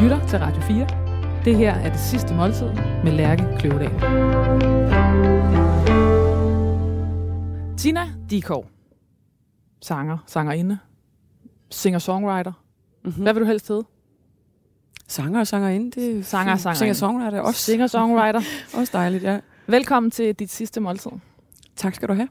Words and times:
lytter 0.00 0.26
til 0.26 0.38
Radio 0.38 0.62
4. 0.62 0.86
Det 1.44 1.56
her 1.56 1.74
er 1.74 1.90
det 1.90 2.00
sidste 2.00 2.34
måltid 2.34 2.66
med 3.04 3.12
Lærke 3.12 3.44
Kløvedal. 3.58 3.90
Tina 7.78 8.08
Dikov. 8.30 8.66
Sanger, 9.82 10.18
sangerinde, 10.26 10.78
singer-songwriter. 11.70 12.52
Mm-hmm. 13.04 13.22
Hvad 13.22 13.32
vil 13.34 13.40
du 13.40 13.46
helst 13.46 13.68
hedde? 13.68 13.84
Sanger 15.08 15.40
og 15.40 15.46
sangerinde, 15.46 16.00
det 16.00 16.18
er 16.18 16.22
Sanger 16.22 16.52
og 16.52 16.60
sangerinde. 16.60 16.78
Singer 16.78 16.94
songwriter 16.94 17.40
også, 17.40 17.60
Singer-songwriter. 17.60 18.42
også 18.78 18.90
dejligt, 18.92 19.24
ja. 19.24 19.40
Velkommen 19.66 20.10
til 20.10 20.34
dit 20.34 20.50
sidste 20.50 20.80
måltid. 20.80 21.10
Tak 21.76 21.94
skal 21.94 22.08
du 22.08 22.14
have. 22.14 22.28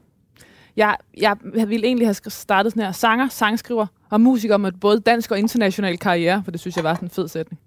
Jeg, 0.76 0.96
jeg 1.16 1.36
ville 1.68 1.86
egentlig 1.86 2.06
have 2.06 2.14
startet 2.14 2.72
sådan 2.72 2.82
her. 2.82 2.92
Sanger, 2.92 3.28
sangskriver 3.28 3.86
og 4.10 4.20
musiker 4.20 4.56
med 4.56 4.72
både 4.72 5.00
dansk 5.00 5.30
og 5.30 5.38
international 5.38 5.98
karriere, 5.98 6.42
for 6.44 6.50
det 6.50 6.60
synes 6.60 6.76
jeg 6.76 6.84
var 6.84 6.94
sådan 6.94 7.06
en 7.06 7.10
fed 7.10 7.28
sætning. 7.28 7.60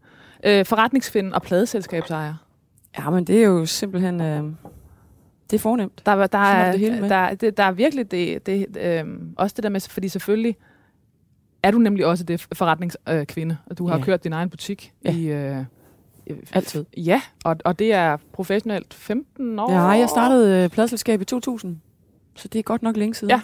Øh, 0.46 0.66
forretningskvinde 0.66 1.34
og 1.34 1.42
pladeselskabsejer. 1.42 2.34
Ja, 3.00 3.10
men 3.10 3.24
det 3.28 3.40
er 3.40 3.44
jo 3.48 3.66
simpelthen... 3.66 4.22
Øh, 4.22 4.44
det 5.52 5.58
er 5.58 5.62
fornemt. 5.62 6.02
Der, 6.06 6.16
der, 6.16 6.28
Så 6.28 6.38
er 6.38 6.72
det 6.72 6.80
hele 6.80 7.02
med. 7.02 7.10
der, 7.10 7.34
det, 7.34 7.58
der 7.58 7.64
er 7.64 7.72
virkelig 7.72 8.12
det, 8.12 8.46
det 8.46 8.78
øh, 8.78 9.06
også 9.38 9.54
det 9.56 9.64
der 9.64 9.70
med, 9.70 9.82
fordi 9.90 10.08
selvfølgelig 10.08 10.56
er 11.64 11.72
du 11.72 11.78
nemlig 11.78 12.06
også 12.06 12.24
det 12.24 12.48
forretningskvinde, 12.54 13.58
øh, 13.62 13.68
og 13.70 13.78
du 13.78 13.88
har 13.88 13.98
Ja. 13.98 14.04
kørt 14.04 14.24
din 14.24 14.34
egen 14.34 14.50
butik 14.50 14.94
Ja. 15.06 15.14
i... 15.16 15.26
Øh, 15.26 15.58
Altid. 16.54 16.86
Ja, 16.98 17.22
og, 17.46 17.56
og 17.66 17.80
det 17.80 17.94
er 17.94 18.18
professionelt 18.34 18.94
15 18.94 19.60
år. 19.60 19.72
Ja, 19.72 19.80
jeg 19.88 20.10
startede 20.10 20.64
øh, 20.64 20.70
pladselskab 20.70 21.22
i 21.22 21.26
2000, 21.26 21.80
så 22.36 22.48
det 22.48 22.60
er 22.60 22.64
godt 22.64 22.84
nok 22.84 22.98
længe 22.98 23.14
siden. 23.16 23.30
Ja. 23.32 23.42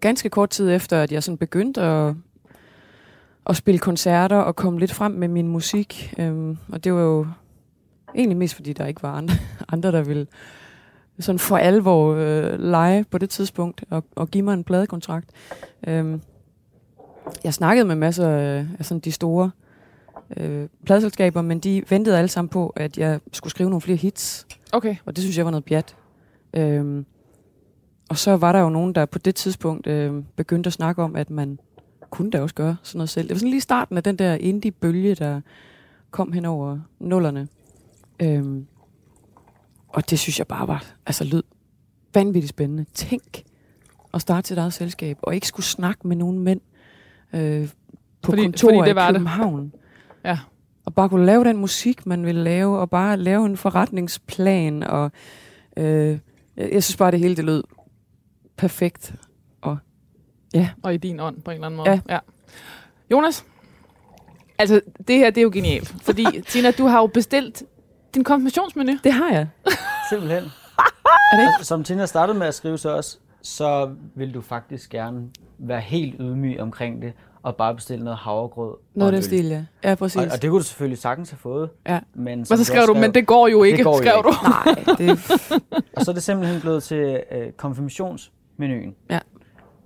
Ganske 0.00 0.28
kort 0.28 0.50
tid 0.50 0.70
efter, 0.70 1.02
at 1.02 1.12
jeg 1.12 1.22
sådan 1.22 1.38
begyndte 1.38 1.80
at, 1.82 2.14
at 3.46 3.56
spille 3.56 3.78
koncerter 3.78 4.36
og 4.36 4.56
komme 4.56 4.80
lidt 4.80 4.92
frem 4.92 5.12
med 5.12 5.28
min 5.28 5.48
musik. 5.48 6.14
Øhm, 6.18 6.58
og 6.72 6.84
det 6.84 6.94
var 6.94 7.00
jo 7.00 7.26
egentlig 8.14 8.36
mest, 8.36 8.54
fordi 8.54 8.72
der 8.72 8.86
ikke 8.86 9.02
var 9.02 9.12
andre, 9.12 9.34
andre 9.72 9.92
der 9.92 10.02
ville 10.02 10.26
sådan 11.20 11.38
for 11.38 11.56
alvor 11.56 12.14
øh, 12.14 12.60
lege 12.60 13.04
på 13.10 13.18
det 13.18 13.30
tidspunkt 13.30 13.84
og, 13.90 14.04
og 14.16 14.28
give 14.28 14.42
mig 14.42 14.54
en 14.54 14.64
pladekontrakt. 14.64 15.30
Øhm, 15.86 16.20
jeg 17.44 17.54
snakkede 17.54 17.86
med 17.86 17.94
masser 17.94 18.28
af, 18.28 18.66
af 18.78 18.84
sådan 18.84 19.00
de 19.00 19.12
store 19.12 19.50
øh, 20.36 20.68
pladeselskaber, 20.84 21.42
men 21.42 21.58
de 21.58 21.82
ventede 21.88 22.18
alle 22.18 22.28
sammen 22.28 22.48
på, 22.48 22.68
at 22.76 22.98
jeg 22.98 23.20
skulle 23.32 23.50
skrive 23.50 23.70
nogle 23.70 23.80
flere 23.80 23.96
hits. 23.96 24.46
Okay. 24.72 24.96
Og 25.04 25.16
det 25.16 25.22
synes 25.22 25.36
jeg 25.36 25.44
var 25.44 25.50
noget 25.50 25.64
pjat. 25.64 25.96
Øhm, 26.54 27.06
og 28.08 28.18
så 28.18 28.36
var 28.36 28.52
der 28.52 28.60
jo 28.60 28.68
nogen, 28.68 28.94
der 28.94 29.06
på 29.06 29.18
det 29.18 29.34
tidspunkt 29.34 29.86
øh, 29.86 30.22
begyndte 30.36 30.68
at 30.68 30.72
snakke 30.72 31.02
om, 31.02 31.16
at 31.16 31.30
man 31.30 31.58
kunne 32.10 32.30
da 32.30 32.40
også 32.42 32.54
gøre 32.54 32.76
sådan 32.82 32.98
noget 32.98 33.10
selv. 33.10 33.28
Det 33.28 33.34
var 33.34 33.38
sådan 33.38 33.50
lige 33.50 33.60
starten 33.60 33.96
af 33.96 34.02
den 34.02 34.16
der 34.16 34.34
indie-bølge, 34.34 35.14
der 35.14 35.40
kom 36.10 36.32
hen 36.32 36.44
over 36.44 36.78
nullerne. 36.98 37.48
Øhm, 38.22 38.66
og 39.88 40.10
det 40.10 40.18
synes 40.18 40.38
jeg 40.38 40.46
bare 40.46 40.68
var, 40.68 40.84
altså 41.06 41.24
lød 41.24 41.42
vanvittigt 42.14 42.50
spændende. 42.50 42.84
Tænk 42.94 43.42
at 44.14 44.20
starte 44.20 44.48
sit 44.48 44.58
eget 44.58 44.72
selskab, 44.72 45.18
og 45.22 45.34
ikke 45.34 45.46
skulle 45.46 45.66
snakke 45.66 46.08
med 46.08 46.16
nogen 46.16 46.38
mænd 46.38 46.60
øh, 47.32 47.68
på 48.22 48.30
Fordi- 48.30 48.42
kontorer 48.42 48.74
fordi 48.78 48.88
det 48.88 48.92
i 48.92 48.96
var 48.96 49.06
det. 49.06 49.14
København. 49.16 49.72
Ja. 50.24 50.38
Og 50.84 50.94
bare 50.94 51.08
kunne 51.08 51.26
lave 51.26 51.44
den 51.44 51.56
musik, 51.56 52.06
man 52.06 52.26
ville 52.26 52.42
lave, 52.44 52.78
og 52.78 52.90
bare 52.90 53.16
lave 53.16 53.46
en 53.46 53.56
forretningsplan, 53.56 54.82
og 54.82 55.12
øh, 55.76 56.18
jeg, 56.56 56.72
jeg 56.72 56.84
synes 56.84 56.96
bare, 56.96 57.10
det 57.10 57.18
hele 57.20 57.36
det 57.36 57.44
lød 57.44 57.62
perfekt. 58.56 59.14
Og 60.82 60.94
i 60.94 60.96
din 60.96 61.20
ånd, 61.20 61.42
på 61.42 61.50
en 61.50 61.54
eller 61.54 61.66
anden 61.66 61.76
måde. 61.76 61.90
Ja. 61.90 62.00
ja. 62.08 62.18
Jonas, 63.10 63.44
altså 64.58 64.80
det 65.08 65.16
her, 65.18 65.30
det 65.30 65.38
er 65.38 65.42
jo 65.42 65.50
genialt. 65.52 65.94
Fordi, 66.02 66.24
Tina, 66.48 66.70
du 66.70 66.86
har 66.86 67.00
jo 67.00 67.06
bestilt 67.06 67.62
din 68.14 68.24
konfirmationsmenu. 68.24 68.92
Det 69.04 69.12
har 69.12 69.30
jeg. 69.32 69.48
Simpelthen. 70.10 70.44
Er 71.32 71.36
det 71.36 71.42
ikke? 71.42 71.66
Som 71.66 71.84
Tina 71.84 72.06
startede 72.06 72.38
med 72.38 72.46
at 72.46 72.54
skrive 72.54 72.76
til 72.78 72.90
os, 72.90 73.20
så 73.42 73.94
vil 74.14 74.34
du 74.34 74.40
faktisk 74.40 74.90
gerne 74.90 75.28
være 75.58 75.80
helt 75.80 76.14
ydmyg 76.20 76.60
omkring 76.60 77.02
det, 77.02 77.12
og 77.42 77.56
bare 77.56 77.74
bestille 77.74 78.04
noget 78.04 78.18
havregrød. 78.18 78.74
Noget 78.94 79.12
den 79.12 79.22
stil, 79.22 79.44
ja. 79.46 79.64
Ja, 79.84 79.94
præcis. 79.94 80.16
Og, 80.16 80.28
og 80.32 80.42
det 80.42 80.50
kunne 80.50 80.60
du 80.60 80.64
selvfølgelig 80.64 80.98
sagtens 80.98 81.30
have 81.30 81.38
fået. 81.38 81.70
Ja. 81.86 82.00
Men, 82.14 82.40
Og 82.40 82.46
som 82.46 82.56
så 82.56 82.60
du 82.60 82.64
skrev 82.64 82.80
også 82.80 82.92
du, 82.92 82.98
men 82.98 83.14
det 83.14 83.26
går 83.26 83.48
jo 83.48 83.62
ikke, 83.62 83.82
går 83.84 83.92
jo 83.92 83.98
skrev 84.02 84.24
ikke. 84.26 84.28
du. 84.28 84.34
Nej, 84.48 84.96
det, 84.98 85.82
Og 85.96 86.04
så 86.04 86.10
er 86.10 86.14
det 86.14 86.22
simpelthen 86.22 86.60
blevet 86.60 86.82
til 86.82 87.22
øh, 87.32 87.52
konfirmationsmenuen. 87.52 88.94
Ja. 89.10 89.18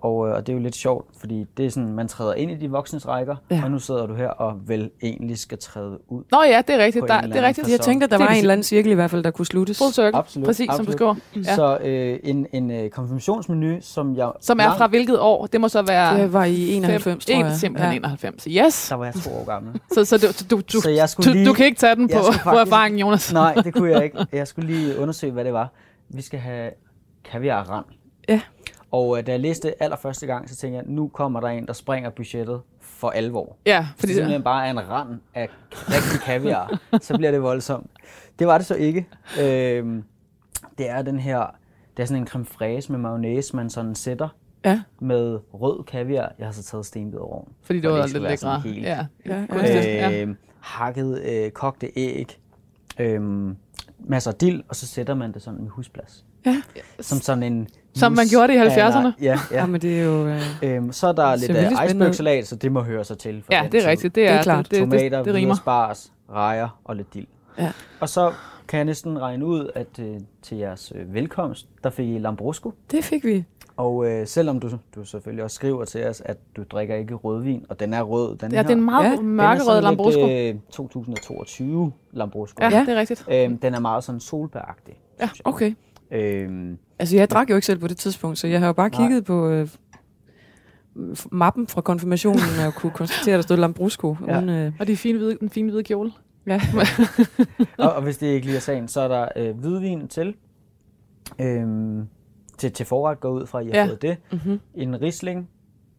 Og, 0.05 0.29
øh, 0.29 0.35
og 0.35 0.47
det 0.47 0.53
er 0.53 0.57
jo 0.57 0.63
lidt 0.63 0.77
sjovt, 0.77 1.07
fordi 1.21 1.45
det 1.57 1.67
er 1.67 1.71
sådan, 1.71 1.93
man 1.93 2.09
træder 2.09 2.35
ind 2.35 2.51
i 2.51 2.55
de 2.55 2.71
voksnes 2.71 3.09
rækker, 3.09 3.37
Ja. 3.51 3.61
og 3.65 3.71
nu 3.71 3.79
sidder 3.79 4.07
du 4.07 4.15
her 4.15 4.29
og 4.29 4.61
vel 4.67 4.91
egentlig 5.03 5.39
skal 5.39 5.59
træde 5.59 5.99
ud. 6.09 6.23
Nå 6.33 6.43
ja, 6.43 6.63
det 6.67 6.75
er 6.75 6.85
rigtigt. 6.85 7.05
Der, 7.09 7.21
det 7.21 7.37
er 7.37 7.43
rigtigt. 7.43 7.69
jeg 7.71 7.81
tænkte, 7.81 8.05
at 8.05 8.11
der 8.11 8.17
Det 8.19 8.25
var 8.27 8.31
en 8.33 8.39
eller 8.39 8.53
anden 8.53 8.65
cirkel 8.65 8.91
i 8.93 8.95
hvert 8.95 9.11
fald, 9.11 9.25
der 9.25 9.31
kunne 9.31 9.47
sluttes. 9.47 9.79
Full 9.79 9.93
circle. 9.93 10.17
Absolut, 10.17 10.47
Præcis, 10.47 10.67
som 10.77 10.85
du 10.87 10.93
absolut. 10.93 10.93
skriver. 11.33 11.45
Ja. 11.47 11.55
Så 11.55 11.79
øh, 11.85 12.19
en, 12.25 12.47
en 12.53 12.71
øh, 12.71 12.91
konfirmationsmenu, 12.91 13.77
som 13.81 14.17
jeg... 14.17 14.33
Som 14.41 14.59
er 14.59 14.63
langt- 14.65 14.79
fra 14.79 14.87
hvilket 14.87 15.21
år? 15.21 15.47
Det 15.47 15.61
må 15.61 15.69
så 15.69 15.83
være... 15.83 16.19
Det 16.23 16.33
var 16.33 16.45
i 16.45 16.73
91, 16.73 17.05
fem, 17.05 17.19
tror 17.19 17.45
jeg. 17.47 17.57
Simpelthen 17.57 17.93
Ja. 17.93 17.97
91. 17.99 18.45
Yes. 18.51 18.89
Der 18.89 18.95
var 18.97 19.05
jeg 19.05 19.15
to 19.15 19.31
år 19.31 19.45
gammel. 19.45 19.81
Så, 19.93 20.05
så 20.05 20.19
du, 20.19 20.57
du, 20.57 20.63
du, 20.73 20.81
Så 20.81 20.91
jeg 20.91 21.03
du, 21.03 21.11
skulle 21.13 21.33
lige... 21.33 21.47
du 21.47 21.53
kan 21.53 21.67
ikke 21.67 21.79
tage 21.79 21.95
den 21.97 22.09
på, 22.09 22.13
skulle 22.23 22.39
på 22.39 22.51
faktisk- 22.51 22.61
erfaringen, 22.73 22.99
Jonas. 23.01 23.33
Nej, 23.33 23.55
det 23.55 23.75
kunne 23.75 23.91
jeg 23.91 24.05
ikke. 24.05 24.27
Jeg 24.33 24.47
skulle 24.49 24.73
lige 24.75 24.99
undersøge, 24.99 25.33
hvad 25.33 25.45
det 25.45 25.53
var. 25.53 25.73
Vi 26.09 26.23
skal 26.23 26.39
have 26.39 26.71
kaviar 27.33 27.63
rand. 27.71 27.85
Ja. 28.29 28.41
Og 28.94 29.19
øh, 29.19 29.27
da 29.27 29.32
jeg 29.32 29.41
læste 29.41 29.69
det 29.69 29.75
allerførste 29.81 30.27
gang, 30.27 30.49
så 30.50 30.56
tænkte 30.56 30.77
jeg, 30.77 30.84
nu 30.87 31.09
kommer 31.09 31.41
der 31.41 31.49
en, 31.49 31.66
der 31.66 31.72
springer 31.72 32.10
budgettet 32.10 32.60
for 32.81 33.10
alvor. 33.10 33.56
Ja, 33.66 33.87
Fordi 33.97 34.06
det 34.06 34.15
simpelthen 34.16 34.43
bare 34.43 34.66
er 34.66 34.71
en 34.71 34.88
rand 34.91 35.21
af 35.34 35.49
rigtig 35.72 36.21
kaviar, 36.21 36.78
så 37.00 37.16
bliver 37.16 37.31
det 37.31 37.43
voldsomt. 37.43 37.91
Det 38.38 38.47
var 38.47 38.59
det 38.59 38.66
så 38.66 38.75
ikke. 38.75 39.06
Øhm, 39.43 40.05
det 40.78 40.91
er 40.91 41.03
den 41.03 41.19
her, 41.19 41.47
det 41.97 42.03
er 42.03 42.06
sådan 42.06 42.22
en 42.22 42.27
creme 42.28 42.44
fraise 42.47 42.93
med 42.93 42.99
mayonnaise, 43.00 43.56
man 43.56 43.71
sådan 43.71 43.94
sætter 43.94 44.28
Ja. 44.65 44.81
med 45.00 45.38
rød 45.55 45.84
kaviar. 45.84 46.32
Jeg 46.38 46.47
har 46.47 46.53
så 46.53 46.62
taget 46.62 46.87
stenbid 46.87 47.19
over. 47.19 47.44
fordi 47.62 47.81
det 47.81 47.91
var 47.91 48.06
lidt 48.06 48.22
lækre. 48.22 48.61
helt- 48.61 48.82
Ja. 48.84 49.06
Ja, 49.26 49.47
ja. 49.53 50.11
ja. 50.11 50.22
øh, 50.25 50.34
hakket 50.61 51.22
øh, 51.22 51.50
kogte 51.50 51.99
æg, 51.99 52.38
øh, 52.99 53.21
masser 53.99 54.31
af 54.31 54.37
dild, 54.37 54.62
og 54.69 54.77
så 54.77 54.87
sætter 54.87 55.15
man 55.15 55.32
det 55.32 55.43
sådan 55.43 55.60
med 55.62 55.71
husplads. 55.71 56.25
Ja. 56.47 56.56
Som 57.00 57.21
sådan 57.21 57.43
en... 57.43 57.69
Som 57.94 58.12
man 58.12 58.25
mus 58.25 58.31
gjorde 58.31 58.49
det 58.49 58.55
i 58.55 58.78
af- 58.81 58.91
70'erne. 58.91 58.97
Ja, 59.06 59.12
ja. 59.22 59.38
ja, 59.60 59.66
men 59.66 59.81
det 59.81 60.00
er 60.00 60.05
jo... 60.05 60.27
Øh, 60.27 60.43
Øhm, 60.62 60.93
så 60.93 61.06
er 61.06 61.12
der 61.12 61.31
Det 61.31 61.41
lidt 61.41 61.50
af 61.59 61.71
ud. 61.82 61.87
icebergsalat, 61.87 62.47
så 62.49 62.56
det 62.56 62.72
må 62.72 62.82
høre 62.82 63.05
sig 63.05 63.19
til. 63.19 63.43
For 63.47 63.53
Ja, 63.55 63.69
det 63.72 63.84
er 63.84 63.91
rigtigt. 63.91 64.15
Det 64.15 64.25
er, 64.27 64.31
Det 64.31 64.38
er 64.38 64.43
klart. 64.43 64.65
Det, 64.65 64.71
det, 64.71 64.78
Tomater, 64.81 65.16
det, 65.19 65.27
det 65.27 65.34
rimer. 65.34 65.55
spars, 65.55 66.12
rejer 66.31 66.81
og 66.84 66.97
lidt 66.97 67.15
dild. 67.15 67.27
Ja. 67.59 67.72
Og 68.00 68.09
så 68.09 68.32
kan 68.69 68.77
jeg 68.77 68.84
næsten 68.84 69.19
regne 69.21 69.44
ud, 69.47 69.71
at 69.75 69.99
øh, 69.99 70.16
til 70.43 70.59
jeres 70.59 70.93
øh, 70.94 71.15
velkomst, 71.15 71.66
der 71.84 71.91
fik 71.91 72.09
I 72.09 72.19
Lambrusco. 72.19 72.72
det 72.91 73.05
fik 73.05 73.25
vi. 73.25 73.44
Og 73.77 74.07
øh, 74.11 74.27
selvom 74.27 74.61
du, 74.61 74.71
du 74.95 75.05
selvfølgelig 75.05 75.45
også 75.45 75.55
skriver 75.55 75.85
til 75.85 76.07
os, 76.07 76.21
at 76.25 76.37
du 76.57 76.62
drikker 76.71 76.95
ikke 76.95 77.15
rødvin, 77.15 77.65
og 77.69 77.81
den 77.81 77.95
er 77.95 78.03
rød, 78.03 78.37
den 78.37 78.53
Ja, 78.53 78.57
her. 78.57 78.62
det 78.62 78.71
er 78.71 78.77
en 78.77 78.85
meget 78.85 79.05
Ja, 79.05 79.11
den 79.11 79.19
er 79.19 79.23
mørkerød 79.23 79.81
Lambrusco. 79.83 80.27
Lidt, 80.27 80.55
øh, 80.55 80.61
2022 80.71 81.93
Lambrusco. 82.12 82.65
Ja, 82.65 82.69
Ja. 82.71 82.81
det 82.81 82.89
er 82.89 82.97
rigtigt. 82.97 83.25
Øhm, 83.31 83.59
den 83.59 83.75
er 83.75 83.81
meget 83.81 84.05
sådan 84.05 84.21
solbæragtig. 84.21 84.95
Ja. 85.21 85.29
Okay. 85.45 85.75
Øhm, 86.11 86.79
Altså, 86.99 87.17
jeg 87.17 87.31
drak 87.31 87.51
jo 87.51 87.55
ikke 87.55 87.67
selv 87.67 87.79
på 87.79 87.89
det 87.89 87.97
tidspunkt, 87.97 88.39
så 88.39 88.47
jeg 88.47 88.61
har 88.61 88.67
jo 88.67 88.73
bare 88.73 88.89
Nej. 88.89 89.01
kigget 89.01 89.25
på 89.25 89.49
øh, 89.49 89.69
mappen 91.33 91.67
fra 91.67 91.81
konfirmationen, 91.81 92.41
og 92.67 92.75
kunne 92.75 92.93
konstatere, 92.93 93.35
at 93.35 93.37
der 93.39 93.43
stod 93.43 93.56
Lambrusco. 93.56 94.17
Ja. 94.27 94.39
Uden, 94.39 94.49
øh, 94.49 94.73
Og 94.81 94.87
de 94.87 94.97
fine 94.97 95.19
hvide, 95.19 95.37
den 95.41 95.51
fine 95.51 95.71
hvide 95.71 95.85
kjole. 95.85 96.12
ja. 96.47 96.61
og, 97.79 97.93
og 97.93 98.03
hvis 98.03 98.19
det 98.19 98.27
ikke 98.27 98.47
lige 98.47 98.56
er 98.56 98.61
sagen, 98.61 98.89
så 98.89 99.01
er 99.01 99.09
der 99.09 99.29
øh, 99.37 99.59
hvidvin 99.59 100.09
til. 100.09 100.35
Øhm, 101.41 102.09
til, 102.59 102.73
til 102.73 102.87
forret 102.87 103.21
går 103.21 103.31
ud 103.31 103.47
fra, 103.47 103.61
at 103.61 103.67
I 103.67 103.71
har 103.71 103.79
Ja. 103.79 103.87
fået 103.87 104.03
det. 104.03 104.17
Mm-hmm. 104.33 104.61
En 104.75 105.01
risling, 105.03 105.49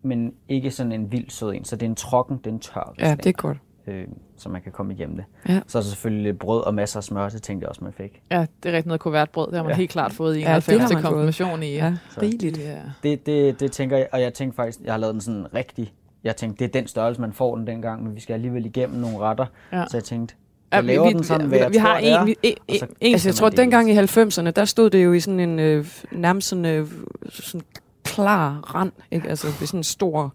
men 0.02 0.34
ikke 0.50 0.72
sådan 0.72 0.92
en 0.92 1.12
vild 1.12 1.30
sød 1.30 1.54
en. 1.54 1.66
Så 1.66 1.76
det 1.76 1.86
er 1.86 1.90
en 1.90 1.96
trokken, 1.96 2.38
det 2.38 2.48
er 2.48 2.52
en 2.52 2.60
tør 2.60 2.94
ja, 3.00 3.04
risling. 3.04 3.24
det 3.24 3.30
er 3.30 3.34
godt. 3.34 3.58
øh, 3.88 4.08
så 4.38 4.50
man 4.50 4.62
kan 4.62 4.72
komme 4.72 4.94
igennem 4.94 5.16
det. 5.16 5.26
Ja. 5.50 5.60
Så 5.68 5.78
er 5.78 5.82
der 5.82 5.88
selvfølgelig 5.90 6.40
brød 6.40 6.62
og 6.64 6.76
masser 6.76 6.98
af 7.00 7.04
smør, 7.04 7.30
det 7.30 7.42
tænkte 7.44 7.64
jeg 7.64 7.70
også, 7.70 7.84
man 7.84 7.94
fik. 7.94 8.22
Ja, 8.32 8.46
det 8.64 8.70
er 8.70 8.74
rigtig 8.76 8.88
noget 8.88 9.02
kuvertbrød. 9.02 9.48
Det 9.48 9.56
har 9.56 9.64
man 9.64 9.72
Ja. 9.72 9.76
helt 9.78 9.92
klart 9.92 10.14
fået 10.14 10.36
i 10.38 10.40
Ja, 10.40 10.46
det 10.56 10.68
91 10.68 10.82
har 10.82 10.88
til 10.88 10.96
man 10.96 11.04
fået. 11.04 11.12
konfirmation 11.14 11.64
i. 11.64 11.74
Ja, 11.74 11.94
Så- 12.10 12.22
rigeligt. 12.22 12.58
Ja. 12.60 12.82
Det, 13.04 13.26
det, 13.26 13.60
det 13.60 13.72
tænker 13.72 13.98
jeg, 13.98 14.08
og 14.12 14.22
jeg 14.22 14.34
tænkte 14.34 14.56
faktisk, 14.56 14.80
jeg 14.84 14.94
har 14.94 14.98
lavet 14.98 15.14
den 15.14 15.22
sådan 15.22 15.54
rigtig, 15.54 15.94
jeg 16.24 16.36
tænkte, 16.36 16.60
det 16.66 16.76
er 16.76 16.80
den 16.80 16.88
størrelse, 16.88 17.22
man 17.22 17.34
får 17.34 17.56
den 17.56 17.68
dengang, 17.68 18.04
men 18.04 18.16
vi 18.16 18.20
skal 18.20 18.34
alligevel 18.34 18.66
igennem 18.66 19.00
nogle 19.00 19.18
retter. 19.18 19.46
Ja. 19.72 19.86
Så 19.92 19.98
jeg 19.98 20.04
tænkte, 20.04 20.36
Ja, 20.76 20.82
jeg 20.82 20.86
laver 20.86 21.10
den 21.10 21.24
sådan, 21.24 21.48
hvad 21.48 21.58
vi, 21.58 21.64
jeg 21.64 21.72
vi 21.74 21.78
har 21.78 21.96
er, 21.98 22.20
en, 22.22 22.28
vi, 22.28 22.36
en, 22.44 22.56
så- 22.80 22.86
en, 23.02 23.14
Altså, 23.14 23.30
jeg 23.30 23.36
tror, 23.36 23.48
at 23.48 23.58
dengang 23.58 23.90
i 23.92 23.98
90'erne, 24.00 24.50
der 24.52 24.66
stod 24.66 24.90
det 24.90 25.04
jo 25.06 25.14
i 25.14 25.20
sådan 25.20 25.40
en 25.40 25.60
øh, 25.60 25.86
nærmest 26.12 26.48
sådan, 26.48 26.66
øh, 26.66 26.88
sådan 27.30 27.62
klar 28.04 28.76
rand, 28.76 28.92
ikke? 29.12 29.30
Altså, 29.30 29.48
det 29.48 29.62
er 29.62 29.66
sådan 29.68 29.80
en 29.80 29.84
stor, 29.84 30.34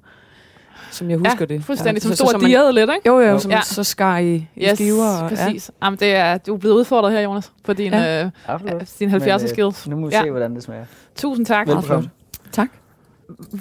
som 0.90 1.10
jeg 1.10 1.18
husker 1.18 1.36
ja, 1.40 1.44
det. 1.44 1.64
fuldstændig. 1.64 2.02
ja, 2.02 2.08
Som 2.08 2.16
så- 2.16 2.26
stor 2.38 2.38
diade 2.46 2.72
lidt, 2.72 2.90
ikke? 2.96 3.08
Jo, 3.08 3.20
jo, 3.20 3.26
Jo. 3.28 3.38
som 3.38 3.50
Ja. 3.50 3.60
så 3.62 3.84
skar 3.84 4.18
i, 4.18 4.34
i 4.56 4.64
Yes, 4.64 4.78
skiver. 4.78 5.22
Og, 5.22 5.28
præcis. 5.28 5.70
Jamen, 5.84 5.98
det 5.98 6.14
er, 6.14 6.38
du 6.38 6.54
er 6.54 6.58
blevet 6.58 6.74
udfordret 6.74 7.12
her, 7.12 7.20
Jonas, 7.20 7.52
på 7.64 7.72
din, 7.72 7.92
Ja. 7.92 8.24
øh, 8.24 8.30
Absolut. 8.46 8.82
din 8.98 9.10
70'er 9.10 9.38
Men, 9.38 9.48
skills. 9.48 9.88
Nu 9.88 9.96
må 9.96 10.06
vi 10.08 10.14
Ja. 10.14 10.22
se, 10.22 10.30
hvordan 10.30 10.54
det 10.54 10.62
smager. 10.62 10.84
Tusind 11.16 11.46
tak. 11.46 11.66
Velbekomme. 11.68 12.10
Ja. 12.46 12.50
Tak. 12.52 12.68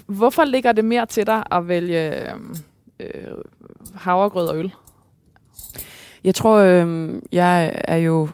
Hvorfor 0.06 0.44
ligger 0.46 0.72
det 0.72 0.86
mere 0.86 1.06
til 1.06 1.28
dig 1.28 1.44
at 1.52 1.68
vælge 1.68 2.22
øh, 2.22 2.30
øh, 3.00 3.08
havregrød 3.96 4.48
og 4.48 4.58
øl? 4.58 4.72
Jeg 6.24 6.36
tror, 6.36 6.58
øh, 6.58 7.14
jeg 7.32 7.82
er 7.84 7.98
jo 7.98 8.30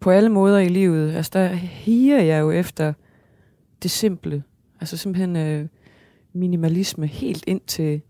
på 0.00 0.10
alle 0.10 0.28
måder 0.28 0.58
i 0.58 0.68
livet, 0.68 1.14
altså 1.14 1.30
der 1.34 1.46
higer 1.54 2.22
jeg 2.22 2.40
jo 2.40 2.50
efter 2.50 2.92
det 3.82 3.90
simple. 3.90 4.42
Altså 4.80 4.96
simpelthen 4.96 5.36
øh, 5.36 5.66
minimalisme 6.32 7.06
helt 7.06 7.44
ind 7.46 7.60
til 7.66 8.00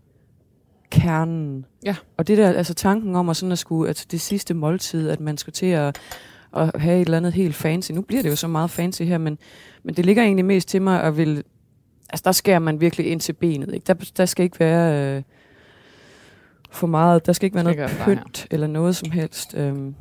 kernen. 0.91 1.65
Ja. 1.85 1.95
Og 2.17 2.27
det 2.27 2.37
der, 2.37 2.49
altså 2.49 2.73
tanken 2.73 3.15
om 3.15 3.29
at 3.29 3.37
sådan 3.37 3.51
at 3.51 3.59
skulle, 3.59 3.87
altså 3.87 4.05
det 4.11 4.21
sidste 4.21 4.53
måltid, 4.53 5.09
at 5.09 5.19
man 5.19 5.37
skulle 5.37 5.53
til 5.53 5.65
at, 5.65 5.99
at 6.55 6.81
have 6.81 7.01
et 7.01 7.05
eller 7.05 7.17
andet 7.17 7.33
helt 7.33 7.55
fancy. 7.55 7.91
Nu 7.91 8.01
bliver 8.01 8.21
det 8.21 8.29
jo 8.29 8.35
så 8.35 8.47
meget 8.47 8.69
fancy 8.69 9.01
her, 9.01 9.17
men, 9.17 9.37
men 9.83 9.95
det 9.95 10.05
ligger 10.05 10.23
egentlig 10.23 10.45
mest 10.45 10.67
til 10.69 10.81
mig 10.81 11.03
at 11.03 11.17
vil, 11.17 11.43
altså 12.09 12.23
der 12.25 12.31
skærer 12.31 12.59
man 12.59 12.81
virkelig 12.81 13.07
ind 13.07 13.19
til 13.19 13.33
benet. 13.33 13.73
Ikke? 13.73 13.85
Der, 13.87 13.93
der 14.17 14.25
skal 14.25 14.43
ikke 14.43 14.59
være 14.59 15.15
øh, 15.17 15.23
for 16.69 16.87
meget, 16.87 17.25
der 17.25 17.33
skal 17.33 17.45
ikke 17.45 17.55
være 17.55 17.63
noget 17.63 17.73
ikke 17.73 17.81
være 17.81 17.89
for 17.89 18.05
pynt 18.05 18.47
eller 18.51 18.67
noget 18.67 18.95
som 18.95 19.11
helst. 19.11 19.55
Øhm, 19.57 19.95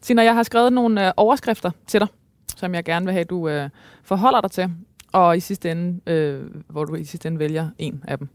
Tina, 0.00 0.22
jeg 0.22 0.34
har 0.34 0.42
skrevet 0.42 0.72
nogle 0.72 1.06
øh, 1.06 1.12
overskrifter 1.16 1.70
til 1.86 2.00
dig, 2.00 2.08
som 2.56 2.74
jeg 2.74 2.84
gerne 2.84 3.06
vil 3.06 3.12
have, 3.12 3.24
du 3.24 3.48
øh, 3.48 3.70
forholder 4.02 4.40
dig 4.40 4.50
til. 4.50 4.70
Og 5.12 5.36
i 5.36 5.40
sidste 5.40 5.70
ende, 5.70 6.00
øh, 6.12 6.44
hvor 6.68 6.84
du 6.84 6.94
i 6.94 7.04
sidste 7.04 7.28
ende 7.28 7.38
vælger 7.38 7.70
en 7.78 8.04
af 8.08 8.18
dem. 8.18 8.28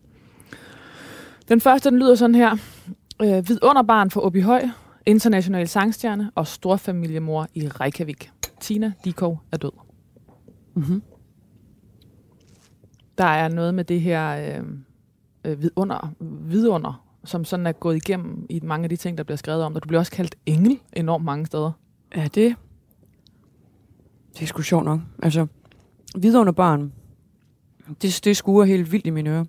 Den 1.50 1.62
første, 1.62 1.90
den 1.90 2.00
lyder 2.00 2.16
sådan 2.16 2.36
her. 2.36 2.58
Øh, 3.22 3.50
vidunderbarn 3.50 4.10
for 4.12 4.22
Åby 4.22 4.44
Høj, 4.44 4.64
international 5.06 5.68
sangstjerne 5.68 6.32
og 6.36 6.48
storfamiliemor 6.48 7.48
i 7.54 7.68
Reykjavik. 7.68 8.32
Tina 8.60 8.92
Dikov 9.06 9.40
er 9.52 9.58
død. 9.58 9.72
mm-hmm. 10.74 11.04
Der 13.18 13.26
er 13.26 13.48
noget 13.48 13.74
med 13.74 13.84
det 13.84 14.02
her 14.02 14.58
øh, 14.58 14.64
øh, 15.46 15.62
vidunder, 15.62 16.14
vidunder, 16.20 17.03
som 17.26 17.46
sådan 17.46 17.68
er 17.68 17.72
gået 17.72 17.96
igennem 17.96 18.46
i 18.50 18.60
mange 18.64 18.84
af 18.84 18.90
de 18.90 18.96
ting, 18.96 19.18
der 19.18 19.24
bliver 19.24 19.38
skrevet 19.38 19.64
om 19.64 19.74
dig. 19.74 19.84
Du 19.84 19.88
bliver 19.88 20.00
også 20.00 20.12
kaldt 20.12 20.36
engel 20.46 20.80
enormt 20.94 21.26
mange 21.26 21.46
steder. 21.46 21.72
Ja, 22.16 22.24
det, 22.24 22.56
det 24.34 24.42
er 24.42 24.46
sgu 24.46 24.62
sjovt 24.62 24.86
nok. 24.86 25.00
Altså, 25.24 25.48
vidunder 26.16 26.54
barn, 26.54 26.94
det, 28.02 28.22
det 28.24 28.38
skuer 28.38 28.66
helt 28.66 28.92
vildt 28.92 29.08
i 29.08 29.10
mine 29.10 29.30
ører. 29.30 29.46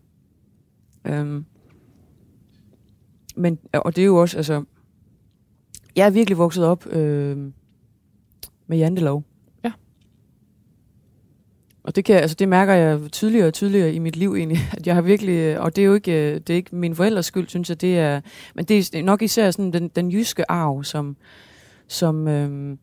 Øhm, 1.05 1.45
men, 3.37 3.59
og 3.73 3.97
det 3.97 4.03
er 4.03 4.07
jo 4.07 4.17
også, 4.17 4.37
altså, 4.37 4.65
jeg 5.97 6.07
er 6.07 6.11
virkelig 6.11 6.39
vokset 6.39 6.65
op 6.65 6.87
øh, 6.87 7.53
med 8.67 8.79
jantelov. 8.79 9.25
Og 11.85 11.97
det, 11.97 12.05
kan, 12.05 12.17
altså, 12.17 12.35
det 12.35 12.49
mærker 12.49 12.73
jeg 12.75 13.01
tydeligere 13.13 13.47
og 13.47 13.55
tydeligere 13.55 13.93
i 13.93 13.99
mit 13.99 14.17
liv 14.17 14.35
egentlig, 14.35 14.59
at 14.79 14.87
jeg 14.87 14.95
har 14.95 15.03
virkelig, 15.03 15.59
og 15.61 15.77
det 15.77 15.83
er 15.83 15.87
jo 15.87 15.95
ikke, 15.95 16.13
øh, 16.31 16.35
det 16.35 16.51
er 16.51 16.55
ikke 16.55 16.77
min 16.77 16.95
forældres 16.95 17.27
skyld, 17.27 17.49
synes 17.49 17.69
jeg, 17.69 17.81
det 17.81 17.99
er, 17.99 18.21
men 18.55 18.65
det 18.65 18.95
er 18.95 19.03
nok 19.03 19.23
især 19.23 19.51
sådan 19.51 19.73
den, 19.73 19.89
den 19.89 20.11
jyske 20.13 20.51
arv, 20.51 20.85
som, 20.85 21.17
som 21.89 22.29
øh, 22.29 22.77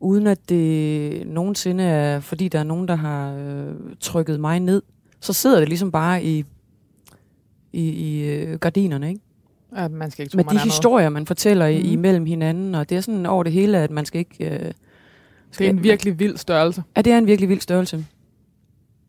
uden 0.00 0.26
at 0.26 0.48
det 0.48 1.26
nogensinde 1.26 1.84
er, 1.84 2.20
fordi 2.20 2.48
der 2.48 2.58
er 2.58 2.62
nogen, 2.64 2.88
der 2.88 2.94
har 2.94 3.34
øh, 3.34 3.74
trykket 4.00 4.40
mig 4.40 4.60
ned, 4.60 4.82
så 5.20 5.32
sidder 5.32 5.58
det 5.58 5.68
ligesom 5.68 5.92
bare 5.92 6.24
i, 6.24 6.44
i, 7.72 7.88
i 7.88 8.24
øh, 8.30 8.58
gardinerne, 8.58 9.08
ikke? 9.08 9.20
Ja, 9.76 9.88
man 9.88 10.10
skal 10.10 10.22
ikke 10.22 10.32
tro, 10.32 10.36
Med 10.36 10.44
man 10.44 10.50
de 10.50 10.56
er 10.56 10.60
noget. 10.60 10.72
historier, 10.72 11.08
man 11.08 11.26
fortæller 11.26 11.66
i, 11.66 11.82
Mhm. 11.82 11.92
imellem 11.92 12.26
hinanden, 12.26 12.74
og 12.74 12.88
det 12.90 12.96
er 12.96 13.00
sådan 13.00 13.26
over 13.26 13.42
det 13.42 13.52
hele, 13.52 13.78
at 13.78 13.90
man 13.90 14.04
skal 14.04 14.18
ikke... 14.18 14.50
Øh, 14.50 14.72
Det 15.58 15.66
er 15.66 15.70
en 15.70 15.82
virkelig 15.82 16.18
vild 16.18 16.36
størrelse. 16.36 16.82
Ja, 16.96 17.02
det 17.02 17.12
er 17.12 17.18
en 17.18 17.26
virkelig 17.26 17.48
vild 17.48 17.60
størrelse. 17.60 18.06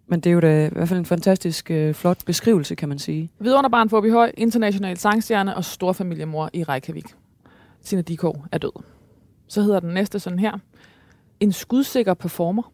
Men 0.08 0.20
det 0.20 0.30
er 0.30 0.34
jo 0.34 0.40
da 0.40 0.66
i 0.66 0.70
hvert 0.70 0.90
fald 0.90 1.00
en 1.00 1.06
fantastisk 1.06 1.72
øh, 1.72 1.94
flot 1.94 2.26
beskrivelse, 2.26 2.76
kan 2.76 2.90
man 2.90 3.00
sige. 3.00 3.32
Vidunderbarn 3.40 3.90
for 3.90 4.12
Høj, 4.12 4.32
international 4.38 4.98
sangstjerne 4.98 5.56
og 5.56 5.66
storfamiliemor 5.66 6.50
i 6.54 6.64
Reykjavik. 6.64 7.06
Tina 7.84 8.02
Dikov 8.02 8.46
er 8.52 8.58
død. 8.58 8.84
Så 9.48 9.62
hedder 9.62 9.80
den 9.80 9.94
næste 9.94 10.20
sådan 10.20 10.40
her. 10.40 10.58
En 11.40 11.52
skudsikker 11.52 12.14
performer. 12.14 12.72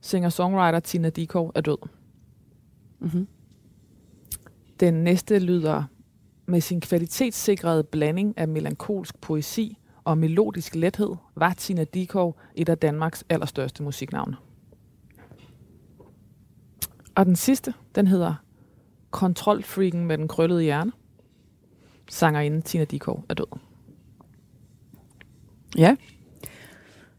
Singer-songwriter 0.00 0.80
Tina 0.80 1.10
Dikov 1.10 1.52
er 1.54 1.60
død. 1.60 1.88
Mm-hmm. 3.00 3.26
Den 4.80 4.94
næste 4.94 5.38
lyder 5.38 5.84
med 6.46 6.60
sin 6.60 6.80
kvalitetssikrede 6.80 7.84
blanding 7.84 8.38
af 8.38 8.48
melankolsk 8.48 9.20
poesi 9.20 9.78
og 10.04 10.18
melodisk 10.18 10.74
lethed, 10.74 11.14
var 11.36 11.54
Tina 11.54 11.84
Dikov 11.84 12.36
et 12.54 12.68
af 12.68 12.78
Danmarks 12.78 13.24
allerstørste 13.28 13.82
musiknavne. 13.82 14.36
Og 17.14 17.26
den 17.26 17.36
sidste, 17.36 17.74
den 17.94 18.06
hedder 18.06 18.34
Kontrolfreaken 19.10 20.06
med 20.06 20.18
den 20.18 20.28
krøllede 20.28 20.62
hjerne. 20.62 20.92
Sangerinde 22.10 22.60
Tina 22.60 22.84
Dikov 22.84 23.24
er 23.28 23.34
død. 23.34 23.58
Ja. 25.76 25.96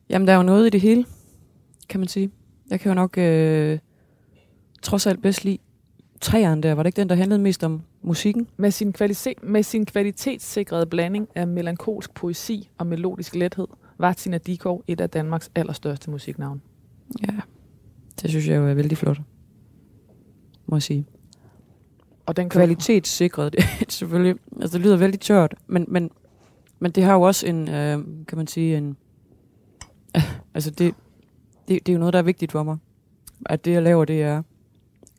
Jamen, 0.10 0.28
der 0.28 0.34
er 0.34 0.38
jo 0.38 0.44
noget 0.44 0.68
i 0.68 0.70
det 0.70 0.82
hele, 0.82 1.06
kan 1.90 2.00
man 2.00 2.08
sige. 2.08 2.32
Jeg 2.70 2.80
kan 2.80 2.90
jo 2.90 2.96
nok 2.96 3.18
øh, 3.18 3.80
trods 4.82 5.08
alt 5.08 5.22
bedst 5.22 5.44
lide 5.44 5.58
træerne 6.22 6.62
der. 6.62 6.74
Var 6.74 6.84
det 6.84 6.88
ikke 6.88 7.02
den, 7.02 7.10
der 7.10 7.16
handlede 7.16 7.40
mest 7.40 7.64
om 7.64 7.84
musikken? 8.06 8.48
Med 8.58 8.72
sin, 8.72 8.94
kvalitet, 8.94 9.44
med 9.44 9.64
sin 9.64 9.86
kvalitetssikrede 9.86 10.86
blanding 10.86 11.28
af 11.36 11.48
melankolsk 11.48 12.14
poesi 12.14 12.70
og 12.78 12.88
melodisk 12.88 13.36
lethed, 13.36 13.68
var 13.98 14.14
Tina 14.14 14.38
Dikov 14.38 14.84
et 14.88 15.02
af 15.02 15.10
Danmarks 15.10 15.52
allerstørste 15.56 16.12
musiknavne. 16.12 16.60
Ja. 17.22 17.34
Det 18.22 18.30
synes 18.30 18.48
jeg 18.48 18.58
jo 18.58 18.68
er 18.68 18.74
vældig 18.74 18.98
flot. 18.98 19.22
Må 20.66 20.76
jeg 20.76 20.84
sige. 20.84 21.06
Og 22.26 22.38
den 22.38 22.50
Kvalitetssikret, 22.50 23.52
det 23.54 23.60
er 23.60 23.86
selvfølgelig... 23.90 24.36
Altså, 24.62 24.78
det 24.78 24.86
lyder 24.86 24.98
vældig 24.98 25.20
tørt, 25.20 25.56
men, 25.68 25.86
men, 25.88 26.12
men 26.80 26.92
det 26.92 27.04
har 27.04 27.14
jo 27.14 27.22
også 27.22 27.48
en, 27.48 27.70
øh, 27.70 28.00
kan 28.28 28.38
man 28.38 28.48
sige, 28.48 28.78
en... 28.78 28.98
Altså, 30.54 30.72
det, 30.72 30.96
det, 31.68 31.86
det 31.86 31.90
er 31.90 31.94
jo 31.94 32.00
noget, 32.00 32.14
der 32.14 32.20
er 32.20 32.24
vigtigt 32.24 32.52
for 32.52 32.64
mig. 32.64 32.78
At 33.46 33.66
det, 33.66 33.72
jeg 33.72 33.84
laver, 33.84 34.06
det 34.06 34.22
er 34.22 34.44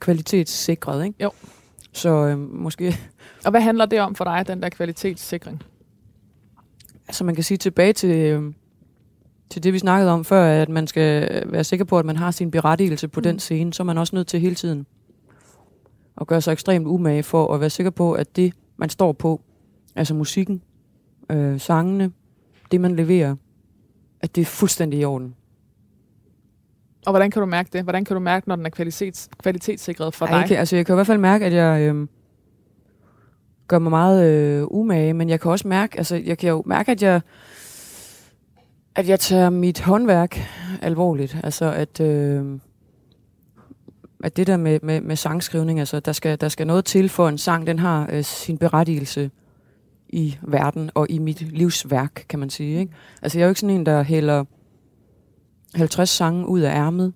kvalitetssikret, 0.00 1.04
ikke? 1.04 1.22
Jo. 1.22 1.30
Så 1.96 2.26
øh, 2.26 2.38
måske... 2.38 2.96
Og 3.44 3.50
hvad 3.50 3.60
handler 3.60 3.86
det 3.86 4.00
om 4.00 4.14
for 4.14 4.24
dig, 4.24 4.44
den 4.46 4.62
der 4.62 4.68
kvalitetssikring? 4.68 5.62
Altså, 7.08 7.24
man 7.24 7.34
kan 7.34 7.44
sige 7.44 7.58
tilbage 7.58 7.92
til, 7.92 8.10
øh, 8.10 8.52
til 9.50 9.62
det, 9.62 9.72
vi 9.72 9.78
snakkede 9.78 10.12
om 10.12 10.24
før, 10.24 10.62
at 10.62 10.68
man 10.68 10.86
skal 10.86 11.42
være 11.46 11.64
sikker 11.64 11.84
på, 11.84 11.98
at 11.98 12.06
man 12.06 12.16
har 12.16 12.30
sin 12.30 12.50
berettigelse 12.50 13.08
på 13.08 13.20
Mm. 13.20 13.22
mm. 13.22 13.30
den 13.30 13.38
scene, 13.38 13.72
så 13.74 13.82
er 13.82 13.84
man 13.84 13.98
også 13.98 14.16
nødt 14.16 14.26
til 14.26 14.40
hele 14.40 14.54
tiden 14.54 14.86
at 16.20 16.26
gøre 16.26 16.40
sig 16.40 16.52
ekstremt 16.52 16.86
umage 16.86 17.22
for 17.22 17.54
at 17.54 17.60
være 17.60 17.70
sikker 17.70 17.90
på, 17.90 18.12
at 18.12 18.36
det, 18.36 18.52
man 18.76 18.88
står 18.90 19.12
på, 19.12 19.40
altså 19.96 20.14
musikken, 20.14 20.62
øh, 21.30 21.60
sangene, 21.60 22.12
det, 22.70 22.80
man 22.80 22.96
leverer, 22.96 23.36
at 24.20 24.36
det 24.36 24.40
er 24.40 24.46
fuldstændig 24.46 25.00
i 25.00 25.04
orden. 25.04 25.34
Og 27.06 27.12
hvordan 27.12 27.30
kan 27.30 27.40
du 27.40 27.46
mærke 27.46 27.68
det? 27.72 27.82
Hvordan 27.82 28.04
kan 28.04 28.14
du 28.14 28.20
mærke, 28.20 28.48
når 28.48 28.56
den 28.56 28.66
er 28.66 28.70
kvalitets, 28.70 29.28
kvalitetssikret 29.42 30.14
for 30.14 30.26
Ej, 30.26 30.38
dig? 30.38 30.48
Kan, 30.48 30.56
altså, 30.56 30.76
jeg 30.76 30.86
kan 30.86 30.92
i 30.92 30.96
hvert 30.96 31.06
fald 31.06 31.18
mærke, 31.18 31.46
at 31.46 31.52
jeg 31.52 31.80
øh, 31.80 32.06
gør 33.68 33.78
mig 33.78 33.90
meget 33.90 34.24
øh, 34.26 34.64
umage, 34.70 35.14
men 35.14 35.28
jeg 35.28 35.40
kan 35.40 35.50
også 35.50 35.68
mærke, 35.68 35.98
altså, 35.98 36.16
jeg 36.16 36.38
kan 36.38 36.50
jo 36.50 36.62
mærke, 36.66 36.92
at 36.92 37.02
jeg, 37.02 37.20
at 38.94 39.08
jeg 39.08 39.20
tager 39.20 39.50
mit 39.50 39.80
håndværk 39.80 40.38
alvorligt. 40.82 41.36
Altså, 41.44 41.72
at, 41.72 42.00
øh, 42.00 42.44
at 44.24 44.36
det 44.36 44.46
der 44.46 44.56
med, 44.56 44.80
med, 44.82 45.00
med 45.00 45.16
sangskrivning, 45.16 45.78
altså, 45.78 46.00
der 46.00 46.12
skal, 46.12 46.40
der 46.40 46.48
skal 46.48 46.66
noget 46.66 46.84
til 46.84 47.08
for 47.08 47.28
en 47.28 47.38
sang, 47.38 47.66
den 47.66 47.78
har 47.78 48.08
øh, 48.12 48.24
sin 48.24 48.58
berettigelse 48.58 49.30
i 50.08 50.36
verden 50.42 50.90
og 50.94 51.06
i 51.10 51.18
mit 51.18 51.42
livsværk, 51.42 52.24
kan 52.28 52.38
man 52.38 52.50
sige. 52.50 52.80
Ikke? 52.80 52.92
Altså, 53.22 53.38
jeg 53.38 53.42
er 53.42 53.46
jo 53.46 53.50
ikke 53.50 53.60
sådan 53.60 53.76
en, 53.76 53.86
der 53.86 54.02
hælder 54.02 54.44
50 55.76 56.08
sange 56.08 56.48
ud 56.48 56.60
af 56.60 56.74
ærmet, 56.76 57.12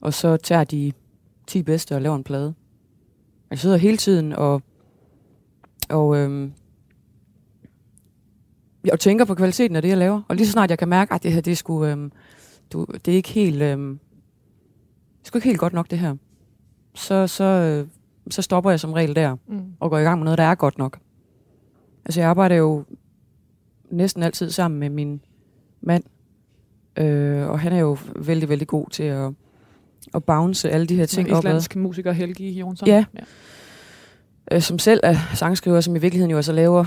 og 0.00 0.14
så 0.14 0.36
tager 0.36 0.64
de 0.64 0.92
10 1.46 1.62
bedste 1.62 1.94
og 1.94 2.02
laver 2.02 2.16
en 2.16 2.24
plade. 2.24 2.54
Jeg 3.50 3.58
sidder 3.58 3.76
hele 3.76 3.96
tiden 3.96 4.32
og, 4.32 4.62
og, 5.88 6.16
øhm, 6.16 6.52
og 8.92 9.00
tænker 9.00 9.24
på 9.24 9.34
kvaliteten 9.34 9.76
af 9.76 9.82
det, 9.82 9.88
jeg 9.88 9.98
laver. 9.98 10.22
Og 10.28 10.36
lige 10.36 10.46
så 10.46 10.52
snart 10.52 10.70
jeg 10.70 10.78
kan 10.78 10.88
mærke, 10.88 11.14
at 11.14 11.22
det 11.22 11.32
her, 11.32 11.40
det 11.40 11.50
er 11.50 11.56
sgu, 11.56 11.84
øhm, 11.84 12.12
du, 12.72 12.86
det 13.04 13.12
er 13.12 13.16
ikke 13.16 13.28
helt, 13.28 13.62
øhm, 13.62 13.98
det 15.18 15.24
er 15.24 15.26
sgu 15.26 15.38
ikke 15.38 15.48
helt 15.48 15.60
godt 15.60 15.72
nok, 15.72 15.90
det 15.90 15.98
her. 15.98 16.16
Så, 16.94 17.26
så, 17.26 17.44
øh, 17.44 17.86
så 18.30 18.42
stopper 18.42 18.70
jeg 18.70 18.80
som 18.80 18.92
regel 18.92 19.16
der 19.16 19.36
Mm. 19.46 19.72
og 19.80 19.90
går 19.90 19.98
i 19.98 20.02
gang 20.02 20.18
med 20.18 20.24
noget, 20.24 20.38
der 20.38 20.44
er 20.44 20.54
godt 20.54 20.78
nok. 20.78 20.98
Altså, 22.04 22.20
jeg 22.20 22.30
arbejder 22.30 22.56
jo 22.56 22.84
næsten 23.90 24.22
altid 24.22 24.50
sammen 24.50 24.80
med 24.80 24.90
min 24.90 25.20
mand, 25.80 26.04
øh, 26.96 27.48
og 27.48 27.60
han 27.60 27.72
er 27.72 27.78
jo 27.78 27.98
vældig, 28.16 28.48
vældig 28.48 28.68
god 28.68 28.86
til 28.90 29.02
at, 29.02 29.30
at 30.14 30.24
bounce 30.24 30.70
alle 30.70 30.86
de 30.86 30.96
her 30.96 31.06
ting 31.06 31.28
opad. 31.28 31.38
islandsk 31.38 31.76
musiker 31.76 32.12
Helgi 32.12 32.50
Jonsson. 32.50 32.88
Ja. 32.88 33.04
ja. 33.14 33.24
øh, 34.56 34.62
som 34.62 34.78
selv 34.78 35.00
er 35.02 35.16
sangskriver, 35.34 35.80
som 35.80 35.96
i 35.96 35.98
virkeligheden 35.98 36.30
jo 36.30 36.36
altså 36.36 36.52
laver 36.52 36.84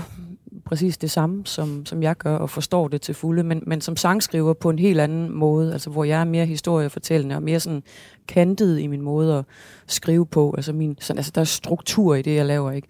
præcis 0.64 0.98
det 0.98 1.10
samme, 1.10 1.42
som, 1.46 1.86
som 1.86 2.02
jeg 2.02 2.16
gør, 2.16 2.36
og 2.36 2.50
forstår 2.50 2.88
det 2.88 3.00
til 3.00 3.14
fulde, 3.14 3.42
men, 3.42 3.62
men 3.66 3.80
som 3.80 3.96
sangskriver 3.96 4.52
på 4.52 4.70
en 4.70 4.78
helt 4.78 5.00
anden 5.00 5.32
måde, 5.32 5.72
altså 5.72 5.90
hvor 5.90 6.04
jeg 6.04 6.20
er 6.20 6.24
mere 6.24 6.46
historiefortællende, 6.46 7.36
og 7.36 7.42
mere 7.42 7.60
sådan 7.60 7.82
kantet 8.28 8.80
i 8.80 8.86
min 8.86 9.00
måde 9.00 9.38
at 9.38 9.44
skrive 9.86 10.26
på, 10.26 10.54
altså, 10.56 10.72
min, 10.72 10.96
sådan, 11.00 11.18
altså 11.18 11.32
der 11.34 11.40
er 11.40 11.44
struktur 11.44 12.14
i 12.14 12.22
det, 12.22 12.34
jeg 12.34 12.46
laver, 12.46 12.72
ikke? 12.72 12.88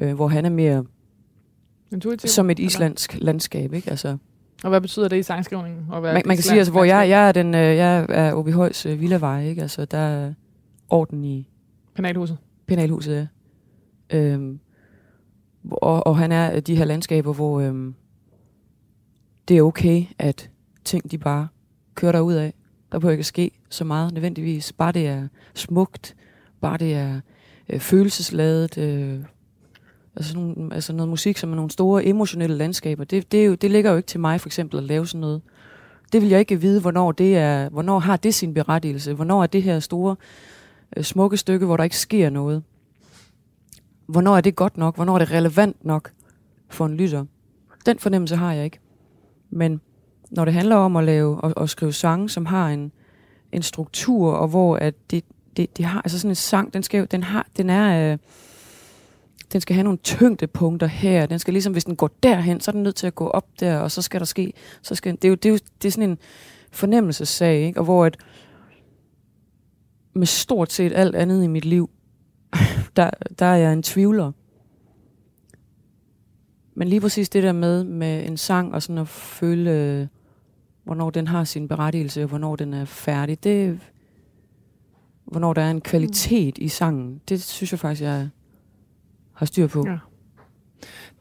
Øh, 0.00 0.14
hvor 0.14 0.28
han 0.28 0.44
er 0.44 0.50
mere 0.50 0.84
Intuitivt? 1.92 2.30
som 2.30 2.50
et 2.50 2.58
eller? 2.58 2.66
islandsk 2.66 3.16
landskab. 3.20 3.72
Ikke? 3.74 3.90
Altså, 3.90 4.16
Og 4.64 4.70
hvad 4.70 4.80
betyder 4.80 5.08
det 5.08 5.16
i 5.16 5.22
sangskrivningen? 5.22 5.86
At 5.92 6.02
være 6.02 6.14
man, 6.14 6.22
man 6.26 6.36
kan 6.36 6.42
sige, 6.42 6.58
altså, 6.58 6.72
hvor 6.72 6.84
jeg, 6.84 7.08
jeg 7.08 7.28
er 7.28 7.32
den, 7.32 7.54
øh, 7.54 7.76
jeg 7.76 8.06
er 8.08 8.34
Obi 8.34 8.50
Højs 8.50 8.86
øh, 8.86 9.00
villavej, 9.00 9.44
ikke? 9.44 9.62
Altså, 9.62 9.84
der 9.84 9.98
er 9.98 10.32
orden 10.88 11.24
i 11.24 11.48
Penalhuset. 11.94 12.38
penalhuset. 12.66 13.28
Ja. 14.12 14.16
Øhm, 14.18 14.60
og, 15.70 16.06
og 16.06 16.18
han 16.18 16.32
er 16.32 16.60
de 16.60 16.76
her 16.76 16.84
landskaber, 16.84 17.32
hvor 17.32 17.60
øhm, 17.60 17.94
det 19.48 19.58
er 19.58 19.62
okay, 19.62 20.04
at 20.18 20.50
ting 20.84 21.10
de 21.10 21.18
bare 21.18 21.48
kører 21.94 22.12
derud 22.12 22.34
af. 22.34 22.54
Der 22.92 22.98
behøver 22.98 23.12
ikke 23.12 23.24
ske 23.24 23.50
så 23.70 23.84
meget 23.84 24.14
nødvendigvis. 24.14 24.72
Bare 24.72 24.92
det 24.92 25.06
er 25.06 25.28
smukt, 25.54 26.16
bare 26.60 26.76
det 26.76 26.94
er 26.94 27.20
øh, 27.68 27.80
følelsesladet, 27.80 28.78
øh, 28.78 29.20
altså, 30.16 30.38
nogle, 30.38 30.74
altså 30.74 30.92
noget 30.92 31.08
musik, 31.08 31.38
som 31.38 31.50
er 31.50 31.56
nogle 31.56 31.70
store 31.70 32.04
emotionelle 32.04 32.56
landskaber. 32.56 33.04
Det, 33.04 33.32
det, 33.32 33.40
er 33.40 33.44
jo, 33.44 33.54
det 33.54 33.70
ligger 33.70 33.90
jo 33.90 33.96
ikke 33.96 34.06
til 34.06 34.20
mig 34.20 34.40
for 34.40 34.48
eksempel 34.48 34.78
at 34.78 34.84
lave 34.84 35.06
sådan 35.06 35.20
noget. 35.20 35.42
Det 36.12 36.22
vil 36.22 36.28
jeg 36.28 36.40
ikke 36.40 36.60
vide, 36.60 36.80
hvornår 36.80 37.12
det 37.12 37.36
er, 37.36 37.68
hvornår 37.68 37.98
har 37.98 38.16
det 38.16 38.34
sin 38.34 38.54
berettigelse, 38.54 39.14
hvornår 39.14 39.42
er 39.42 39.46
det 39.46 39.62
her 39.62 39.80
store, 39.80 40.16
øh, 40.96 41.04
smukke 41.04 41.36
stykke, 41.36 41.66
hvor 41.66 41.76
der 41.76 41.84
ikke 41.84 41.98
sker 41.98 42.30
noget. 42.30 42.62
Hvornår 44.06 44.36
er 44.36 44.40
det 44.40 44.56
godt 44.56 44.76
nok? 44.76 44.94
Hvornår 44.96 45.14
er 45.14 45.18
det 45.18 45.30
relevant 45.30 45.84
nok 45.84 46.10
for 46.70 46.86
en 46.86 46.96
lytter? 46.96 47.24
Den 47.86 47.98
fornemmelse 47.98 48.36
har 48.36 48.52
jeg 48.52 48.64
ikke. 48.64 48.78
Men 49.50 49.80
når 50.30 50.44
det 50.44 50.54
handler 50.54 50.76
om 50.76 50.96
at 50.96 51.04
lave 51.04 51.40
og, 51.40 51.52
og 51.56 51.68
skrive 51.68 51.92
sange, 51.92 52.28
som 52.28 52.46
har 52.46 52.68
en, 52.68 52.92
en 53.52 53.62
struktur, 53.62 54.32
og 54.32 54.48
hvor 54.48 54.76
at 54.76 54.94
det, 55.10 55.24
det, 55.56 55.76
det 55.76 55.84
har, 55.84 56.00
altså 56.00 56.18
sådan 56.18 56.30
en 56.30 56.34
sang, 56.34 56.74
den, 56.74 56.82
skal, 56.82 57.06
den, 57.10 57.22
har, 57.22 57.46
den 57.56 57.70
er, 57.70 58.12
øh, 58.12 58.18
den 59.54 59.60
skal 59.60 59.74
have 59.74 59.84
nogle 59.84 59.98
tyngdepunkter 59.98 60.86
her. 60.86 61.26
Den 61.26 61.38
skal 61.38 61.54
ligesom, 61.54 61.72
hvis 61.72 61.84
den 61.84 61.96
går 61.96 62.10
derhen, 62.22 62.60
så 62.60 62.70
er 62.70 62.72
den 62.72 62.82
nødt 62.82 62.96
til 62.96 63.06
at 63.06 63.14
gå 63.14 63.28
op 63.28 63.46
der, 63.60 63.78
og 63.78 63.90
så 63.90 64.02
skal 64.02 64.20
der 64.20 64.26
ske, 64.26 64.52
så 64.82 64.94
skal, 64.94 65.12
det 65.16 65.24
er 65.24 65.28
jo, 65.28 65.34
det 65.34 65.46
er 65.46 65.50
jo 65.50 65.58
det 65.82 65.88
er 65.88 65.92
sådan 65.92 66.10
en 66.10 66.18
fornemmelsessag, 66.72 67.66
ikke? 67.66 67.80
og 67.80 67.84
hvor 67.84 68.04
at 68.04 68.16
med 70.14 70.26
stort 70.26 70.72
set 70.72 70.92
alt 70.94 71.16
andet 71.16 71.44
i 71.44 71.46
mit 71.46 71.64
liv, 71.64 71.90
der, 72.96 73.10
der 73.38 73.46
er 73.46 73.56
jeg 73.56 73.72
en 73.72 73.82
tvivler. 73.82 74.32
Men 76.74 76.88
lige 76.88 77.00
præcis 77.00 77.28
det 77.28 77.42
der 77.42 77.52
med, 77.52 77.84
med 77.84 78.26
en 78.26 78.36
sang 78.36 78.74
og 78.74 78.82
sådan 78.82 78.98
at 78.98 79.08
føle, 79.08 80.08
hvornår 80.84 81.10
den 81.10 81.28
har 81.28 81.44
sin 81.44 81.68
berettigelse, 81.68 82.22
og 82.22 82.28
hvornår 82.28 82.56
den 82.56 82.74
er 82.74 82.84
færdig, 82.84 83.44
det, 83.44 83.80
hvornår 85.24 85.52
der 85.52 85.62
er 85.62 85.70
en 85.70 85.80
kvalitet 85.80 86.58
i 86.58 86.68
sangen, 86.68 87.20
det 87.28 87.42
synes 87.42 87.72
jeg 87.72 87.80
faktisk, 87.80 88.02
jeg 88.02 88.28
har 89.34 89.46
styr 89.46 89.66
på. 89.66 89.84
Ja. 89.88 89.96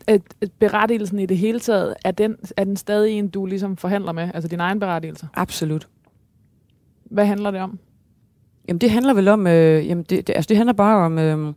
At, 0.07 0.21
at 0.41 0.51
berettigelsen 0.59 1.19
i 1.19 1.25
det 1.25 1.37
hele 1.37 1.59
taget, 1.59 1.93
er 2.05 2.11
den, 2.11 2.35
er 2.57 2.63
den 2.63 2.77
stadig 2.77 3.11
en, 3.13 3.27
du 3.27 3.45
ligesom 3.45 3.77
forhandler 3.77 4.11
med? 4.11 4.29
Altså 4.33 4.47
din 4.47 4.59
egen 4.59 4.79
berettigelse? 4.79 5.27
Absolut. 5.33 5.87
Hvad 7.05 7.25
handler 7.25 7.51
det 7.51 7.61
om? 7.61 7.79
Jamen 8.67 8.81
det 8.81 8.91
handler 8.91 9.13
vel 9.13 9.27
om, 9.27 9.47
øh, 9.47 9.87
jamen 9.87 10.03
det, 10.03 10.27
det, 10.27 10.33
altså 10.35 10.49
det 10.49 10.57
handler 10.57 10.73
bare 10.73 10.97
om, 11.05 11.19
øh, 11.19 11.53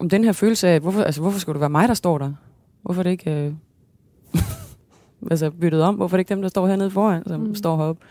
om 0.00 0.08
den 0.08 0.24
her 0.24 0.32
følelse 0.32 0.68
af, 0.68 0.80
hvorfor, 0.80 1.02
altså 1.02 1.20
hvorfor 1.20 1.38
skulle 1.38 1.54
det 1.54 1.60
være 1.60 1.70
mig, 1.70 1.88
der 1.88 1.94
står 1.94 2.18
der? 2.18 2.32
Hvorfor 2.82 3.00
er 3.00 3.02
det 3.02 3.10
ikke 3.10 3.30
øh, 3.46 3.52
altså 5.30 5.50
byttet 5.50 5.82
om? 5.82 5.94
Hvorfor 5.94 6.16
er 6.16 6.18
det 6.18 6.20
ikke 6.20 6.34
dem, 6.34 6.42
der 6.42 6.48
står 6.48 6.66
hernede 6.66 6.90
foran, 6.90 7.22
som 7.26 7.40
Mm. 7.40 7.54
står 7.54 7.76
heroppe? 7.76 8.04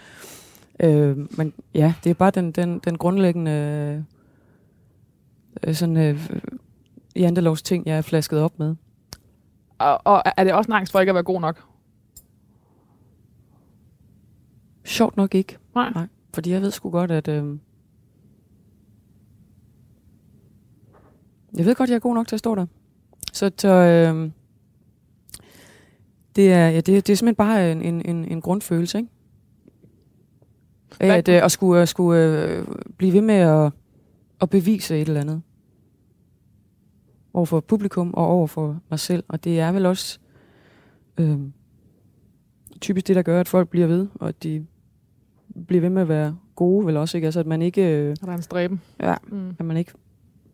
Øh, 0.80 1.18
men 1.38 1.54
ja, 1.74 1.94
det 2.04 2.10
er 2.10 2.14
bare 2.14 2.32
den, 2.32 2.52
den, 2.52 2.80
den 2.80 2.98
grundlæggende 2.98 4.04
øh, 5.64 5.76
sådan 5.76 5.98
øh, 5.98 6.30
jantelovs 7.16 7.62
ting, 7.62 7.86
jeg 7.86 7.98
er 7.98 8.02
flasket 8.02 8.40
op 8.40 8.60
med. 8.60 8.76
Og, 9.78 10.02
og 10.04 10.24
er 10.38 10.44
det 10.44 10.54
også 10.54 10.68
en 10.68 10.74
angst 10.74 10.92
for 10.92 11.00
ikke 11.00 11.10
at 11.10 11.16
være 11.16 11.24
god 11.24 11.42
nok? 11.42 11.64
Sjovt 14.84 15.18
nok 15.18 15.36
ikke. 15.36 15.58
Nej. 15.76 15.90
Nej. 15.90 16.08
Fordi 16.34 16.52
jeg 16.52 16.62
ved 16.62 16.72
sgu 16.72 16.90
godt, 16.90 17.12
at... 17.12 17.28
Øh, 17.28 17.58
jeg 21.58 21.66
ved 21.66 21.76
godt, 21.76 21.90
jeg 21.90 21.96
er 21.96 22.00
god 22.00 22.16
nok 22.16 22.28
til 22.28 22.36
at 22.36 22.40
stå 22.40 22.56
der. 22.56 22.66
Så, 23.34 23.52
så 23.58 23.70
øh, 23.70 24.32
det, 26.36 26.54
er, 26.54 26.70
ja, 26.70 26.76
det, 26.76 26.86
det 26.86 27.10
er 27.10 27.16
simpelthen 27.16 27.36
bare 27.36 27.72
en, 27.72 27.82
en, 27.82 28.02
en, 28.06 28.26
en 28.26 28.42
grundfølelse, 28.42 28.98
ikke? 28.98 29.10
Af 31.00 31.18
at, 31.18 31.28
øh, 31.30 31.44
at 31.44 31.52
skulle, 31.52 31.82
at 31.82 31.90
skulle 31.90 32.20
øh, 32.24 32.68
blive 32.98 33.14
ved 33.14 33.22
med 33.22 33.36
at, 33.36 33.72
at 34.42 34.50
bevise 34.50 35.02
et 35.02 35.08
eller 35.08 35.22
andet. 35.22 35.42
Over 37.36 37.46
for 37.46 37.60
publikum 37.60 38.14
og 38.14 38.28
over 38.28 38.48
for 38.48 38.80
mig 38.90 39.00
selv. 39.00 39.24
Og 39.28 39.44
det 39.44 39.60
er 39.60 39.72
vel 39.72 39.86
også 39.86 40.20
øh, 41.18 41.38
typisk 42.82 43.08
det, 43.08 43.16
der 43.16 43.22
gør, 43.22 43.40
at 43.40 43.48
folk 43.48 43.70
bliver 43.70 43.88
ved, 43.88 44.08
og 44.16 44.28
at 44.30 44.44
de 44.44 44.66
blive 45.68 45.82
ved 45.82 45.90
med 45.90 46.02
at 46.02 46.08
være 46.10 46.38
gode, 46.56 46.86
vel 46.86 46.98
også, 46.98 47.18
ikke? 47.18 47.26
Altså, 47.26 47.40
at 47.40 47.48
man 47.48 47.62
ikke, 47.62 47.82
øh, 47.82 48.10
Er 48.10 48.26
der 48.26 48.34
en 48.34 48.42
stræben? 48.42 48.82
ja, 49.00 49.16
Mm. 49.28 49.56
at 49.60 49.66
man 49.66 49.78
ikke 49.78 49.92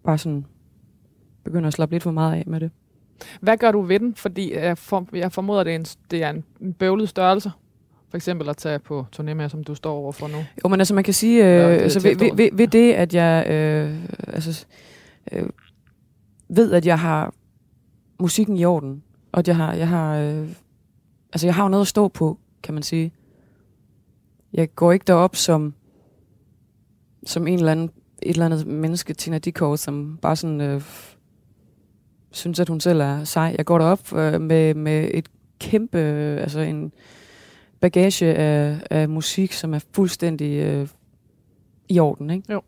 bare 0.04 0.18
sådan 0.18 0.46
begynder 1.44 1.68
at 1.68 1.74
slappe 1.74 1.96
lidt 1.96 2.04
for 2.04 2.12
meget 2.12 2.34
af 2.36 2.44
med 2.48 2.60
det. 2.60 2.72
Hvad 3.42 3.58
gør 3.58 3.72
du 3.72 3.82
ved 3.82 4.00
den? 4.00 4.16
Fordi 4.16 4.54
jeg, 4.54 4.78
for, 4.78 5.08
jeg 5.14 5.32
formoder, 5.32 5.64
det 5.64 5.72
er, 5.72 5.76
en, 5.76 5.86
det 6.12 6.24
er 6.24 6.30
en, 6.62 6.74
bøvlet 6.74 7.10
størrelse. 7.10 7.52
For 8.10 8.16
eksempel 8.18 8.50
at 8.50 8.58
tage 8.58 8.80
på 8.80 9.06
turné 9.16 9.34
med, 9.34 9.50
som 9.50 9.64
du 9.64 9.76
står 9.76 9.94
overfor 9.94 10.28
nu. 10.28 10.38
Jo, 10.64 10.70
men 10.70 10.80
altså, 10.82 10.94
man 10.96 11.04
kan 11.04 11.14
sige, 11.14 11.44
Ja, 11.44 11.64
øh, 11.66 11.72
det 11.72 11.80
er 11.80 11.84
altså, 11.84 12.00
ved, 12.00 12.16
ved, 12.16 12.30
ved, 12.36 12.50
ved 12.54 12.68
det, 12.68 12.94
at 12.94 13.14
jeg 13.14 13.46
øh, 13.50 13.96
altså, 14.28 14.66
øh, 15.32 15.50
ved, 16.56 16.74
at 16.74 16.86
jeg 16.86 17.00
har 17.00 17.34
musikken 18.20 18.58
i 18.58 18.66
orden, 18.66 19.04
og 19.32 19.40
at 19.40 19.48
jeg 19.48 19.56
har, 19.56 19.74
jeg 19.74 19.88
har, 19.88 20.18
øh, 20.18 20.50
altså, 21.34 21.48
jeg 21.48 21.56
har 21.56 21.64
jo 21.64 21.70
noget 21.70 21.82
at 21.82 21.88
stå 21.88 22.08
på, 22.08 22.40
kan 22.64 22.74
man 22.74 22.84
sige. 22.84 23.14
Jeg 24.54 24.76
går 24.76 24.92
ikke 24.92 25.04
derop 25.08 25.36
som, 25.36 25.74
som 27.26 27.48
en 27.48 27.60
eller 27.60 27.72
anden, 27.72 27.90
et 28.22 28.30
eller 28.30 28.46
andet 28.46 28.68
menneske, 28.68 29.14
Tina 29.14 29.38
Dickow, 29.38 29.76
som 29.76 30.20
bare 30.22 30.36
sådan 30.36 30.62
øh, 30.62 30.82
synes, 32.32 32.60
at 32.60 32.70
hun 32.70 32.80
selv 32.80 33.02
er 33.02 33.24
sej. 33.24 33.56
Jeg 33.58 33.66
går 33.66 33.78
derop 33.78 34.14
øh, 34.14 34.42
med, 34.42 34.74
med 34.74 35.10
et 35.14 35.30
kæmpe, 35.60 35.98
øh, 35.98 36.42
altså 36.42 36.60
en 36.60 36.92
bagage 37.80 38.36
af, 38.36 38.82
af 38.90 39.10
musik, 39.10 39.54
som 39.54 39.74
er 39.74 39.80
fuldstændig 39.94 40.52
øh, 40.52 40.88
i 41.90 42.00
orden, 42.00 42.30
ikke? 42.30 42.54
Jo. 42.54 42.62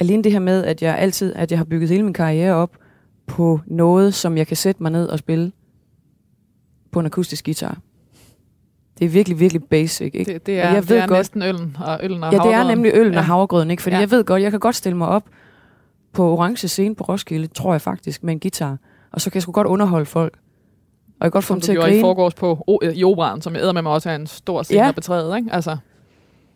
Alene 0.00 0.24
det 0.24 0.32
her 0.32 0.38
med, 0.38 0.64
at 0.64 0.82
jeg 0.82 0.98
altid, 0.98 1.32
at 1.36 1.50
jeg 1.50 1.58
har 1.58 1.64
bygget 1.64 1.88
hele 1.90 2.02
min 2.02 2.12
karriere 2.12 2.54
op 2.54 2.70
på 3.26 3.60
noget, 3.66 4.14
som 4.14 4.36
jeg 4.36 4.46
kan 4.46 4.56
sætte 4.56 4.82
mig 4.82 4.92
ned 4.92 5.06
og 5.08 5.18
spille 5.18 5.52
på 6.90 7.00
en 7.00 7.06
akustisk 7.06 7.44
guitar. 7.44 7.78
Det 8.98 9.04
er 9.04 9.08
virkelig, 9.08 9.40
virkelig 9.40 9.64
basic, 9.64 10.10
ikke? 10.14 10.32
Det, 10.32 10.46
det 10.46 10.60
Og 10.62 10.66
er, 10.68 10.72
jeg 10.72 10.82
det 10.82 10.90
ved 10.90 10.96
er 10.96 11.06
godt- 11.06 11.18
næsten 11.18 11.42
øllen 11.42 11.76
og 11.84 12.00
øllen 12.02 12.24
og 12.24 12.32
Ja, 12.32 12.38
det 12.38 12.52
er 12.54 12.64
nemlig 12.68 12.92
øllen 12.94 13.12
ja. 13.12 13.18
Og 13.18 13.24
havregrøden, 13.24 13.70
ikke? 13.70 13.82
Fordi 13.82 13.96
Ja. 13.96 14.00
jeg 14.00 14.10
ved 14.10 14.24
godt, 14.24 14.42
jeg 14.42 14.50
kan 14.50 14.60
godt 14.60 14.76
stille 14.76 14.98
mig 14.98 15.08
op 15.08 15.24
på 16.12 16.32
orange 16.32 16.68
scene 16.68 16.94
på 16.94 17.04
Roskilde, 17.04 17.46
tror 17.46 17.72
jeg 17.72 17.80
faktisk, 17.80 18.22
med 18.24 18.32
en 18.32 18.40
guitar. 18.40 18.76
Og 19.12 19.20
så 19.20 19.30
kan 19.30 19.34
jeg 19.34 19.42
sgu 19.42 19.52
godt 19.52 19.66
underholde 19.66 20.06
folk. 20.06 20.32
Og 21.20 21.24
jeg 21.24 21.24
kan 21.24 21.30
godt 21.30 21.44
få 21.44 21.54
dem 21.54 21.60
til 21.60 21.72
at 21.72 21.76
gjorde 21.76 21.88
i 21.88 21.92
grine. 21.92 22.02
forgårs 22.02 22.34
på 22.34 22.64
o- 22.70 22.88
i 22.94 23.04
operan, 23.04 23.42
som 23.42 23.54
jeg 23.54 23.74
med 23.74 23.82
mig 23.82 23.92
også 23.92 24.10
er 24.10 24.14
en 24.16 24.26
stor 24.26 24.62
scene 24.62 24.80
Ja. 24.82 24.88
at 24.88 24.94
betræde, 24.94 25.36
ikke? 25.36 25.48
Altså, 25.52 25.76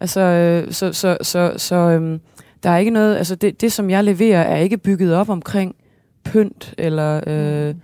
Altså, 0.01 0.21
øh, 0.21 0.73
så, 0.73 0.93
så, 0.93 1.19
så, 1.23 1.53
så 1.57 1.75
øhm, 1.77 2.21
der 2.67 2.73
er 2.73 2.79
ikke 2.79 2.91
noget, 2.91 3.17
altså 3.17 3.35
det, 3.35 3.61
det, 3.61 3.73
som 3.73 3.91
jeg 3.91 4.05
leverer, 4.05 4.43
er 4.43 4.57
ikke 4.57 4.79
bygget 4.79 5.15
op 5.15 5.29
omkring 5.29 5.77
pynt 6.25 6.75
eller 6.79 7.21
øh, 7.27 7.75
Mm. 7.75 7.81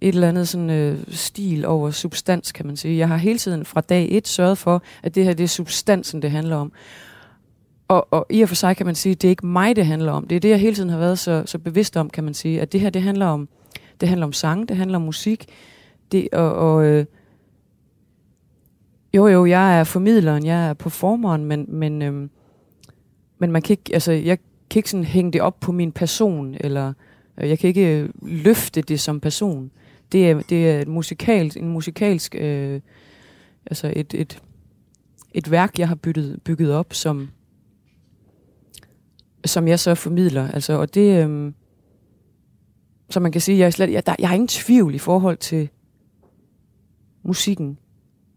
et 0.00 0.14
eller 0.14 0.28
andet 0.28 0.48
sådan 0.48 0.70
øh, 0.70 0.98
stil 1.08 1.66
over 1.66 1.90
substans, 1.90 2.52
kan 2.52 2.66
man 2.66 2.76
sige. 2.76 2.98
Jeg 2.98 3.08
har 3.08 3.16
hele 3.16 3.38
tiden 3.38 3.64
fra 3.64 3.80
dag 3.80 4.08
et 4.10 4.28
sørget 4.28 4.58
for, 4.58 4.82
at 5.02 5.14
det 5.14 5.24
her 5.24 5.32
det 5.32 5.44
er 5.44 5.48
substansen, 5.48 6.22
det 6.22 6.30
handler 6.30 6.56
om. 6.56 6.72
Og, 7.88 8.08
og 8.10 8.26
i 8.30 8.42
og 8.42 8.48
for 8.48 8.54
sig 8.56 8.76
kan 8.76 8.86
man 8.86 8.94
sige, 8.94 9.12
at 9.12 9.22
det 9.22 9.28
er 9.28 9.30
ikke 9.30 9.46
mig, 9.46 9.76
det 9.76 9.86
handler 9.86 10.12
om. 10.12 10.26
Det 10.26 10.36
er 10.36 10.40
det, 10.40 10.48
jeg 10.48 10.60
hele 10.60 10.74
tiden 10.74 10.90
har 10.90 10.98
været 10.98 11.18
så, 11.18 11.42
så 11.46 11.58
bevidst 11.58 11.96
om, 11.96 12.10
kan 12.10 12.24
man 12.24 12.34
sige. 12.34 12.60
At 12.60 12.72
det 12.72 12.80
her, 12.80 12.90
det 12.90 13.02
handler 13.02 13.26
om, 13.26 13.48
det 14.00 14.08
handler 14.08 14.26
om 14.26 14.32
sang, 14.32 14.68
det 14.68 14.76
handler 14.76 14.96
om 14.98 15.02
musik. 15.02 15.46
Det, 16.12 16.28
og, 16.32 16.54
og 16.54 16.84
øh, 16.84 17.04
jo, 19.14 19.26
jo, 19.26 19.46
jeg 19.46 19.80
er 19.80 19.84
formidleren, 19.84 20.46
jeg 20.46 20.68
er 20.68 20.72
performeren, 20.74 21.44
men, 21.44 21.66
men, 21.68 22.02
øhm, 22.02 22.30
men 23.40 23.52
man 23.52 23.62
kan 23.62 23.72
ikke, 23.72 23.90
altså, 23.92 24.12
jeg 24.12 24.38
kan 24.70 24.78
ikke 24.78 24.90
sådan 24.90 25.04
hænge 25.04 25.32
det 25.32 25.40
op 25.40 25.60
på 25.60 25.72
min 25.72 25.92
person, 25.92 26.56
eller 26.60 26.92
øh, 27.38 27.48
jeg 27.48 27.58
kan 27.58 27.68
ikke 27.68 28.00
øh, 28.00 28.08
løfte 28.22 28.82
det 28.82 29.00
som 29.00 29.20
person. 29.20 29.70
Det 30.12 30.30
er, 30.30 30.40
det 30.40 30.70
er 30.70 30.80
et 30.80 30.88
musikalsk, 30.88 31.56
en 31.56 31.68
musikalsk, 31.68 32.34
øh, 32.34 32.80
altså 33.66 33.92
et, 33.96 34.14
et, 34.14 34.42
et 35.34 35.50
værk, 35.50 35.78
jeg 35.78 35.88
har 35.88 35.94
bygget, 35.94 36.42
bygget 36.44 36.72
op, 36.72 36.94
som, 36.94 37.30
som 39.44 39.68
jeg 39.68 39.78
så 39.78 39.94
formidler. 39.94 40.50
Altså, 40.50 40.72
og 40.72 40.94
det, 40.94 41.28
øh, 41.28 41.52
så 43.10 43.20
man 43.20 43.32
kan 43.32 43.40
sige, 43.40 43.58
jeg, 43.58 43.66
er 43.66 43.70
slet, 43.70 43.92
jeg, 43.92 44.06
der, 44.06 44.14
jeg 44.18 44.28
har 44.28 44.34
ingen 44.34 44.48
tvivl 44.48 44.94
i 44.94 44.98
forhold 44.98 45.36
til 45.36 45.68
musikken 47.22 47.78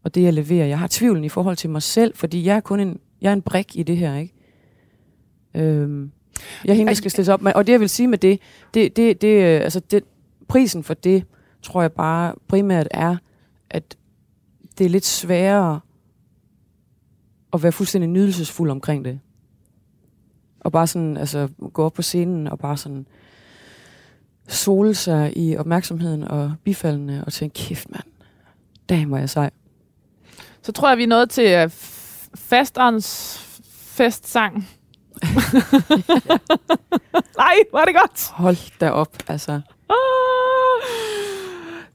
og 0.03 0.15
det, 0.15 0.23
jeg 0.23 0.33
leverer. 0.33 0.65
Jeg 0.65 0.79
har 0.79 0.87
tvivlen 0.91 1.23
i 1.23 1.29
forhold 1.29 1.57
til 1.57 1.69
mig 1.69 1.81
selv, 1.81 2.15
fordi 2.15 2.45
jeg 2.45 2.55
er 2.55 2.59
kun 2.59 2.79
en, 2.79 2.99
jeg 3.21 3.29
er 3.29 3.33
en 3.33 3.41
brik 3.41 3.77
i 3.77 3.83
det 3.83 3.97
her, 3.97 4.15
ikke? 4.15 4.32
Øhm, 5.55 6.11
jeg 6.65 6.71
er 6.71 6.75
hende, 6.75 6.89
der 6.89 6.95
skal 6.95 7.11
stilles 7.11 7.29
op. 7.29 7.41
Men- 7.41 7.53
Og 7.55 7.67
det, 7.67 7.73
jeg 7.73 7.79
vil 7.79 7.89
sige 7.89 8.07
med 8.07 8.17
det, 8.17 8.39
det, 8.73 8.95
det, 8.95 9.21
det, 9.21 9.27
øh, 9.55 9.61
altså 9.63 9.79
det 9.79 10.03
prisen 10.47 10.83
for 10.83 10.93
det, 10.93 11.25
tror 11.61 11.81
jeg 11.81 11.91
bare 11.91 12.33
primært 12.47 12.87
er, 12.91 13.17
at 13.69 13.97
det 14.77 14.85
er 14.85 14.89
lidt 14.89 15.05
sværere 15.05 15.79
at 17.53 17.63
være 17.63 17.71
fuldstændig 17.71 18.09
nydelsesfuld 18.09 18.71
omkring 18.71 19.05
det. 19.05 19.19
Og 20.59 20.71
bare 20.71 20.87
sådan, 20.87 21.17
altså 21.17 21.49
gå 21.73 21.83
op 21.83 21.93
på 21.93 22.01
scenen 22.01 22.47
og 22.47 22.59
bare 22.59 22.77
sådan 22.77 23.05
sole 24.47 24.93
sig 24.95 25.37
i 25.37 25.57
opmærksomheden 25.57 26.23
og 26.23 26.53
bifaldene 26.63 27.25
og 27.25 27.33
tænke, 27.33 27.53
kæft 27.53 27.87
mand, 27.91 29.05
hvor 29.07 29.15
er 29.17 29.21
jeg 29.21 29.29
sej. 29.29 29.49
Så 30.61 30.71
tror 30.71 30.89
jeg, 30.89 30.97
vi 30.97 31.03
er 31.03 31.07
nået 31.07 31.29
til 31.29 31.63
uh, 31.65 31.71
fasterens 32.35 33.37
festsang. 33.71 34.67
Nej, 37.37 37.53
er 37.73 37.85
det 37.85 37.95
godt. 38.01 38.29
Hold 38.31 38.79
da 38.79 38.89
op, 38.89 39.09
altså. 39.27 39.51
Ah, 39.51 39.61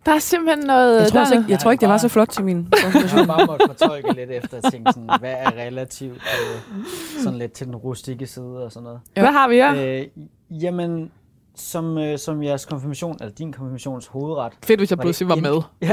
der 0.07 0.15
er 0.15 0.19
simpelthen 0.19 0.67
noget... 0.67 1.01
Jeg 1.01 1.09
tror, 1.09 1.13
der, 1.13 1.21
altså 1.21 1.35
ikke, 1.35 1.47
jeg 1.51 1.59
tror 1.59 1.71
ikke, 1.71 1.81
det 1.81 1.89
var 1.89 1.99
så 1.99 2.09
flot 2.09 2.29
til 2.29 2.45
min 2.45 2.69
Jeg 2.73 2.81
har 2.85 2.91
konfirmation. 2.93 3.27
bare 3.27 3.47
måttet 3.47 3.71
fortolke 3.79 4.13
lidt 4.13 4.31
efter 4.31 4.57
at 4.57 4.65
tænke 4.73 4.93
sådan, 4.93 5.11
hvad 5.21 5.35
er 5.39 5.51
relativt 5.53 6.17
øh, 6.17 6.85
sådan 7.23 7.39
lidt 7.39 7.53
til 7.53 7.67
den 7.67 7.77
rustikke 7.77 8.27
side 8.27 8.65
og 8.65 8.73
sådan 8.73 8.85
noget. 8.85 9.01
Hvad 9.15 9.33
har 9.33 9.49
vi 9.49 9.55
her? 9.55 9.75
Øh, 10.51 10.63
jamen, 10.63 11.11
som, 11.57 11.99
øh, 11.99 12.19
som 12.19 12.43
jeres 12.43 12.67
konfirmation, 12.67 13.17
eller 13.21 13.35
din 13.35 13.53
konfirmations 13.53 14.07
hovedret, 14.07 14.53
Fedt, 14.65 14.81
hvis 14.81 14.91
jeg 14.91 14.99
var 14.99 15.05
pludselig 15.05 15.37
det 15.37 15.43
var 15.43 15.51
ind- 15.51 15.65
med. 15.81 15.89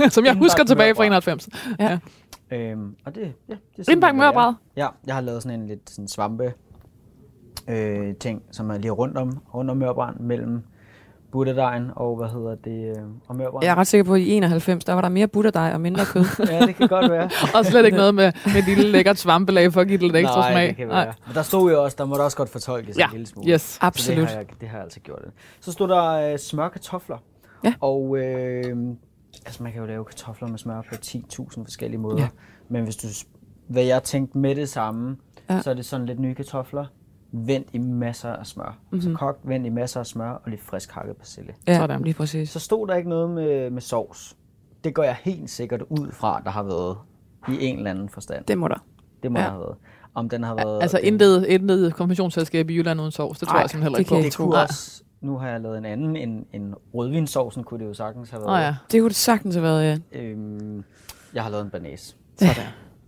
Ja. 0.00 0.08
Som 0.14 0.24
jeg 0.24 0.34
husker 0.34 0.64
tilbage 0.64 0.94
fra 0.94 1.02
mørbrad. 1.08 1.38
91. 1.78 2.00
Øhm, 2.52 2.94
og 3.06 3.14
det, 3.14 3.32
ja, 3.48 3.54
det 3.76 3.88
er 3.88 4.06
er. 4.06 4.12
mørbræd. 4.12 4.52
Ja, 4.76 4.88
jeg 5.06 5.14
har 5.14 5.20
lavet 5.22 5.42
sådan 5.42 5.60
en 5.60 5.66
lidt 5.66 5.90
sådan 5.90 6.08
svampe 6.08 6.52
øh, 7.68 8.14
ting, 8.14 8.42
som 8.52 8.70
er 8.70 8.78
lige 8.78 8.90
rundt 8.90 9.16
om, 9.18 9.38
rundt 9.54 9.70
om 9.70 9.76
mørbrand, 9.76 10.20
mellem 10.20 10.62
butterdejn 11.32 11.90
og, 11.96 12.16
hvad 12.16 12.28
hedder 12.28 12.54
det, 12.54 12.96
øh, 12.96 13.02
og 13.28 13.36
mørbrand. 13.36 13.64
Jeg 13.64 13.70
er 13.70 13.74
ret 13.74 13.86
sikker 13.86 14.04
på, 14.04 14.14
at 14.14 14.20
i 14.20 14.30
91, 14.32 14.84
der 14.84 14.92
var 14.92 15.00
der 15.00 15.08
mere 15.08 15.28
butterdej 15.28 15.70
og 15.74 15.80
mindre 15.80 16.04
kød. 16.04 16.24
ja, 16.50 16.66
det 16.66 16.76
kan 16.76 16.88
godt 16.88 17.10
være. 17.10 17.30
Og 17.58 17.64
slet 17.66 17.84
ikke 17.84 17.96
noget 17.96 18.14
med, 18.14 18.32
med 18.46 18.54
et 18.56 18.64
lille 18.64 18.84
lækkert 18.92 19.18
svampelag 19.18 19.72
for 19.72 19.80
at 19.80 19.88
give 19.88 19.98
det 19.98 20.06
lidt 20.06 20.16
ekstra 20.16 20.40
Nej, 20.40 20.52
smag. 20.52 20.68
det 20.68 20.76
kan 20.76 20.88
være. 20.88 21.12
Men 21.26 21.34
der 21.34 21.42
stod 21.42 21.70
jo 21.72 21.82
også, 21.84 21.96
der 21.98 22.04
må 22.04 22.14
der 22.16 22.22
også 22.22 22.36
godt 22.36 22.48
fortolkes 22.48 22.98
Ja, 22.98 23.04
en 23.04 23.10
lille 23.12 23.26
smule. 23.26 23.50
yes. 23.52 23.60
Så 23.60 23.78
Absolut. 23.82 24.18
det 24.18 24.28
har, 24.28 24.36
jeg, 24.36 24.46
det 24.60 24.68
har 24.68 24.76
jeg 24.76 24.84
altså 24.84 25.00
gjort. 25.00 25.22
Så 25.60 25.72
stod 25.72 25.88
der 25.88 26.32
øh, 26.32 26.38
smør 26.38 26.68
kartofler. 26.68 27.16
Ja. 27.64 27.74
Og 27.80 28.18
øh, 28.18 28.76
altså 29.46 29.62
man 29.62 29.72
kan 29.72 29.80
jo 29.80 29.86
lave 29.86 30.04
kartofler 30.04 30.48
med 30.48 30.58
smør 30.58 30.80
på 30.88 30.94
10.000 31.04 31.64
forskellige 31.64 32.00
måder. 32.00 32.22
Ja. 32.22 32.28
Men 32.68 32.84
hvis 32.84 32.96
du, 32.96 33.06
hvad 33.68 33.82
jeg 33.82 34.02
tænkte 34.02 34.38
med 34.38 34.54
det 34.54 34.68
samme, 34.68 35.16
ja. 35.50 35.60
så 35.62 35.70
er 35.70 35.74
det 35.74 35.84
sådan 35.84 36.06
lidt 36.06 36.18
nye 36.20 36.34
kartofler, 36.34 36.84
vendt 37.32 37.68
i 37.72 37.78
masser 37.78 38.28
af 38.32 38.46
smør. 38.46 38.78
Mm-hmm. 38.90 39.00
Så 39.00 39.18
kogt, 39.18 39.48
vendt 39.48 39.66
i 39.66 39.70
masser 39.70 40.00
af 40.00 40.06
smør 40.06 40.30
og 40.30 40.50
lidt 40.50 40.60
frisk 40.62 40.90
hakket 40.92 41.16
persille. 41.16 41.52
Ja, 41.66 41.76
Sådan. 41.78 42.02
lige 42.02 42.14
præcis. 42.14 42.50
Så 42.50 42.58
stod 42.58 42.86
der 42.86 42.94
ikke 42.94 43.08
noget 43.08 43.30
med, 43.30 43.70
med 43.70 43.80
sovs. 43.82 44.36
Det 44.84 44.94
går 44.94 45.02
jeg 45.02 45.16
helt 45.22 45.50
sikkert 45.50 45.82
ud 45.82 46.12
fra, 46.12 46.40
der 46.44 46.50
har 46.50 46.62
været 46.62 46.96
i 47.48 47.64
en 47.66 47.76
eller 47.78 47.90
anden 47.90 48.08
forstand. 48.08 48.44
Det 48.44 48.58
må 48.58 48.68
der. 48.68 48.84
Det 49.22 49.32
må 49.32 49.38
Ja. 49.38 49.44
ja. 49.44 49.50
have 49.50 49.60
været. 49.60 49.76
Om 50.14 50.28
den 50.28 50.42
har 50.42 50.54
været... 50.54 50.82
Altså 50.82 50.96
den- 50.96 51.06
intet, 51.12 51.46
intet 51.46 51.94
konfirmationsselskab 51.94 52.70
i 52.70 52.74
Jylland 52.76 53.00
uden 53.00 53.10
sovs. 53.10 53.38
Det 53.38 53.48
tror 53.48 53.54
Ej, 53.56 53.60
jeg 53.60 53.70
simpelthen 53.70 53.84
heller 53.94 53.98
ikke 53.98 54.08
på. 54.08 54.16
Det 54.16 54.36
kunne 54.36 54.56
også, 54.62 55.02
nu 55.20 55.38
har 55.38 55.48
jeg 55.48 55.60
lavet 55.60 55.78
en 55.78 55.84
anden, 55.84 56.16
en, 56.16 56.44
en 56.52 56.74
rødvinsovsen 56.94 57.64
kunne 57.64 57.80
det 57.80 57.86
jo 57.88 57.94
sagtens 57.94 58.30
have 58.30 58.42
været. 58.46 58.60
ja. 58.62 58.76
Det 58.92 59.00
kunne 59.00 59.08
det 59.08 59.16
sagtens 59.16 59.54
have 59.54 59.62
været, 59.62 59.84
ja. 60.12 60.18
øhm, 60.20 60.84
jeg 61.34 61.42
har 61.42 61.50
lavet 61.50 61.64
en 61.64 61.70
banæs. 61.70 62.16
Sådan. 62.38 62.54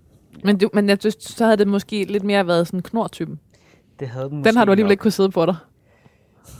Men, 0.45 0.59
du, 0.59 0.69
men 0.75 0.89
jeg 0.89 0.97
synes, 1.01 1.17
så 1.21 1.45
havde 1.45 1.57
det 1.57 1.69
måske 1.69 2.05
lidt 2.05 2.25
mere 2.25 2.47
været 2.47 2.67
sådan 2.67 2.83
knortypen. 2.83 3.41
Det 4.01 4.09
havde 4.09 4.29
den, 4.31 4.45
Den 4.45 4.57
har 4.57 4.65
du 4.65 4.71
alligevel 4.71 4.89
nok. 4.89 4.93
ikke 4.93 5.03
kunne 5.03 5.11
sidde 5.11 5.31
på 5.31 5.47
dig. 5.47 5.57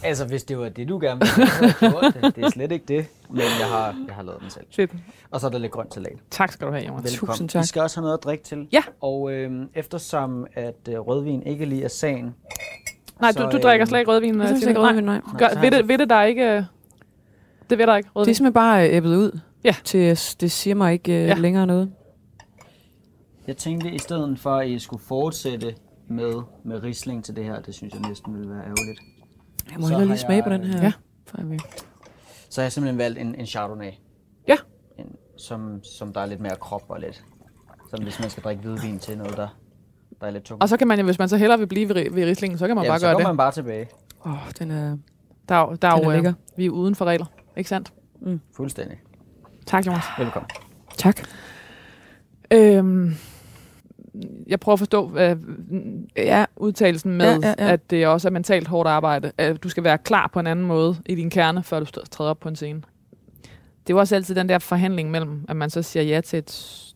Altså, 0.05 0.27
hvis 0.27 0.45
det 0.45 0.59
var 0.59 0.69
det, 0.69 0.89
du 0.89 0.99
gerne 0.99 1.21
ville, 1.21 1.93
gjort 1.93 2.15
det. 2.23 2.37
Det 2.37 2.45
er 2.45 2.51
slet 2.51 2.73
ikke 2.73 2.85
det, 2.89 3.07
men 3.31 3.39
jeg 3.61 3.67
har, 3.69 3.95
jeg 4.07 4.15
har 4.15 4.23
lavet 4.23 4.41
den 4.41 4.51
selv. 4.51 4.65
Fedt. 4.77 4.91
Og 5.31 5.41
så 5.41 5.47
er 5.47 5.51
der 5.51 5.59
lidt 5.59 5.73
grønt 5.73 5.95
salat. 5.95 6.13
Tak 6.31 6.53
skal 6.53 6.67
du 6.67 6.73
have, 6.73 6.87
Jonas. 6.87 7.05
Velkommen. 7.13 7.33
Tusind 7.33 7.49
tak. 7.49 7.63
Vi 7.63 7.67
skal 7.67 7.83
også 7.83 7.97
have 7.97 8.03
noget 8.03 8.19
at 8.19 8.25
drikke 8.25 8.45
til. 8.45 8.69
Ja. 8.73 8.83
Og 9.01 9.33
øhm, 9.33 9.69
eftersom 9.75 10.47
at 10.55 10.75
øh, 10.89 10.99
rødvin 10.99 11.43
ikke 11.47 11.65
lige 11.65 11.85
er 11.85 11.89
sagen, 11.89 12.35
Nej, 13.21 13.33
Så, 13.33 13.39
du, 13.39 13.45
du 13.45 13.63
drikker 13.63 13.83
øhm, 13.83 13.87
slet 13.89 13.99
ikke 13.99 14.11
rødvin. 14.11 14.35
Jeg 14.35 14.43
øh, 14.43 14.47
synes 14.49 14.67
ikke 14.67 14.81
rødvin, 14.81 15.05
nej. 15.05 15.21
Gør, 15.39 15.49
så 15.49 15.55
har 15.55 15.61
ved, 15.65 15.71
det, 15.71 15.89
ved 15.89 15.99
det 15.99 16.11
der 16.11 16.23
ikke... 16.23 16.57
øh, 16.57 16.63
Det 17.71 17.79
ved 17.79 17.87
der 17.87 17.97
ikke, 17.97 18.07
Det 18.07 18.17
rødvin. 18.17 18.31
er 18.31 18.35
simpelthen 18.35 18.53
bare 18.55 18.89
øh, 18.89 18.97
æbbet 18.97 19.17
ud. 19.17 19.39
Ja. 19.65 19.75
Til, 19.85 20.19
det 20.41 20.51
siger 20.53 20.75
mig 20.75 20.93
ikke 20.93 21.13
øh, 21.13 21.27
ja. 21.27 21.35
længere 21.35 21.67
noget. 21.67 21.93
jeg 23.47 23.57
tænkte 23.57 23.91
i 23.91 23.99
stedet 23.99 24.39
for, 24.39 24.51
at 24.57 24.69
I 24.69 24.79
skulle 24.79 25.03
fortsætte 25.05 25.75
med, 26.11 26.43
med 26.65 26.83
risling 26.83 27.25
til 27.25 27.37
det 27.37 27.45
her, 27.45 27.61
det 27.61 27.75
synes 27.75 27.95
jeg 27.95 28.03
næsten 28.09 28.35
ville 28.35 28.51
være 28.51 28.61
ærgerligt. 28.65 29.01
Jeg 29.71 29.81
må 29.81 29.87
Så 29.87 29.89
hellere 29.89 30.07
lige 30.07 30.19
smage 30.19 30.43
på 30.43 30.51
jeg- 30.51 30.59
den 30.59 30.67
her. 30.69 30.83
Ja. 30.83 30.93
Så 32.51 32.61
har 32.61 32.65
jeg 32.65 32.73
simpelthen 32.73 32.99
valgt 32.99 33.19
en, 33.19 33.35
en 33.35 33.47
Chardonnay. 33.47 33.91
Ja. 34.49 34.57
En, 34.99 35.07
som, 35.39 35.81
som 35.85 36.13
der 36.13 36.21
er 36.21 36.27
lidt 36.27 36.41
mere 36.41 36.57
krop 36.61 36.83
og 36.89 37.01
lidt. 37.01 37.25
Som 37.91 38.03
hvis 38.03 38.21
man 38.21 38.31
skal 38.31 38.43
drikke 38.43 38.63
hvidvin 38.63 38.99
til 38.99 39.19
noget, 39.19 39.37
der, 39.37 39.49
der 40.21 40.27
er 40.27 40.31
lidt 40.31 40.45
tungt. 40.45 40.63
Og 40.63 40.69
så 40.69 40.77
kan 40.77 40.89
man 40.89 40.99
jo, 40.99 41.05
hvis 41.05 41.19
man 41.19 41.29
så 41.29 41.37
hellere 41.37 41.59
vil 41.59 41.67
blive 41.67 41.89
ved, 41.89 42.11
ved 42.11 42.25
rislingen, 42.25 42.59
så 42.59 42.67
kan 42.67 42.77
man 42.77 42.85
ja, 42.85 42.91
bare 42.91 42.99
så 43.01 43.07
gøre 43.07 43.13
går 43.15 43.19
det. 43.19 43.27
man 43.29 43.37
bare 43.37 43.53
tilbage. 43.53 43.89
Åh, 44.27 44.33
oh, 44.33 44.39
den 44.59 44.71
er... 44.71 44.97
Der 45.49 45.55
er, 45.55 45.61
jo- 45.61 45.75
der 45.83 45.89
er 45.89 45.95
Den 45.97 46.05
er 46.05 46.05
jo, 46.05 46.11
øh, 46.11 46.15
lækker. 46.15 46.33
vi 46.57 46.67
er 46.67 46.71
uden 46.71 46.95
for 46.95 47.05
regler. 47.05 47.27
Ikke 47.57 47.69
sandt? 47.69 47.93
Fuldstændig. 48.57 48.99
Tak, 49.67 49.87
Jonas. 49.87 50.05
Velkommen. 50.19 50.51
Tak. 50.97 51.21
Øhm, 52.53 53.15
jeg 54.47 54.61
prøver 54.61 54.73
at 54.75 54.79
forstå 54.79 55.17
øh, 55.19 55.37
Ja, 56.17 56.45
udtalelsen 56.57 57.13
med, 57.17 57.41
Ja, 57.41 57.49
ja, 57.59 57.67
ja. 57.67 57.73
at 57.73 57.91
det 57.91 58.07
også 58.07 58.29
er 58.29 58.33
mentalt 58.33 58.69
hårdt 58.69 58.89
arbejde. 58.89 59.33
At 59.39 59.63
du 59.63 59.69
skal 59.69 59.85
være 59.85 59.99
klar 59.99 60.31
på 60.33 60.41
en 60.41 60.47
anden 60.47 60.67
måde 60.67 60.97
i 61.07 61.15
din 61.15 61.31
kerne, 61.31 61.63
før 61.63 61.81
du 61.81 61.87
træder 62.11 62.31
op 62.31 62.41
på 62.41 62.49
en 62.49 62.57
scene. 62.57 62.83
Det 63.87 63.91
er 63.93 63.95
jo 63.95 63.99
også 63.99 64.15
altid 64.15 64.35
den 64.35 64.49
der 64.49 64.59
forhandling 64.59 65.11
mellem, 65.11 65.45
at 65.49 65.57
man 65.57 65.71
så 65.71 65.83
siger 65.83 66.03
ja 66.03 66.21
til 66.21 66.39
et, 66.39 66.47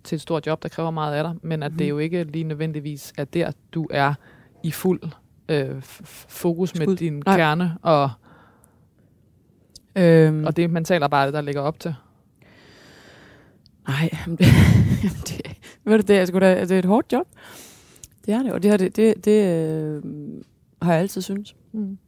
til 0.04 0.16
et 0.16 0.20
stort 0.22 0.46
job, 0.46 0.62
der 0.62 0.68
kræver 0.68 0.90
meget 0.90 1.14
af 1.14 1.24
dig, 1.24 1.34
men 1.42 1.62
at 1.62 1.72
Mhm. 1.72 1.78
det 1.78 1.88
jo 1.88 1.98
ikke 1.98 2.24
lige 2.24 2.44
nødvendigvis 2.44 3.12
er 3.18 3.24
der, 3.24 3.50
du 3.74 3.86
er 3.90 4.14
i 4.62 4.70
fuld 4.70 5.00
øh, 5.48 5.70
fokus 6.28 6.74
med 6.74 6.86
Skud. 6.86 6.96
din 6.96 7.22
Nej. 7.26 7.36
kerne 7.36 7.76
og, 7.82 8.10
øhm, 9.96 10.44
og 10.44 10.56
det 10.56 10.70
mentalarbejde, 10.70 11.32
der 11.32 11.40
ligger 11.40 11.60
op 11.60 11.80
til. 11.80 11.94
Nej, 13.88 14.10
det, 15.28 15.53
ved 15.84 15.98
du, 15.98 16.04
det 16.08 16.18
er, 16.18 16.24
sgu 16.24 16.38
da, 16.38 16.60
det 16.60 16.70
er 16.70 16.78
et 16.78 16.84
hårdt 16.84 17.12
job. 17.12 17.26
Det 18.26 18.34
er 18.34 18.42
det, 18.42 18.52
og 18.52 18.62
det, 18.62 18.70
har 18.70 18.78
det, 18.78 18.96
det, 18.96 19.24
det 19.24 19.46
øh, 19.46 20.02
har 20.82 20.92
jeg 20.92 21.00
altid 21.00 21.22
synes. 21.22 21.56
Mm. 21.72 21.98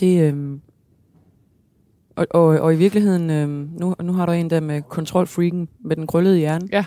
Det, 0.00 0.34
øh, 0.34 0.58
og, 2.16 2.26
og, 2.30 2.44
og 2.44 2.74
i 2.74 2.76
virkeligheden, 2.76 3.30
øh, 3.30 3.48
nu, 3.80 3.94
nu 4.02 4.12
har 4.12 4.26
du 4.26 4.32
en 4.32 4.50
der 4.50 4.60
med 4.60 4.82
kontrolfreaken 4.82 5.68
med 5.80 5.96
den 5.96 6.06
krøllede 6.06 6.38
hjerne. 6.38 6.68
Ja. 6.72 6.84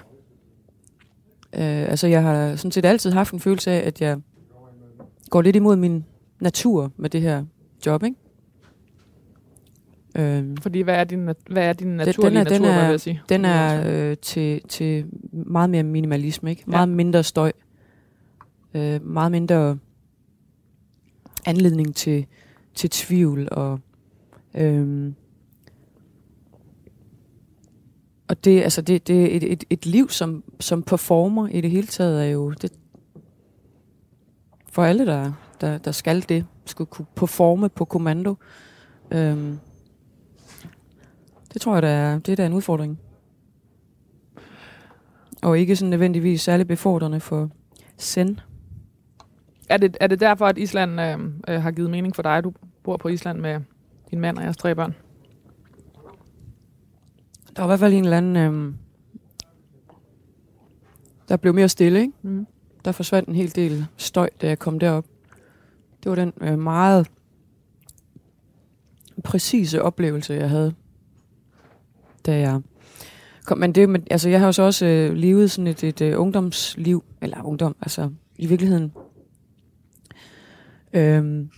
Øh, 1.54 1.89
altså 1.89 2.08
jeg 2.08 2.24
har 2.24 2.56
sådan 2.56 2.72
set 2.72 2.86
altid 2.86 3.12
haft 3.12 3.34
en 3.34 3.39
følelse 3.39 3.72
af, 3.72 3.88
at 3.88 4.02
jeg 4.02 4.17
går 5.30 5.41
lidt 5.41 5.56
imod 5.56 5.76
min 5.76 6.06
natur 6.39 6.91
med 6.98 7.10
det 7.10 7.22
her 7.22 7.46
job, 7.86 8.04
ikke? 8.04 8.17
Øh, 10.18 10.58
Fordi 10.62 10.82
hvad 10.82 10.96
er 10.96 11.04
din, 11.04 11.30
hvad 11.50 11.64
er 11.70 11.74
din 11.74 11.88
den 11.88 11.96
naturlige 11.98 12.40
er- 12.40 12.44
natur, 12.44 12.54
den 12.56 12.62
hvad 12.66 12.74
er- 12.74 12.82
vil 12.86 12.92
jeg 12.92 13.02
sige? 13.02 13.22
Den 13.30 13.46
er 13.46 13.84
øh, 14.12 14.18
til, 14.18 14.62
til 14.70 15.06
meget 15.32 15.70
mere 15.70 15.84
minimalisme, 15.84 16.50
ikke? 16.50 16.64
Meget 16.68 16.90
mindre 16.90 17.24
støj. 17.24 17.52
Øh, 18.74 19.06
meget 19.06 19.32
mindre 19.32 19.78
anledning 21.46 21.96
til, 21.96 22.26
til 22.76 22.90
tvivl 22.90 23.48
og 23.52 23.80
øhm, 24.56 25.16
og 28.28 28.46
det, 28.46 28.62
altså 28.64 28.82
det, 28.82 29.08
det 29.08 29.36
et, 29.36 29.52
et, 29.52 29.64
et 29.70 29.86
liv 29.86 30.10
som, 30.10 30.44
som 30.60 30.84
performer 30.84 31.48
i 31.48 31.62
det 31.62 31.72
hele 31.72 31.88
taget 31.88 32.22
er 32.26 32.30
jo 32.30 32.52
det, 32.52 32.74
for 34.72 34.84
alle 34.84 35.06
der, 35.06 35.32
der, 35.62 35.78
der 35.78 35.92
skal 35.92 36.26
det 36.30 36.46
skulle 36.66 36.88
kunne 36.88 37.06
performe 37.16 37.70
på 37.70 37.86
kommando 37.86 38.36
øhm, 39.12 39.58
det 41.58 41.62
tror 41.62 41.74
jeg 41.74 41.82
der 41.82 41.88
er, 41.88 42.20
det 42.20 42.32
er 42.32 42.36
da 42.36 42.46
en 42.46 42.54
udfordring 42.54 43.00
og 45.41 45.60
ikke 45.60 45.76
sådan 45.76 45.89
nødvendigvis 45.89 46.41
særlig 46.41 46.67
befordrende 46.67 47.20
for 47.20 47.50
send. 47.98 48.38
Er 49.70 49.78
det, 49.78 49.98
er 50.02 50.08
det 50.08 50.20
derfor, 50.20 50.46
at 50.46 50.58
Island 50.58 51.02
øh, 51.02 51.20
øh, 51.48 51.62
har 51.62 51.72
givet 51.72 51.89
mening 51.89 52.15
for 52.15 52.24
dig? 52.24 52.43
Du 52.43 52.54
bor 52.84 52.98
på 52.98 53.08
Island 53.08 53.39
med 53.39 53.60
din 54.12 54.20
mand 54.20 54.38
og 54.38 54.43
jeres 54.43 54.58
tre 54.58 54.76
børn. 54.76 54.96
Der 57.56 57.62
var 57.62 57.65
i 57.65 57.70
hvert 57.70 57.80
fald 57.80 57.93
en 57.93 58.04
eller 58.04 58.17
anden, 58.17 58.36
øhm, 58.36 58.76
der 61.30 61.38
blev 61.38 61.54
mere 61.54 61.70
stille, 61.70 62.02
ikke? 62.02 62.13
Mm. 62.22 62.48
Der 62.86 62.91
forsvandt 62.91 63.30
en 63.30 63.36
hel 63.36 63.56
del 63.56 63.86
støj, 63.98 64.30
da 64.41 64.48
jeg 64.48 64.60
kom 64.60 64.80
derop. 64.80 65.06
Det 66.04 66.10
var 66.10 66.15
den 66.15 66.34
øh, 66.41 66.60
meget 66.60 67.08
præcise 69.24 69.82
oplevelse, 69.82 70.34
jeg 70.34 70.50
havde, 70.50 70.74
da 72.28 72.40
jeg 72.40 72.62
kom. 73.46 73.58
Men 73.58 73.76
det, 73.76 73.90
men, 73.90 74.08
altså, 74.12 74.30
jeg 74.30 74.40
har 74.40 74.46
jo 74.46 74.52
så 74.52 74.63
også 74.63 74.86
øh, 74.86 75.13
levet 75.13 75.52
sådan 75.52 75.68
et, 75.68 75.84
et 75.84 76.02
øh, 76.02 76.22
ungdomsliv, 76.22 77.04
eller 77.22 77.44
ungdom, 77.44 77.76
altså 77.82 78.10
i 78.38 78.48
virkeligheden. 78.48 78.92
Øhm, 80.94 81.50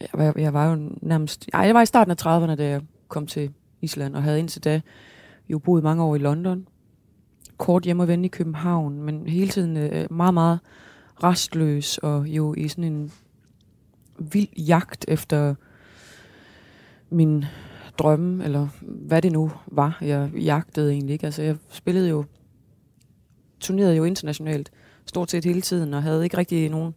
jeg, 0.00 0.08
var, 0.14 0.34
jeg 0.36 0.54
var 0.54 0.70
jo 0.70 0.90
nærmest, 1.02 1.48
ej, 1.52 1.60
jeg 1.60 1.74
var 1.74 1.82
i 1.82 1.86
starten 1.86 2.10
af 2.10 2.26
30'erne, 2.26 2.54
da 2.54 2.68
jeg 2.68 2.80
kom 3.08 3.26
til 3.26 3.50
Island, 3.80 4.16
og 4.16 4.22
havde 4.22 4.38
indtil 4.38 4.64
da 4.64 4.80
jo 5.48 5.58
boet 5.58 5.82
mange 5.82 6.02
år 6.02 6.16
i 6.16 6.18
London. 6.18 6.66
Kort 7.56 7.82
hjemme 7.82 8.02
og 8.02 8.08
vende 8.08 8.24
i 8.24 8.28
København, 8.28 9.02
men 9.02 9.26
hele 9.26 9.50
tiden 9.50 9.76
øh, 9.76 10.12
meget, 10.12 10.34
meget 10.34 10.58
restløs, 11.22 11.98
og 11.98 12.26
jo 12.26 12.54
i 12.54 12.68
sådan 12.68 12.84
en 12.84 13.12
vild 14.18 14.48
jagt 14.56 15.04
efter 15.08 15.54
min 17.10 17.44
drømme, 17.98 18.44
eller 18.44 18.68
hvad 18.80 19.22
det 19.22 19.32
nu 19.32 19.50
var, 19.66 19.98
jeg 20.00 20.30
jagtede 20.34 20.92
egentlig 20.92 21.12
ikke. 21.12 21.26
Altså 21.26 21.42
jeg 21.42 21.56
spillede 21.68 22.08
jo, 22.08 22.24
turnerede 23.60 23.96
jo 23.96 24.04
internationalt, 24.04 24.70
stort 25.06 25.30
set 25.30 25.44
hele 25.44 25.60
tiden, 25.60 25.94
og 25.94 26.02
havde 26.02 26.24
ikke 26.24 26.38
rigtig 26.38 26.68
nogen 26.68 26.94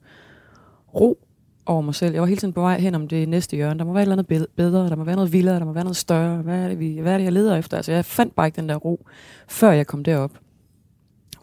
ro 0.96 1.28
over 1.66 1.82
mig 1.82 1.96
selv. 1.96 2.14
Jeg 2.14 2.22
var 2.22 2.28
hele 2.28 2.40
tiden 2.40 2.54
på 2.54 2.62
vej 2.62 2.80
hen 2.80 2.96
om 2.96 3.08
det 3.08 3.30
næste 3.30 3.56
hjørne. 3.56 3.80
Der 3.80 3.86
må 3.86 3.94
være 3.94 4.04
et 4.04 4.12
eller 4.12 4.24
andet 4.30 4.48
bedre, 4.56 4.90
der 4.90 4.96
må 4.96 5.04
være 5.04 5.16
noget 5.16 5.34
vildere, 5.34 5.60
der 5.60 5.66
må 5.66 5.72
være 5.72 5.84
noget 5.84 5.98
større. 5.98 6.42
Hvad 6.42 6.64
er 6.64 6.68
det, 6.68 6.80
vi, 6.80 7.00
hvad 7.00 7.14
er 7.14 7.18
det 7.18 7.24
jeg 7.24 7.34
leder 7.34 7.56
efter? 7.56 7.78
Altså 7.78 7.92
jeg 7.92 8.06
fandt 8.06 8.36
bare 8.36 8.48
ikke 8.48 8.62
den 8.62 8.70
der 8.70 8.76
ro, 8.76 9.06
før 9.48 9.72
jeg 9.72 9.88
kom 9.88 10.04
derop. 10.04 10.32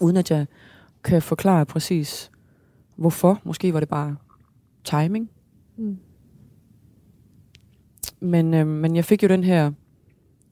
Uden 0.01 0.17
at 0.17 0.31
jeg 0.31 0.47
kan 1.05 1.23
forklare 1.23 1.67
præcis, 1.67 2.31
hvorfor. 2.97 3.41
Måske 3.45 3.75
var 3.75 3.81
det 3.81 3.89
bare 3.89 4.17
timing. 4.85 5.31
Mm. 5.77 5.99
Men, 8.21 8.55
øh, 8.55 8.67
men 8.67 8.97
jeg 8.97 9.05
fik 9.05 9.23
jo 9.23 9.29
den 9.29 9.45
her 9.45 9.73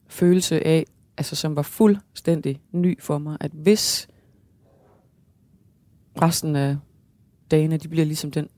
følelse 0.06 0.66
af, 0.66 0.84
altså 1.16 1.36
som 1.36 1.56
var 1.56 1.62
fuldstændig 1.62 2.60
ny 2.72 3.00
for 3.00 3.18
mig, 3.18 3.36
at 3.40 3.50
hvis 3.54 4.08
resten 6.22 6.56
af 6.56 6.76
dagene, 7.50 7.76
de 7.76 7.88
bliver 7.88 8.06
ligesom 8.06 8.30
den 8.30 8.48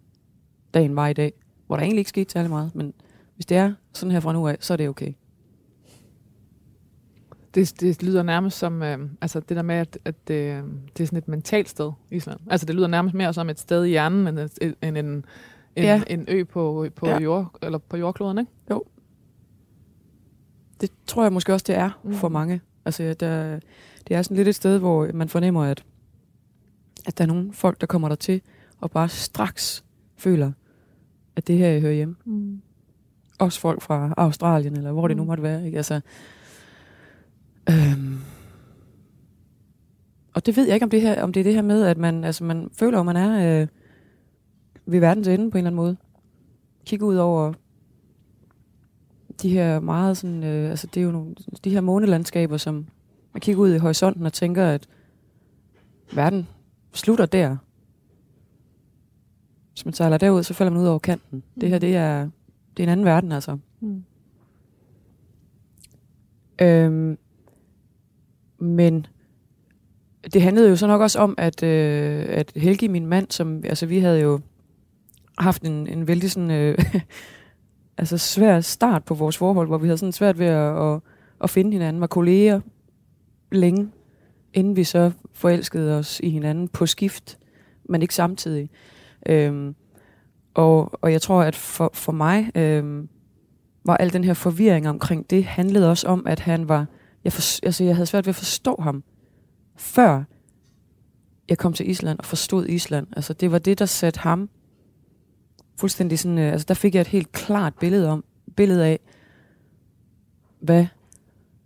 dagen 0.75 0.97
var 0.97 1.09
i 1.09 1.13
dag, 1.13 1.33
hvor 1.67 1.77
der 1.77 1.83
egentlig 1.83 2.01
ikke 2.01 2.09
skete 2.09 2.33
særlig 2.33 2.51
meget, 2.51 2.75
men 2.75 2.95
hvis 3.35 3.47
det 3.47 3.57
er 3.57 3.75
sådan 3.93 4.13
her 4.13 4.21
fra 4.21 4.33
nu 4.33 4.49
af, 4.49 4.57
så 4.61 4.73
er 4.73 4.77
det 4.77 4.89
okay. 4.89 5.13
Det, 7.55 7.81
det 7.81 8.03
lyder 8.03 8.23
nærmest 8.23 8.59
som, 8.59 8.83
øh, 8.83 8.99
altså 9.21 9.41
det 9.41 9.57
der 9.57 9.63
med, 9.63 9.75
at, 9.75 9.99
at 10.05 10.29
det, 10.29 10.35
øh, 10.35 10.63
det 10.97 11.03
er 11.03 11.07
sådan 11.07 11.19
et 11.19 11.29
mentalt 11.29 11.69
sted, 11.69 11.93
Island. 12.11 12.41
Altså 12.51 12.67
det 12.67 12.75
lyder 12.75 12.87
nærmest 12.87 13.15
mere 13.15 13.35
som 13.35 13.51
et 13.51 13.61
sted 13.61 13.85
i 13.85 13.89
hjernen, 13.89 14.27
end, 14.27 14.39
et, 14.39 14.75
end 14.83 14.99
en, 14.99 15.07
en, 15.07 15.25
ja. 15.77 16.03
en 16.07 16.25
ø 16.29 16.45
på, 16.45 16.87
på, 16.97 17.09
ja. 17.09 17.19
jord, 17.19 17.59
eller 17.63 17.79
på 17.79 17.97
jordkloden, 17.97 18.39
ikke? 18.39 18.53
Jo. 18.71 18.85
Det 20.81 20.91
tror 21.07 21.23
jeg 21.23 21.33
måske 21.33 21.53
også, 21.53 21.65
det 21.67 21.77
er 21.77 21.91
mm. 22.05 22.15
for 22.15 22.29
mange. 22.29 22.61
Altså 22.85 23.15
der, 23.21 23.61
det 24.09 24.17
er 24.17 24.23
sådan 24.23 24.37
lidt 24.37 24.49
et 24.49 24.55
sted, 24.55 24.79
hvor 24.79 25.11
man 25.15 25.29
fornemmer, 25.29 25.65
at, 25.65 25.85
at 27.07 27.19
der 27.19 27.25
er 27.25 27.29
nogle 27.29 27.53
folk, 27.53 27.81
der 27.81 27.87
kommer 27.87 28.09
der 28.09 28.17
til 28.17 28.41
og 28.81 28.91
bare 28.91 29.09
straks 29.09 29.85
føler, 30.17 30.53
at 31.37 31.47
det 31.47 31.59
her, 31.59 31.69
jeg 31.69 31.81
hører 31.81 31.93
hjemme. 31.93 32.17
Mm. 32.25 32.63
Også 33.39 33.61
folk 33.61 33.83
fra 33.83 34.15
Australien, 34.17 34.77
eller 34.77 34.93
hvor 34.93 35.03
mm. 35.03 35.09
det 35.09 35.17
nu 35.17 35.23
mm. 35.23 35.27
måtte 35.27 35.43
være. 35.43 35.67
Ikke? 35.67 35.77
Altså, 35.77 36.01
øhm, 37.71 38.19
og 40.35 40.47
det 40.47 40.57
ved 40.57 40.65
jeg 40.65 40.75
ikke, 40.75 40.85
om 40.85 40.91
det, 40.91 41.01
her, 41.01 41.23
om 41.23 41.33
det 41.33 41.41
er 41.41 41.45
det 41.45 41.55
her 41.55 41.63
med, 41.63 41.85
at 41.85 41.99
man, 41.99 42.25
altså, 42.25 42.45
man 42.45 42.71
føler, 42.73 43.01
at 43.01 43.07
man 43.07 43.17
er 43.17 43.61
øh, 43.61 43.69
ved 44.87 45.01
verdens 45.01 45.29
ende 45.29 45.51
på 45.51 45.59
en 45.59 45.67
eller 45.67 45.71
anden 45.71 45.77
måde. 45.77 45.97
Kigge 46.87 47.05
ud 47.05 47.17
over 47.17 47.53
de 49.43 49.49
her 49.49 49.81
meget 49.81 50.17
sådan, 50.17 50.45
øh, 50.45 50.71
altså 50.71 50.87
det 50.87 51.01
er 51.01 51.05
jo 51.05 51.11
nogle, 51.11 51.35
de 51.65 51.71
her 51.71 51.81
månelandskaber, 51.81 52.57
som 52.57 52.87
man 53.33 53.41
kigger 53.41 53.63
ud 53.63 53.75
i 53.75 53.79
horisonten 53.79 54.27
og 54.27 54.33
tænker, 54.33 54.67
at 54.67 54.89
verden 56.13 56.49
slutter 56.93 57.27
der. 57.27 57.57
Hvis 59.73 59.85
man 59.85 59.95
sejler 59.95 60.19
derud, 60.19 60.43
så 60.43 60.55
falder 60.55 60.73
man 60.73 60.83
ud 60.83 60.87
over 60.87 60.99
kanten. 60.99 61.39
Mm. 61.55 61.61
Det 61.61 61.69
her, 61.69 61.79
det 61.79 61.97
er, 61.97 62.29
det 62.77 62.83
er 62.83 62.85
en 62.85 62.89
anden 62.89 63.07
verden, 63.07 63.33
altså. 63.33 63.59
Mm. 63.81 64.05
Øhm, 66.63 67.19
men 68.59 69.07
det 70.33 70.43
handlede 70.43 70.69
jo 70.69 70.77
så 70.77 70.87
nok 70.87 71.01
også 71.01 71.19
om, 71.19 71.35
at, 71.39 71.63
øh, 71.63 72.27
at 72.29 72.53
Helgi, 72.57 72.89
min 72.89 73.07
mand, 73.07 73.27
som, 73.31 73.63
altså 73.65 73.87
vi 73.87 73.99
havde 73.99 74.21
jo 74.21 74.41
haft 75.39 75.63
en, 75.63 75.87
en 75.87 76.09
vældig 76.09 76.31
sådan, 76.31 76.51
øh, 76.51 76.79
altså 77.99 78.19
svær 78.19 78.61
start 78.61 79.05
på 79.05 79.15
vores 79.15 79.37
forhold, 79.37 79.69
hvor 79.69 79.79
vi 79.79 79.87
havde 79.87 79.99
sådan 79.99 80.13
svært 80.13 80.39
ved 80.39 80.47
at, 80.47 80.83
at, 80.83 81.01
at 81.41 81.51
finde 81.51 81.73
hinanden, 81.73 82.01
var 82.01 82.07
kolleger 82.07 82.61
længe, 83.53 83.91
inden 84.55 84.77
vi 84.77 84.85
så 84.85 85.13
forelskede 85.33 85.99
os 85.99 86.21
i 86.21 86.31
hinanden 86.31 86.69
på 86.69 86.87
skift, 86.87 87.39
men 87.89 88.03
ikke 88.03 88.15
samtidig. 88.15 88.71
Øhm, 89.29 89.75
og, 90.55 90.91
og 91.03 91.13
jeg 91.13 91.23
tror, 91.23 91.43
at 91.43 91.57
for, 91.57 91.91
for 91.95 92.13
mig 92.13 92.51
øhm, 92.55 93.09
var 93.85 93.97
al 93.97 94.13
den 94.13 94.25
her 94.25 94.35
forvirring 94.35 94.89
omkring 94.89 95.31
det, 95.31 95.45
handlede 95.45 95.91
også 95.91 96.09
om, 96.09 96.27
at 96.27 96.41
han 96.41 96.69
var, 96.69 96.87
jeg, 97.25 97.33
for, 97.33 97.65
altså 97.67 97.85
jeg 97.85 97.97
havde 97.97 98.07
svært 98.07 98.27
ved 98.27 98.31
at 98.31 98.37
forstå 98.37 98.77
ham, 98.83 99.05
før 99.77 100.25
jeg 101.49 101.59
kom 101.59 101.73
til 101.73 101.91
Island 101.91 102.19
og 102.19 102.25
forstod 102.25 102.67
Island. 102.67 103.07
Altså 103.17 103.33
det 103.33 103.53
var 103.53 103.59
det, 103.59 103.79
der 103.79 103.87
satte 103.87 104.21
ham 104.21 104.51
fuldstændig 105.79 106.19
sådan, 106.19 106.39
øh, 106.39 106.53
altså 106.53 106.65
der 106.69 106.75
fik 106.75 106.95
jeg 106.95 107.01
et 107.01 107.07
helt 107.07 107.33
klart 107.33 107.75
billede 107.75 108.09
om, 108.09 108.25
billede 108.57 108.87
af, 108.87 109.01
hvad 110.61 110.87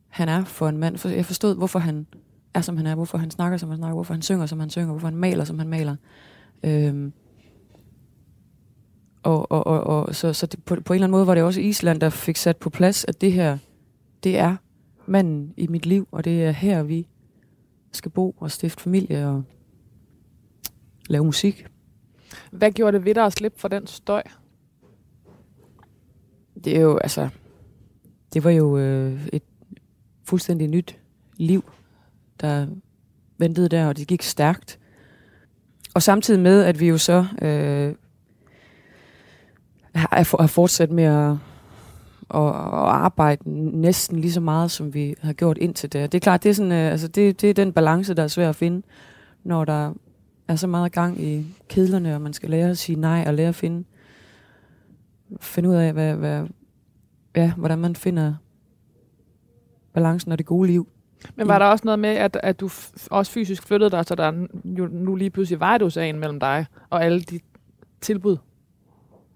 han 0.08 0.28
er 0.28 0.44
for 0.44 0.68
en 0.68 0.78
mand. 0.78 0.98
For 0.98 1.08
jeg 1.08 1.26
forstod, 1.26 1.56
hvorfor 1.56 1.78
han 1.78 2.06
er, 2.54 2.60
som 2.60 2.76
han 2.76 2.86
er, 2.86 2.94
hvorfor 2.94 3.18
han 3.18 3.30
snakker, 3.30 3.58
som 3.58 3.68
han 3.68 3.78
snakker, 3.78 3.94
hvorfor 3.94 4.14
han 4.14 4.22
synger, 4.22 4.46
som 4.46 4.60
han 4.60 4.70
synger, 4.70 4.90
hvorfor 4.90 5.06
han 5.06 5.16
maler, 5.16 5.44
som 5.44 5.58
han 5.58 5.68
maler. 5.68 5.96
Øhm, 6.64 7.12
og, 9.22 9.52
og, 9.52 9.66
og, 9.66 9.84
og 9.84 10.14
så, 10.14 10.32
så 10.32 10.46
det, 10.46 10.64
på, 10.64 10.74
på 10.74 10.92
en 10.92 10.94
eller 10.94 11.06
anden 11.06 11.16
måde 11.16 11.26
var 11.26 11.34
det 11.34 11.44
også 11.44 11.60
Island, 11.60 12.00
der 12.00 12.10
fik 12.10 12.36
sat 12.36 12.56
på 12.56 12.70
plads, 12.70 13.04
at 13.04 13.20
det 13.20 13.32
her, 13.32 13.58
det 14.24 14.38
er 14.38 14.56
manden 15.06 15.54
i 15.56 15.66
mit 15.66 15.86
liv, 15.86 16.08
og 16.10 16.24
det 16.24 16.44
er 16.44 16.50
her, 16.50 16.82
vi 16.82 17.06
skal 17.92 18.10
bo 18.10 18.30
og 18.30 18.50
stifte 18.50 18.82
familie 18.82 19.28
og 19.28 19.42
lave 21.08 21.24
musik. 21.24 21.66
Hvad 22.50 22.70
gjorde 22.70 22.98
det 22.98 23.04
ved 23.04 23.14
dig 23.14 23.24
at 23.24 23.32
slippe 23.32 23.60
for 23.60 23.68
den 23.68 23.86
støj? 23.86 24.22
Det 26.64 26.76
er 26.76 26.80
jo, 26.80 26.98
altså, 26.98 27.28
det 28.32 28.44
var 28.44 28.50
jo 28.50 28.78
øh, 28.78 29.26
et 29.32 29.42
fuldstændig 30.24 30.68
nyt 30.68 30.98
liv, 31.36 31.64
der 32.40 32.66
ventede 33.38 33.68
der, 33.68 33.86
og 33.86 33.96
det 33.96 34.06
gik 34.06 34.22
stærkt. 34.22 34.78
Og 35.94 36.02
samtidig 36.02 36.40
med, 36.40 36.62
at 36.62 36.80
vi 36.80 36.88
jo 36.88 36.98
så 36.98 37.26
øh, 37.42 37.94
har 39.94 40.46
fortsat 40.46 40.90
med 40.90 41.04
at, 41.04 41.30
at, 42.34 42.48
at 42.48 42.88
arbejde 42.88 43.50
næsten 43.80 44.18
lige 44.18 44.32
så 44.32 44.40
meget, 44.40 44.70
som 44.70 44.94
vi 44.94 45.14
har 45.20 45.32
gjort 45.32 45.58
indtil 45.58 45.92
det. 45.92 46.12
Det 46.12 46.18
er 46.18 46.22
klart, 46.22 46.42
det 46.42 46.50
er, 46.50 46.54
sådan, 46.54 46.72
øh, 46.72 46.92
altså 46.92 47.08
det, 47.08 47.40
det 47.40 47.50
er 47.50 47.54
den 47.54 47.72
balance, 47.72 48.14
der 48.14 48.22
er 48.22 48.28
svær 48.28 48.48
at 48.48 48.56
finde, 48.56 48.82
når 49.44 49.64
der 49.64 49.92
er 50.48 50.56
så 50.56 50.66
meget 50.66 50.92
gang 50.92 51.20
i 51.20 51.46
kedlerne, 51.68 52.14
og 52.14 52.20
man 52.20 52.32
skal 52.32 52.50
lære 52.50 52.70
at 52.70 52.78
sige 52.78 53.00
nej, 53.00 53.24
og 53.26 53.34
lære 53.34 53.48
at 53.48 53.54
finde, 53.54 53.84
finde 55.40 55.68
ud 55.68 55.74
af, 55.74 55.92
hvad, 55.92 56.14
hvad, 56.14 56.46
ja, 57.36 57.52
hvordan 57.56 57.78
man 57.78 57.96
finder 57.96 58.34
balancen 59.92 60.32
og 60.32 60.38
det 60.38 60.46
gode 60.46 60.68
liv. 60.68 60.88
Men 61.36 61.48
var 61.48 61.58
der 61.58 61.66
også 61.66 61.84
noget 61.84 61.98
med, 61.98 62.10
at, 62.10 62.38
at 62.42 62.60
du 62.60 62.70
også 63.10 63.32
fysisk 63.32 63.66
flyttede 63.66 63.90
dig, 63.90 64.04
så 64.04 64.14
der 64.14 64.46
jo 64.64 64.86
nu 64.86 65.14
lige 65.14 65.30
pludselig 65.30 65.60
var 65.60 65.74
et 65.74 65.82
ocean 65.82 66.18
mellem 66.18 66.40
dig 66.40 66.66
og 66.90 67.04
alle 67.04 67.20
de 67.20 67.40
tilbud, 68.00 68.36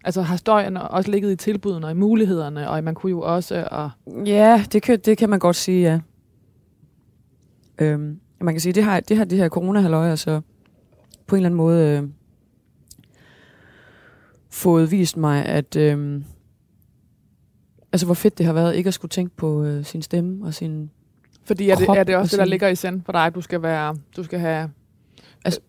Altså 0.06 0.22
har 0.22 0.36
støjen 0.36 0.76
også 0.76 1.10
ligget 1.10 1.32
i 1.32 1.36
tilbudene 1.36 1.86
og 1.86 1.90
i 1.90 1.94
mulighederne, 1.94 2.70
og 2.70 2.84
man 2.84 2.94
kunne 2.94 3.10
jo 3.10 3.20
også... 3.20 3.68
Og 3.70 3.90
ja, 4.26 4.64
det 4.72 4.82
kan, 4.82 4.98
det 4.98 5.18
kan 5.18 5.30
man 5.30 5.38
godt 5.38 5.56
sige, 5.56 5.90
ja. 5.90 6.00
Øhm, 7.78 8.20
man 8.40 8.54
kan 8.54 8.60
sige, 8.60 8.72
det 8.72 8.82
har 8.84 9.00
det, 9.00 9.16
har 9.16 9.24
det 9.24 9.38
her 9.38 9.48
corona 9.48 10.10
altså 10.10 10.40
på 11.26 11.36
en 11.36 11.38
eller 11.38 11.48
anden 11.48 11.56
måde 11.56 11.98
øh, 12.02 12.08
fået 14.50 14.90
vist 14.90 15.16
mig, 15.16 15.44
at 15.44 15.76
øh, 15.76 16.22
altså 17.92 18.06
hvor 18.06 18.14
fedt 18.14 18.38
det 18.38 18.46
har 18.46 18.52
været 18.52 18.76
ikke 18.76 18.88
at 18.88 18.94
skulle 18.94 19.10
tænke 19.10 19.36
på 19.36 19.64
øh, 19.64 19.84
sin 19.84 20.02
stemme 20.02 20.46
og 20.46 20.54
sin 20.54 20.90
Fordi 21.44 21.70
er 21.70 21.76
det, 21.76 21.88
er 21.88 22.04
det 22.04 22.16
også 22.16 22.36
det, 22.36 22.38
der 22.38 22.44
ligger 22.44 22.68
i 22.68 22.74
send 22.74 23.02
for 23.04 23.12
dig, 23.12 23.26
at 23.26 23.34
du 23.34 23.40
skal, 23.40 23.62
være, 23.62 23.96
du 24.16 24.22
skal 24.22 24.38
have 24.38 24.70
Altså, 25.44 25.60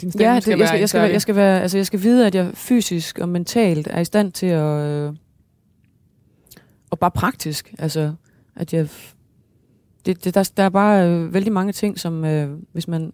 din 0.00 0.10
stemme 0.10 0.28
ja, 0.28 0.34
det, 0.34 0.42
skal 0.42 0.58
jeg, 0.58 0.68
skal, 0.68 0.78
jeg, 0.78 0.88
skal, 0.88 1.10
jeg, 1.10 1.22
skal 1.22 1.36
være, 1.36 1.62
altså, 1.62 1.78
jeg 1.78 1.86
skal 1.86 2.02
vide, 2.02 2.26
at 2.26 2.34
jeg 2.34 2.50
fysisk 2.54 3.18
og 3.18 3.28
mentalt 3.28 3.88
er 3.90 4.00
i 4.00 4.04
stand 4.04 4.32
til 4.32 4.46
at... 4.46 4.86
Øh, 4.86 5.12
og 6.90 6.98
bare 6.98 7.10
praktisk. 7.10 7.74
Altså, 7.78 8.14
at 8.56 8.72
jeg... 8.72 8.88
Det, 10.06 10.24
det, 10.24 10.34
der, 10.34 10.50
der 10.56 10.62
er 10.62 10.68
bare 10.68 11.08
øh, 11.08 11.34
vældig 11.34 11.52
mange 11.52 11.72
ting, 11.72 11.98
som 11.98 12.24
øh, 12.24 12.58
hvis 12.72 12.88
man 12.88 13.12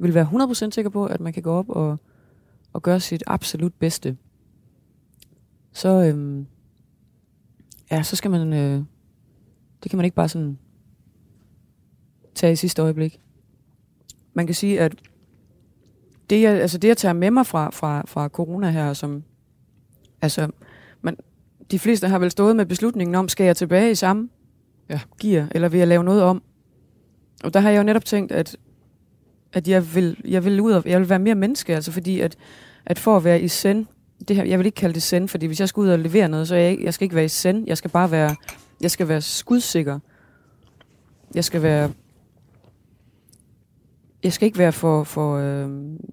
vil 0.00 0.14
være 0.14 0.28
100% 0.32 0.70
sikker 0.70 0.90
på, 0.90 1.06
at 1.06 1.20
man 1.20 1.32
kan 1.32 1.42
gå 1.42 1.52
op 1.52 1.68
og, 1.68 1.96
og 2.72 2.82
gøre 2.82 3.00
sit 3.00 3.22
absolut 3.26 3.74
bedste, 3.74 4.16
så, 5.72 5.88
øh, 5.88 6.44
ja, 7.90 8.02
så 8.02 8.16
skal 8.16 8.30
man... 8.30 8.52
Øh, 8.52 8.82
det 9.82 9.90
kan 9.90 9.96
man 9.96 10.04
ikke 10.04 10.14
bare 10.14 10.28
sådan 10.28 10.58
tage 12.34 12.52
i 12.52 12.56
sidste 12.56 12.82
øjeblik. 12.82 13.20
Man 14.34 14.46
kan 14.46 14.54
sige, 14.54 14.80
at 14.80 14.94
det, 16.30 16.42
jeg, 16.42 16.60
altså 16.60 16.78
det, 16.78 16.88
jeg 16.88 16.96
tager 16.96 17.12
med 17.12 17.30
mig 17.30 17.46
fra, 17.46 17.70
fra, 17.70 18.04
fra 18.06 18.28
corona 18.28 18.70
her, 18.70 18.92
som, 18.92 19.22
altså, 20.22 20.50
man, 21.02 21.16
de 21.70 21.78
fleste 21.78 22.08
har 22.08 22.18
vel 22.18 22.30
stået 22.30 22.56
med 22.56 22.66
beslutningen 22.66 23.14
om, 23.14 23.28
skal 23.28 23.44
jeg 23.44 23.56
tilbage 23.56 23.90
i 23.90 23.94
samme 23.94 24.28
Ja. 24.90 25.00
giver, 25.20 25.46
eller 25.50 25.68
vil 25.68 25.78
jeg 25.78 25.88
lave 25.88 26.04
noget 26.04 26.22
om? 26.22 26.42
Og 27.44 27.54
der 27.54 27.60
har 27.60 27.70
jeg 27.70 27.78
jo 27.78 27.82
netop 27.82 28.04
tænkt, 28.04 28.32
at, 28.32 28.56
at 29.52 29.68
jeg, 29.68 29.94
vil, 29.94 30.16
jeg 30.24 30.44
vil 30.44 30.60
ud 30.60 30.72
og, 30.72 30.82
jeg 30.86 31.00
vil 31.00 31.08
være 31.08 31.18
mere 31.18 31.34
menneske, 31.34 31.74
altså 31.74 31.92
fordi 31.92 32.20
at, 32.20 32.36
at 32.86 32.98
for 32.98 33.16
at 33.16 33.24
være 33.24 33.40
i 33.40 33.48
send, 33.48 33.86
det 34.28 34.36
her, 34.36 34.44
jeg 34.44 34.58
vil 34.58 34.66
ikke 34.66 34.76
kalde 34.76 34.94
det 34.94 35.02
send, 35.02 35.28
fordi 35.28 35.46
hvis 35.46 35.60
jeg 35.60 35.68
skal 35.68 35.80
ud 35.80 35.88
og 35.88 35.98
levere 35.98 36.28
noget, 36.28 36.48
så 36.48 36.54
jeg, 36.54 36.78
jeg 36.80 36.94
skal 36.94 37.04
ikke 37.04 37.16
være 37.16 37.24
i 37.24 37.28
send, 37.28 37.66
jeg 37.66 37.78
skal 37.78 37.90
bare 37.90 38.10
være, 38.10 38.36
jeg 38.80 38.90
skal 38.90 39.08
være 39.08 39.20
skudsikker. 39.20 39.98
Jeg 41.34 41.44
skal 41.44 41.62
være 41.62 41.90
jeg 44.22 44.32
skal 44.32 44.46
ikke 44.46 44.58
være 44.58 44.72
for, 44.72 45.04
for 45.04 45.36
øh, 45.36 45.68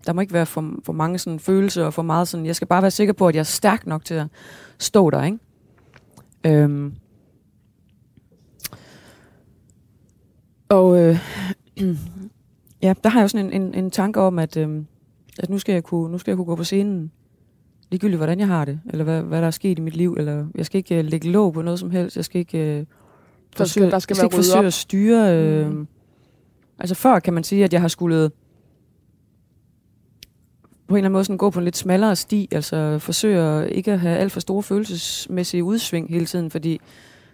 der 0.05 0.13
må 0.13 0.21
ikke 0.21 0.33
være 0.33 0.45
for, 0.45 0.73
for 0.83 0.93
mange 0.93 1.19
sådan 1.19 1.39
følelser 1.39 1.85
og 1.85 1.93
for 1.93 2.01
meget 2.01 2.27
sådan, 2.27 2.45
jeg 2.45 2.55
skal 2.55 2.67
bare 2.67 2.81
være 2.81 2.91
sikker 2.91 3.13
på, 3.13 3.27
at 3.27 3.35
jeg 3.35 3.39
er 3.39 3.43
stærk 3.43 3.87
nok 3.87 4.05
til 4.05 4.13
at 4.13 4.27
stå 4.79 5.09
der, 5.09 5.23
ikke? 5.23 5.37
Øhm. 6.45 6.93
Og 10.69 10.97
øh, 10.99 11.19
ja, 12.81 12.93
der 13.03 13.09
har 13.09 13.19
jeg 13.19 13.23
jo 13.23 13.27
sådan 13.27 13.53
en, 13.53 13.61
en, 13.61 13.73
en 13.73 13.91
tanke 13.91 14.19
om, 14.21 14.39
at, 14.39 14.57
øh, 14.57 14.83
at 15.39 15.49
nu, 15.49 15.59
skal 15.59 15.73
jeg 15.73 15.83
kunne, 15.83 16.11
nu 16.11 16.17
skal 16.17 16.31
jeg 16.31 16.37
kunne 16.37 16.45
gå 16.45 16.55
på 16.55 16.63
scenen, 16.63 17.11
ligegyldigt 17.91 18.17
hvordan 18.19 18.39
jeg 18.39 18.47
har 18.47 18.65
det, 18.65 18.79
eller 18.89 19.03
hvad, 19.03 19.21
hvad 19.21 19.41
der 19.41 19.47
er 19.47 19.51
sket 19.51 19.79
i 19.79 19.81
mit 19.81 19.95
liv, 19.95 20.15
eller 20.19 20.45
jeg 20.55 20.65
skal 20.65 20.77
ikke 20.77 20.97
øh, 20.99 21.05
lægge 21.05 21.31
låg 21.31 21.53
på 21.53 21.61
noget 21.61 21.79
som 21.79 21.91
helst, 21.91 22.15
jeg 22.15 22.25
skal 22.25 22.39
ikke 22.39 22.57
øh, 22.79 22.85
Der 23.57 23.65
skal, 23.65 23.91
der 23.91 23.99
skal 23.99 24.13
jeg 24.13 24.17
skal 24.17 24.25
ikke 24.25 24.35
forsøge 24.35 24.59
op. 24.59 24.65
at 24.65 24.73
styre... 24.73 25.35
Øh, 25.37 25.67
Mm. 25.67 25.73
mm. 25.75 25.87
Altså 26.79 26.95
før 26.95 27.19
kan 27.19 27.33
man 27.33 27.43
sige, 27.43 27.63
at 27.63 27.73
jeg 27.73 27.81
har 27.81 27.87
skulle 27.87 28.29
på 30.87 30.95
en 30.95 30.97
eller 30.97 31.05
anden 31.05 31.13
måde 31.13 31.23
sådan 31.23 31.37
gå 31.37 31.49
på 31.49 31.59
en 31.59 31.63
lidt 31.63 31.77
smallere 31.77 32.15
sti, 32.15 32.47
altså 32.51 32.99
forsøge 32.99 33.69
ikke 33.71 33.91
at 33.93 33.99
have 33.99 34.17
alt 34.17 34.31
for 34.31 34.39
store 34.39 34.63
følelsesmæssige 34.63 35.63
udsving 35.63 36.09
hele 36.09 36.25
tiden, 36.25 36.51
fordi 36.51 36.79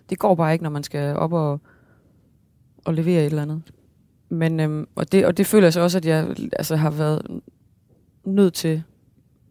det 0.09 0.19
går 0.19 0.35
bare 0.35 0.53
ikke, 0.53 0.63
når 0.63 0.69
man 0.69 0.83
skal 0.83 1.15
op 1.15 1.33
og, 1.33 1.61
og 2.85 2.93
levere 2.93 3.19
et 3.21 3.25
eller 3.25 3.41
andet. 3.41 3.61
Men, 4.33 4.59
øhm, 4.59 4.87
og, 4.95 5.11
det, 5.11 5.25
og 5.25 5.37
det 5.37 5.45
føler 5.47 5.65
jeg 5.65 5.73
så 5.73 5.81
også, 5.81 5.97
at 5.97 6.05
jeg 6.05 6.35
altså, 6.53 6.75
har 6.75 6.89
været 6.91 7.41
nødt 8.25 8.53
til 8.53 8.83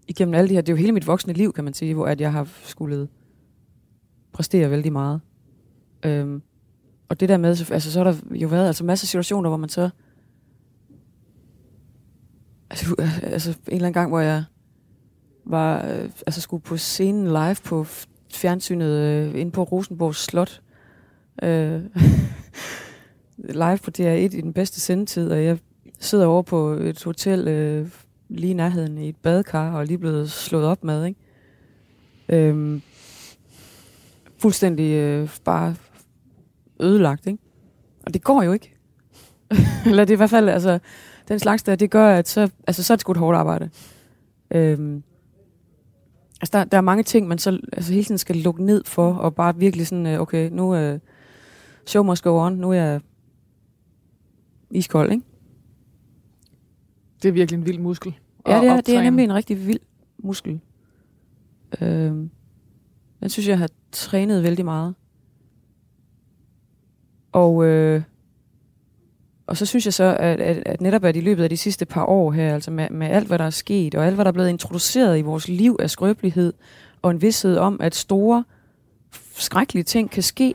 igennem 0.09 0.35
alle 0.35 0.49
de 0.49 0.55
her, 0.55 0.61
det 0.61 0.69
er 0.69 0.77
jo 0.77 0.81
hele 0.81 0.93
mit 0.93 1.07
voksne 1.07 1.33
liv, 1.33 1.53
kan 1.53 1.65
man 1.65 1.75
sige, 1.75 1.95
hvor 1.95 2.07
at 2.07 2.21
jeg 2.21 2.33
har 2.33 2.49
skulle 2.63 3.09
præstere 4.33 4.71
vældig 4.71 4.93
meget. 4.93 5.21
Øhm, 6.05 6.43
og 7.09 7.21
det 7.21 7.29
der 7.29 7.37
med, 7.37 7.55
så- 7.57 7.75
altså 7.75 7.93
så 7.93 7.99
har 8.05 8.13
der 8.13 8.19
jo 8.35 8.49
været 8.49 8.67
altså 8.67 8.85
masser 8.85 9.05
af 9.05 9.09
situationer, 9.09 9.49
hvor 9.51 9.57
man 9.57 9.69
så... 9.69 9.91
Altså, 12.71 12.95
altså 13.23 13.51
en 13.51 13.57
eller 13.67 13.87
anden 13.87 13.93
gang, 13.93 14.09
hvor 14.11 14.21
jeg 14.21 14.45
var, 15.45 15.85
øh, 15.87 16.11
altså 16.27 16.41
skulle 16.41 16.63
på 16.63 16.77
scenen 16.77 17.27
live 17.27 17.57
på 17.65 17.85
fjernsynet 18.33 18.91
øh, 18.99 19.41
inde 19.41 19.53
på 19.53 19.63
Rosenborg 19.63 20.15
Slot. 20.15 20.63
Øh, 21.43 21.83
live 23.49 23.79
på 23.79 23.91
DR1 23.99 24.03
i 24.03 24.41
den 24.41 24.53
bedste 24.53 24.81
sendetid, 24.81 25.31
og 25.31 25.45
jeg 25.45 25.59
sidder 26.01 26.27
over 26.27 26.43
på 26.43 26.69
et 26.69 27.05
hotel 27.05 27.49
øh, 27.49 27.89
lige 28.29 28.51
i 28.51 28.55
nærheden 28.55 28.99
i 28.99 29.09
et 29.09 29.17
badekar, 29.17 29.73
og 29.73 29.81
er 29.81 29.85
lige 29.85 29.99
blevet 29.99 30.31
slået 30.31 30.65
op 30.65 30.85
med, 30.85 31.05
ikke? 31.07 31.21
Øhm, 32.29 32.83
fuldstændig 34.39 34.93
øh, 34.93 35.29
bare 35.45 35.75
ødelagt, 36.81 37.27
ikke? 37.27 37.39
Og 38.07 38.15
det 38.15 38.25
går 38.25 38.43
jo 38.43 38.53
ikke. 38.53 38.75
Eller 39.87 40.05
det 40.05 40.11
er 40.11 40.17
i 40.17 40.23
hvert 40.23 40.31
fald, 40.31 40.49
altså, 40.49 40.79
den 41.29 41.39
slags 41.39 41.63
der, 41.63 41.77
det 41.77 41.91
gør, 41.91 42.09
at 42.09 42.29
så, 42.29 42.51
altså, 42.67 42.83
så 42.83 42.93
er 42.93 42.97
det 42.97 43.01
sgu 43.01 43.13
et 43.13 43.19
hårdt 43.19 43.37
arbejde. 43.37 43.71
Øhm, 44.51 45.03
altså, 46.41 46.59
der, 46.59 46.65
der 46.65 46.77
er 46.77 46.81
mange 46.81 47.03
ting, 47.03 47.29
man 47.29 47.39
så 47.39 47.61
altså, 47.73 47.93
hele 47.93 48.05
tiden 48.05 48.19
skal 48.19 48.37
lukke 48.37 48.65
ned 48.65 48.85
for, 48.85 49.15
og 49.15 49.35
bare 49.35 49.57
virkelig 49.57 49.87
sådan, 49.87 50.07
øh, 50.07 50.21
okay, 50.21 50.51
nu 50.51 50.73
er 50.73 50.99
show 51.87 52.03
must 52.03 52.23
go 52.23 52.47
on, 52.47 52.53
nu 52.53 52.71
er 52.71 52.75
jeg 52.75 53.01
iskold, 54.73 55.13
ikke? 55.13 55.25
Det 57.23 57.29
er 57.29 57.33
virkelig 57.33 57.59
en 57.59 57.67
vild 57.67 57.79
muskel. 57.79 58.15
Ja, 58.47 58.51
det 58.51 58.57
er, 58.57 58.61
det 58.61 58.71
er 58.71 58.79
optræne. 58.79 59.03
nemlig 59.03 59.25
en 59.25 59.35
rigtig 59.35 59.67
vild 59.67 59.81
muskel. 60.19 60.61
Øhm, 61.81 62.31
den 63.21 63.29
synes 63.29 63.49
jeg 63.49 63.59
har 63.59 63.69
trænet 63.93 64.43
vældig 64.43 64.65
meget. 64.65 64.95
Og, 67.33 67.65
øh, 67.65 68.03
og 69.47 69.57
så 69.57 69.67
synes 69.67 69.85
jeg 69.85 69.95
så, 69.95 70.17
at, 70.21 70.41
at, 70.41 70.63
at 70.67 70.81
netop 70.81 71.05
at 71.05 71.17
i 71.17 71.21
løbet 71.21 71.43
af 71.43 71.51
de 71.51 71.57
sidste 71.57 71.87
par 71.87 72.05
år 72.05 72.33
her, 72.33 72.55
altså 72.55 72.71
med, 72.71 72.91
med 72.91 73.07
alt, 73.07 73.27
hvad 73.27 73.39
der 73.39 73.45
er 73.45 73.51
sket, 73.51 73.95
og 73.95 74.07
alt, 74.07 74.15
hvad 74.15 74.25
der 74.25 74.31
er 74.31 74.33
blevet 74.33 74.49
introduceret 74.49 75.19
i 75.19 75.23
vores 75.23 75.49
liv 75.49 75.77
af 75.81 75.91
skrøbelighed, 75.91 76.53
og 77.03 77.11
en 77.11 77.23
vidshed 77.23 77.57
om, 77.57 77.81
at 77.81 77.95
store, 77.95 78.45
skrækkelige 79.35 79.85
ting 79.85 80.11
kan 80.11 80.23
ske. 80.23 80.55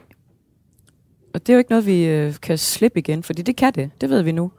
Og 1.37 1.47
det 1.47 1.53
er 1.53 1.55
jo 1.55 1.57
ikke 1.57 1.71
noget, 1.71 1.85
vi 1.85 2.05
øh, 2.05 2.33
kan 2.41 2.57
slippe 2.57 2.99
igen, 2.99 3.23
fordi 3.23 3.41
det 3.41 3.55
kan 3.55 3.73
det. 3.73 3.89
Det 4.01 4.09
ved 4.09 4.21
vi 4.21 4.31
nu 4.31 4.51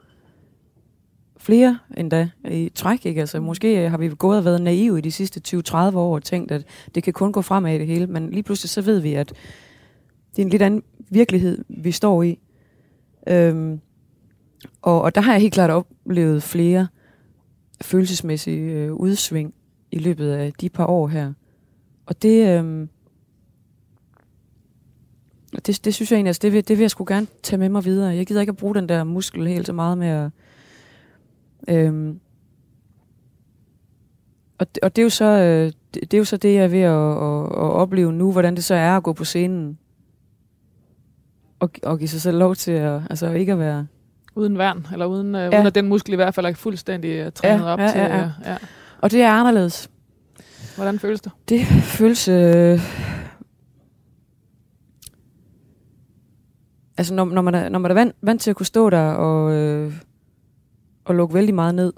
flere 1.36 1.78
endda 1.96 2.28
i 2.50 2.72
træk. 2.74 3.06
Ikke? 3.06 3.20
Altså, 3.20 3.40
måske 3.40 3.88
har 3.88 3.98
vi 3.98 4.08
gået 4.18 4.38
og 4.38 4.44
været 4.44 4.62
naive 4.62 4.98
i 4.98 5.00
de 5.00 5.12
sidste 5.12 5.40
20-30 5.48 5.76
år 5.76 6.14
og 6.14 6.22
tænkt, 6.22 6.52
at 6.52 6.64
det 6.94 7.02
kan 7.02 7.12
kun 7.12 7.32
gå 7.32 7.42
fremad 7.42 7.74
i 7.74 7.78
det 7.78 7.86
hele, 7.86 8.06
men 8.06 8.30
lige 8.30 8.42
pludselig 8.42 8.70
så 8.70 8.82
ved 8.82 9.00
vi, 9.00 9.14
at 9.14 9.28
det 10.30 10.42
er 10.42 10.46
en 10.46 10.50
lidt 10.50 10.62
anden 10.62 10.82
virkelighed, 11.10 11.64
vi 11.68 11.92
står 11.92 12.22
i. 12.22 12.38
Øhm, 13.28 13.80
og, 14.82 15.02
og 15.02 15.14
der 15.14 15.20
har 15.20 15.32
jeg 15.32 15.40
helt 15.40 15.54
klart 15.54 15.70
oplevet 15.70 16.42
flere 16.42 16.86
følelsesmæssige 17.82 18.72
øh, 18.72 18.92
udsving 18.92 19.54
i 19.92 19.98
løbet 19.98 20.30
af 20.30 20.52
de 20.52 20.68
par 20.68 20.86
år 20.86 21.08
her. 21.08 21.32
Og 22.06 22.22
det, 22.22 22.58
øhm, 22.58 22.88
det, 25.66 25.84
det 25.84 25.94
synes 25.94 26.10
jeg 26.10 26.16
egentlig, 26.16 26.28
altså 26.28 26.40
det 26.42 26.52
vil, 26.52 26.68
det 26.68 26.78
vil 26.78 26.82
jeg 26.82 26.90
sgu 26.90 27.04
gerne 27.08 27.26
tage 27.42 27.58
med 27.58 27.68
mig 27.68 27.84
videre. 27.84 28.08
Jeg 28.16 28.26
gider 28.26 28.40
ikke 28.40 28.50
at 28.50 28.56
bruge 28.56 28.74
den 28.74 28.88
der 28.88 29.04
muskel 29.04 29.46
helt 29.46 29.66
så 29.66 29.72
meget 29.72 29.98
med 29.98 30.08
at 30.08 30.30
Øhm, 31.68 32.20
og, 34.58 34.74
det, 34.74 34.82
og 34.82 34.96
det 34.96 35.02
er 35.02 35.04
jo 35.04 35.10
så 35.10 35.24
øh, 35.24 35.72
det, 35.94 36.00
det 36.10 36.14
er 36.14 36.18
jo 36.18 36.24
så 36.24 36.36
det 36.36 36.54
jeg 36.54 36.64
er 36.64 36.68
ved 36.68 36.80
at, 36.80 36.92
at, 36.92 37.64
at 37.64 37.72
opleve 37.72 38.12
nu, 38.12 38.32
hvordan 38.32 38.56
det 38.56 38.64
så 38.64 38.74
er 38.74 38.96
at 38.96 39.02
gå 39.02 39.12
på 39.12 39.24
scenen 39.24 39.78
og, 41.60 41.70
og 41.82 41.98
give 41.98 42.08
sig 42.08 42.20
selv 42.20 42.38
lov 42.38 42.54
til 42.54 42.72
at 42.72 43.00
altså 43.10 43.30
ikke 43.30 43.52
at 43.52 43.58
være 43.58 43.86
Uden 44.34 44.58
værn, 44.58 44.86
eller 44.92 45.06
uden, 45.06 45.34
øh, 45.34 45.40
Ja. 45.40 45.48
uden 45.48 45.66
at 45.66 45.74
den 45.74 45.88
muskel 45.88 46.12
i 46.12 46.16
hvert 46.16 46.34
fald 46.34 46.46
er 46.46 46.54
fuldstændig 46.54 47.26
uh, 47.26 47.32
trænet 47.32 47.64
Ja, 47.64 47.72
op 47.72 47.78
ja, 47.80 47.90
til. 47.92 47.98
ja, 48.00 48.16
ja. 48.16 48.24
øh, 48.24 48.30
ja. 48.46 48.56
og 49.00 49.10
det 49.10 49.22
er 49.22 49.30
anderledes. 49.32 49.90
Hvordan 50.76 50.98
føles 50.98 51.20
det? 51.20 51.32
Det 51.48 51.60
føles 51.82 52.28
øh, 52.28 52.80
altså 56.98 57.14
når, 57.14 57.24
når 57.24 57.42
man 57.42 57.54
er, 57.54 57.68
når 57.68 57.78
man 57.78 57.90
er 57.90 57.94
vant, 57.94 58.14
vant 58.22 58.40
til 58.40 58.50
at 58.50 58.56
kunne 58.56 58.66
stå 58.66 58.90
der 58.90 59.10
og 59.10 59.52
øh, 59.52 59.92
og 61.04 61.14
lukke 61.14 61.34
vældig 61.34 61.54
meget 61.54 61.74
ned, 61.74 61.92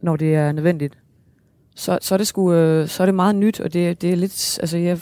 når 0.00 0.16
det 0.16 0.34
er 0.34 0.52
nødvendigt, 0.52 0.98
så, 1.76 1.98
så 2.02 2.14
er 2.14 2.16
det 2.16 2.26
sgu, 2.26 2.52
øh, 2.52 2.88
så 2.88 3.02
er 3.02 3.06
det 3.06 3.14
meget 3.14 3.34
nyt, 3.34 3.60
og 3.60 3.72
det, 3.72 4.02
det 4.02 4.12
er 4.12 4.16
lidt, 4.16 4.58
altså 4.60 4.78
jeg, 4.78 5.00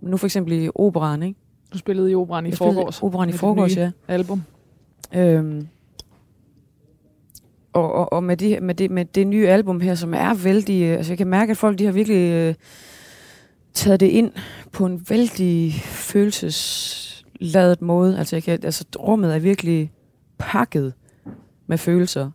nu 0.00 0.16
for 0.16 0.26
eksempel 0.26 0.52
i 0.52 0.70
operan, 0.74 1.22
ikke? 1.22 1.40
Du 1.72 1.78
spillede 1.78 2.10
i 2.10 2.14
operan 2.14 2.46
i 2.46 2.48
Jeg 2.48 2.58
forgårs. 2.58 3.02
Operan 3.02 3.28
i 3.28 3.32
forgårs, 3.32 3.76
ja. 3.76 3.90
Album. 4.08 4.42
Øhm, 5.14 5.68
og, 7.72 7.92
og, 7.92 8.12
og 8.12 8.24
med, 8.24 8.36
det, 8.36 8.62
med, 8.62 8.74
det, 8.74 8.90
med 8.90 9.04
det 9.04 9.26
nye 9.26 9.48
album 9.48 9.80
her, 9.80 9.94
som 9.94 10.14
er 10.14 10.34
vældig... 10.34 10.82
øh, 10.82 10.96
Altså 10.96 11.12
jeg 11.12 11.18
kan 11.18 11.26
mærke, 11.26 11.50
at 11.50 11.56
folk 11.56 11.78
de 11.78 11.84
har 11.84 11.92
virkelig 11.92 12.30
øh, 12.32 12.54
taget 13.74 14.00
det 14.00 14.06
ind 14.06 14.32
på 14.72 14.86
en 14.86 15.06
vældig 15.08 15.72
følelsesladet 17.40 17.82
måde. 17.82 18.18
Altså, 18.18 18.36
jeg 18.36 18.42
kan, 18.42 18.58
altså 18.64 18.84
rummet 18.98 19.34
er 19.34 19.38
virkelig 19.38 19.92
pakket 20.38 20.94
med 21.66 21.78
følelser. 21.78 22.30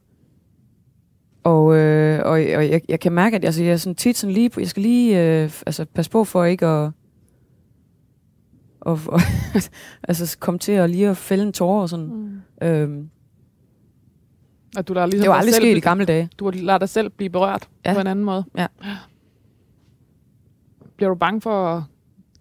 Og, 1.43 1.75
øh, 1.75 2.19
og, 2.25 2.31
og 2.31 2.69
jeg, 2.69 2.81
jeg 2.89 2.99
kan 2.99 3.11
mærke, 3.11 3.35
at 3.35 3.45
altså, 3.45 3.63
jeg 3.63 3.73
er 3.73 3.77
sådan 3.77 3.95
tit 3.95 4.17
sådan 4.17 4.33
lige... 4.33 4.51
Jeg 4.57 4.67
skal 4.67 4.83
lige 4.83 5.21
øh, 5.43 5.51
altså, 5.65 5.85
passe 5.85 6.11
på 6.11 6.23
for 6.23 6.43
ikke 6.43 6.65
at... 6.65 6.91
Og, 8.81 8.99
og 9.07 9.19
altså 10.07 10.37
komme 10.39 10.59
til 10.59 10.71
at 10.71 10.89
lige 10.89 11.09
at 11.09 11.17
fælde 11.17 11.43
en 11.43 11.53
tårer 11.53 11.81
og 11.81 11.89
sådan. 11.89 12.05
Mm. 12.05 12.67
Øhm, 12.67 13.09
At 14.77 14.87
du 14.87 14.93
der 14.93 15.05
ligesom 15.05 15.21
det 15.23 15.29
var 15.29 15.35
aldrig 15.35 15.53
selv 15.53 15.63
sket 15.63 15.77
i 15.77 15.79
gamle 15.79 16.05
dage. 16.05 16.29
Du 16.39 16.45
har 16.45 16.51
ladet 16.51 16.81
dig 16.81 16.89
selv 16.89 17.09
blive 17.09 17.29
berørt 17.29 17.69
Ja. 17.85 17.93
på 17.93 17.99
en 17.99 18.07
anden 18.07 18.25
måde. 18.25 18.43
Ja. 18.57 18.67
Bliver 20.97 21.09
du 21.09 21.15
bange 21.15 21.41
for 21.41 21.67
at 21.67 21.83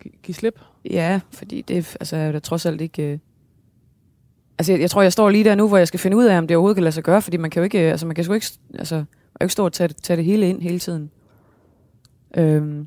gi- 0.03 0.19
give 0.23 0.35
slip? 0.35 0.61
Ja, 0.91 1.21
fordi 1.31 1.63
det 1.63 1.97
altså, 2.01 2.17
er 2.17 2.33
da 2.33 2.39
trods 2.39 2.67
alt 2.67 2.81
ikke... 2.81 3.13
Øh... 3.13 3.19
Altså, 4.59 4.73
jeg, 4.73 4.81
jeg 4.81 4.91
tror, 4.91 5.03
jeg 5.03 5.13
står 5.13 5.31
lige 5.31 5.45
der 5.45 5.55
nu, 5.55 5.69
hvor 5.69 5.77
jeg 5.77 5.89
skal 5.89 6.01
finde 6.01 6.17
ud 6.17 6.25
af, 6.25 6.39
om 6.39 6.47
det 6.47 6.57
overhovedet 6.57 6.77
kan 6.77 6.85
lade 6.85 6.95
sig 6.95 7.05
gøre, 7.05 7.23
fordi 7.23 7.37
man 7.37 7.51
kan 7.51 7.61
jo 7.61 7.65
ikke, 7.65 7.85
øh, 7.85 7.91
altså, 7.91 8.07
man 8.07 8.15
kan 8.15 8.25
sgu 8.25 8.33
ikke, 8.33 8.47
altså, 8.75 8.95
man 8.95 9.07
kan 9.41 9.45
ikke 9.45 9.53
stå 9.53 9.65
og 9.65 9.73
tage, 9.73 9.89
tage 9.89 10.17
det 10.17 10.25
hele 10.25 10.49
ind 10.49 10.63
hele 10.63 10.79
tiden. 10.79 11.11
Øhm. 12.37 12.87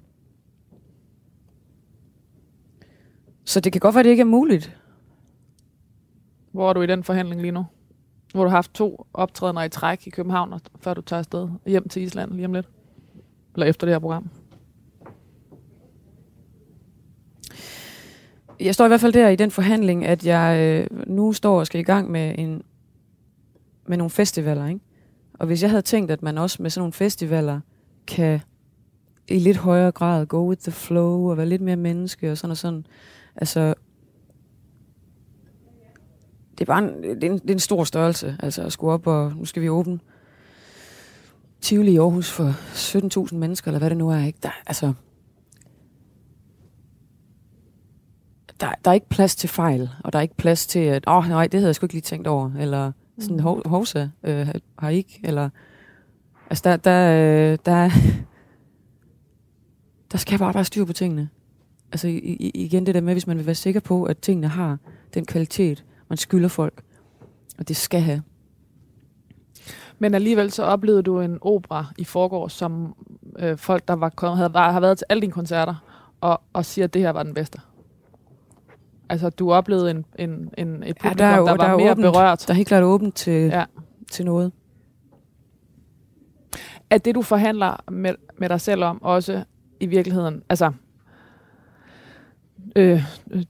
Så 3.45 3.60
det 3.60 3.71
kan 3.71 3.79
godt 3.79 3.95
være, 3.95 4.03
det 4.03 4.10
ikke 4.10 4.21
er 4.21 4.25
muligt. 4.25 4.77
Hvor 6.51 6.69
er 6.69 6.73
du 6.73 6.81
i 6.81 6.88
den 6.88 7.03
forhandling 7.03 7.41
lige 7.41 7.51
nu? 7.51 7.65
Hvor 8.33 8.43
du 8.43 8.49
har 8.49 8.57
haft 8.57 8.73
to 8.73 9.07
optrædener 9.13 9.63
i 9.63 9.69
træk 9.69 10.07
i 10.07 10.10
København, 10.10 10.60
før 10.79 10.93
du 10.93 11.01
tager 11.01 11.19
afsted 11.19 11.49
hjem 11.65 11.89
til 11.89 12.01
Island 12.01 12.31
lige 12.31 12.45
om 12.45 12.53
lidt? 12.53 12.69
Eller 13.55 13.65
efter 13.65 13.88
det 13.88 13.93
her 13.93 13.99
program? 13.99 14.29
Jeg, 18.60 18.74
står 18.74 18.86
i 18.86 18.88
hvert 18.88 19.02
fald 19.02 19.13
der 19.13 19.30
i 19.30 19.36
den 19.36 19.52
forhandling, 19.52 20.06
at 20.06 20.26
jeg 20.26 20.60
øh, 20.60 21.08
nu 21.08 21.34
står 21.34 21.60
og 21.60 21.65
skal 21.65 21.80
i 21.80 21.84
gang 21.84 22.12
med, 22.12 22.36
en, 22.38 22.62
med 23.88 23.98
nogle 23.98 24.10
festivaler. 24.10 24.67
Ikke? 24.67 24.80
Og 25.34 25.48
hvis 25.48 25.62
jeg 25.62 25.70
havde 25.70 25.82
tænkt, 25.82 26.12
at 26.12 26.24
man 26.24 26.38
også 26.38 26.62
med 26.63 26.70
sådan 26.70 26.82
nogle 26.82 26.93
festivaler 26.93 27.60
kan 28.08 28.39
i 29.28 29.39
lidt 29.39 29.58
højere 29.58 29.91
grad 29.91 30.26
go 30.26 30.50
with 30.50 30.62
the 30.62 30.72
flow 30.72 31.30
og 31.30 31.38
være 31.38 31.46
lidt 31.46 31.62
mere 31.62 31.76
menneske 31.76 32.32
og 32.32 32.38
sådan 32.38 32.52
og 32.52 32.58
sådan. 32.58 32.86
Altså, 33.36 33.74
det 36.52 36.62
er 36.62 36.65
bare 36.65 36.84
en, 36.84 37.04
det 37.04 37.24
er 37.24 37.32
en, 37.32 37.39
det 37.39 37.50
er 37.50 37.54
en 37.54 37.60
stor 37.60 37.84
størrelse, 37.84 38.38
altså 38.39 38.63
at 38.63 38.72
skulle 38.72 38.93
op 38.93 39.08
og, 39.08 39.34
nu 39.36 39.46
skal 39.46 39.62
vi 39.62 39.70
åbne 39.70 40.00
Tivoli 41.62 41.91
i 41.91 41.98
Aarhus 41.98 42.32
for 42.32 42.50
17.000 43.30 43.36
mennesker, 43.36 43.67
eller 43.67 43.80
hvad 43.80 43.89
det 43.89 43.98
nu 43.98 44.10
er, 44.10 44.26
ikke? 44.26 44.39
Der, 44.43 44.50
altså, 44.67 44.93
der, 48.60 48.72
der 48.86 48.91
er 48.91 48.96
ikke 48.96 49.10
plads 49.10 49.36
til 49.36 49.50
fejl, 49.50 49.89
og 50.04 50.13
der 50.13 50.20
er 50.20 50.24
ikke 50.24 50.38
plads 50.38 50.67
til, 50.67 50.80
at, 50.80 51.04
åh 51.08 51.17
oh, 51.17 51.28
nej, 51.30 51.48
det 51.48 51.60
havde 51.60 51.67
jeg 51.67 51.76
sgu 51.76 51.86
ikke 51.86 51.93
lige 51.93 52.02
tænkt 52.02 52.28
over, 52.28 52.52
eller 52.60 52.91
sådan, 53.20 53.36
mm. 53.38 53.43
hov, 53.43 53.67
hovsa, 53.67 54.08
øh, 54.24 54.48
har 54.80 54.89
I 54.89 54.96
ikke, 54.96 55.20
eller, 55.24 55.50
altså 56.50 56.62
der, 56.63 56.78
der, 56.78 57.12
øh, 57.13 57.58
der, 57.65 57.89
der 60.12 60.17
skal 60.17 60.39
bare 60.39 60.54
være 60.54 60.65
styr 60.65 60.86
på 60.86 60.93
tingene. 60.93 61.30
Altså 61.91 62.08
i, 62.08 62.17
i, 62.17 62.50
igen 62.50 62.86
det 62.86 62.96
der 62.96 63.02
med, 63.02 63.13
hvis 63.13 63.28
man 63.28 63.38
vil 63.38 63.46
være 63.46 63.56
sikker 63.56 63.80
på, 63.80 64.04
at 64.04 64.17
tingene 64.17 64.48
har 64.48 64.78
den 65.13 65.26
kvalitet, 65.26 65.86
man 66.10 66.17
skylder 66.17 66.48
folk, 66.50 66.84
og 67.58 67.67
det 67.67 67.76
skal 67.76 68.02
have. 68.02 68.22
Men 70.00 70.13
alligevel 70.13 70.52
så 70.52 70.63
oplevede 70.63 71.04
du 71.04 71.22
en 71.22 71.38
opera 71.41 71.86
i 71.98 72.04
forgårs, 72.04 72.54
som 72.54 72.96
øh, 73.39 73.58
folk, 73.58 73.88
der 73.88 73.93
var 73.93 74.10
kommet, 74.10 74.38
havde, 74.38 74.54
var, 74.54 74.72
har 74.72 74.80
været 74.80 74.98
til 74.98 75.06
alle 75.10 75.22
dine 75.22 75.34
koncerter, 75.34 75.76
og, 76.22 76.41
og 76.54 76.65
siger, 76.65 76.86
at 76.86 76.93
det 76.93 77.02
her 77.02 77.10
var 77.10 77.24
den 77.24 77.34
bedste. 77.34 77.62
Altså, 79.10 79.30
du 79.30 79.52
oplevede 79.54 79.91
en, 79.91 80.06
en, 80.20 80.30
en, 80.58 80.84
et 80.84 80.98
publikum, 80.98 81.20
ja, 81.20 81.26
der, 81.26 81.26
er, 81.26 81.36
der 81.36 81.41
var 81.41 81.58
der 81.58 81.78
mere 81.78 81.91
åbent, 81.91 82.04
berørt. 82.04 82.43
Der 82.48 82.54
er 82.54 82.56
helt 82.56 82.67
klart 82.67 82.84
åbent 82.84 83.15
til, 83.15 83.41
ja. 83.48 83.63
til 84.12 84.26
noget. 84.26 84.52
Er 86.89 86.98
det, 86.98 87.15
du 87.15 87.22
forhandler 87.22 87.84
med, 87.91 88.15
med 88.38 88.50
dig 88.50 88.62
selv 88.62 88.84
om, 88.84 89.02
også 89.04 89.43
i 89.80 89.86
virkeligheden, 89.86 90.43
altså, 90.50 90.72
øh, 92.77 93.03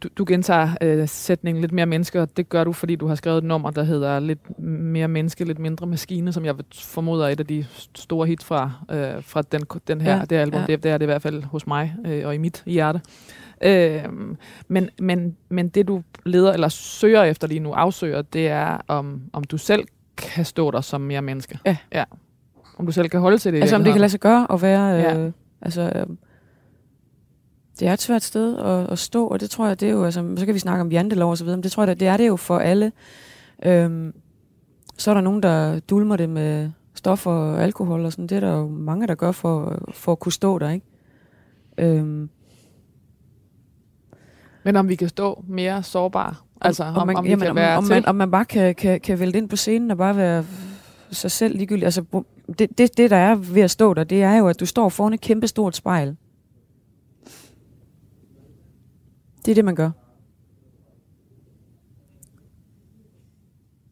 du, 0.04 0.08
du 0.18 0.26
gentager 0.28 0.70
øh, 0.82 1.08
sætningen 1.08 1.62
lidt 1.62 1.72
mere 1.72 1.86
menneske, 1.86 2.22
og 2.22 2.38
det 2.38 2.50
gør 2.50 2.64
du, 2.64 2.72
fordi 2.72 2.96
du 2.96 3.08
har 3.08 3.16
skrevet 3.16 3.38
et 3.38 3.44
nummer, 3.44 3.72
der 3.72 3.84
hedder 3.84 4.20
lidt 4.20 4.60
mere 4.60 5.08
menneske, 5.08 5.46
lidt 5.46 5.60
mindre 5.60 5.88
maskine, 5.88 6.34
som 6.34 6.46
jeg 6.46 6.56
formoder 6.74 7.26
er 7.26 7.30
et 7.30 7.40
af 7.40 7.48
de 7.48 7.66
store 7.96 8.28
hits 8.28 8.46
fra, 8.46 8.72
øh, 8.92 9.24
fra 9.24 9.42
den, 9.42 9.62
den 9.88 10.02
her, 10.02 10.16
ja, 10.16 10.26
det 10.26 10.36
album. 10.36 10.60
Ja. 10.60 10.66
Det, 10.66 10.84
det 10.84 10.92
er 10.92 10.98
det 10.98 11.06
i 11.06 11.12
hvert 11.12 11.22
fald 11.22 11.44
hos 11.44 11.68
mig 11.68 11.96
øh, 12.06 12.28
og 12.28 12.36
i 12.36 12.38
mit 12.38 12.64
hjerte. 12.66 13.02
Øh, 13.62 14.04
men, 14.68 14.90
men, 15.00 15.36
men 15.50 15.70
det 15.70 15.88
du 15.88 16.04
leder 16.26 16.54
eller 16.54 16.70
søger 16.70 17.24
efter 17.24 17.48
lige 17.48 17.60
nu, 17.60 17.72
afsøger, 17.72 18.22
det 18.22 18.48
er, 18.48 18.78
om, 18.88 19.22
om 19.34 19.44
du 19.44 19.58
selv 19.58 19.88
kan 20.18 20.46
stå 20.46 20.72
der 20.72 20.82
som 20.82 21.02
mere 21.02 21.22
menneske. 21.22 21.60
Ja. 21.66 21.78
ja. 21.94 22.04
Om 22.78 22.86
du 22.86 22.92
selv 22.92 23.10
kan 23.10 23.20
holde 23.20 23.38
til 23.38 23.54
det. 23.54 23.62
Altså 23.62 23.76
om 23.76 23.84
det 23.84 23.94
kan 23.94 24.00
lade 24.00 24.10
sig 24.10 24.20
gøre 24.20 24.48
at 24.54 24.62
være... 24.62 24.98
Øh, 24.98 25.24
ja. 25.24 25.32
Altså, 25.62 25.82
øh, 25.96 26.08
det 27.80 27.88
er 27.88 27.94
et 27.94 28.02
svært 28.02 28.24
sted 28.24 28.58
at, 28.58 28.92
at 28.92 29.00
stå, 29.00 29.28
og 29.28 29.40
det 29.40 29.50
tror 29.50 29.68
jeg, 29.68 29.80
det 29.80 29.88
er 29.88 29.92
jo, 29.92 30.04
altså, 30.04 30.34
så 30.38 30.46
kan 30.46 30.54
vi 30.56 30.60
snakke 30.60 30.82
om 30.82 30.92
jantelov 30.92 31.30
og 31.30 31.38
så 31.38 31.44
videre, 31.44 31.58
men 31.58 31.64
det 31.64 31.72
tror 31.72 31.86
jeg, 31.86 32.00
det 32.00 32.08
er 32.08 32.18
det 32.18 32.28
jo 32.28 32.36
for 32.36 32.58
alle. 32.58 32.92
Øhm, 33.66 34.14
så 34.98 35.12
er 35.12 35.14
der 35.14 35.22
nogen, 35.22 35.44
der 35.44 35.80
dulmer 35.80 36.16
det 36.16 36.30
med 36.30 36.70
stoffer 36.96 37.32
og 37.32 37.64
alkohol 37.64 38.06
og 38.06 38.12
sådan, 38.12 38.28
det 38.28 38.36
er 38.36 38.40
der 38.40 38.58
jo 38.58 38.68
mange, 38.68 39.08
der 39.08 39.16
gør 39.16 39.32
for, 39.32 39.82
for 39.92 40.12
at 40.12 40.20
kunne 40.20 40.32
stå 40.32 40.60
der, 40.60 40.70
ikke? 40.70 40.86
Øhm, 41.78 42.30
men 44.64 44.76
om 44.76 44.90
vi 44.90 44.96
kan 44.96 45.10
stå 45.10 45.44
mere 45.48 45.84
sårbare? 45.84 46.36
Altså, 46.62 46.84
om, 46.84 46.96
om, 46.96 47.08
man, 47.08 47.16
om, 47.16 47.24
vi 47.24 47.30
jamen, 47.30 47.42
kan 47.42 47.50
om, 47.50 47.56
være 47.56 47.78
om, 47.78 47.84
man, 47.84 48.06
om 48.06 48.16
man 48.16 48.32
bare 48.32 48.46
kan, 48.46 48.76
kan, 48.76 49.00
kan 49.02 49.20
vælte 49.20 49.38
ind 49.38 49.50
på 49.50 49.56
scenen 49.56 49.92
og 49.92 49.98
bare 49.98 50.18
være 50.18 50.46
sig 51.12 51.32
selv 51.32 51.58
ligegyldigt. 51.58 51.86
Altså, 51.86 52.24
det, 52.60 52.78
det, 52.78 52.98
det, 52.98 53.10
der 53.10 53.18
er 53.18 53.36
ved 53.36 53.62
at 53.62 53.72
stå 53.72 53.94
der, 53.94 54.04
det 54.04 54.24
er 54.24 54.36
jo, 54.36 54.48
at 54.48 54.60
du 54.60 54.66
står 54.66 54.90
foran 54.90 55.14
et 55.14 55.22
kæmpe 55.22 55.48
stort 55.48 55.76
spejl. 55.76 56.16
Det 59.48 59.52
er 59.52 59.56
det, 59.56 59.66
man 59.66 59.76
gør. 59.76 59.92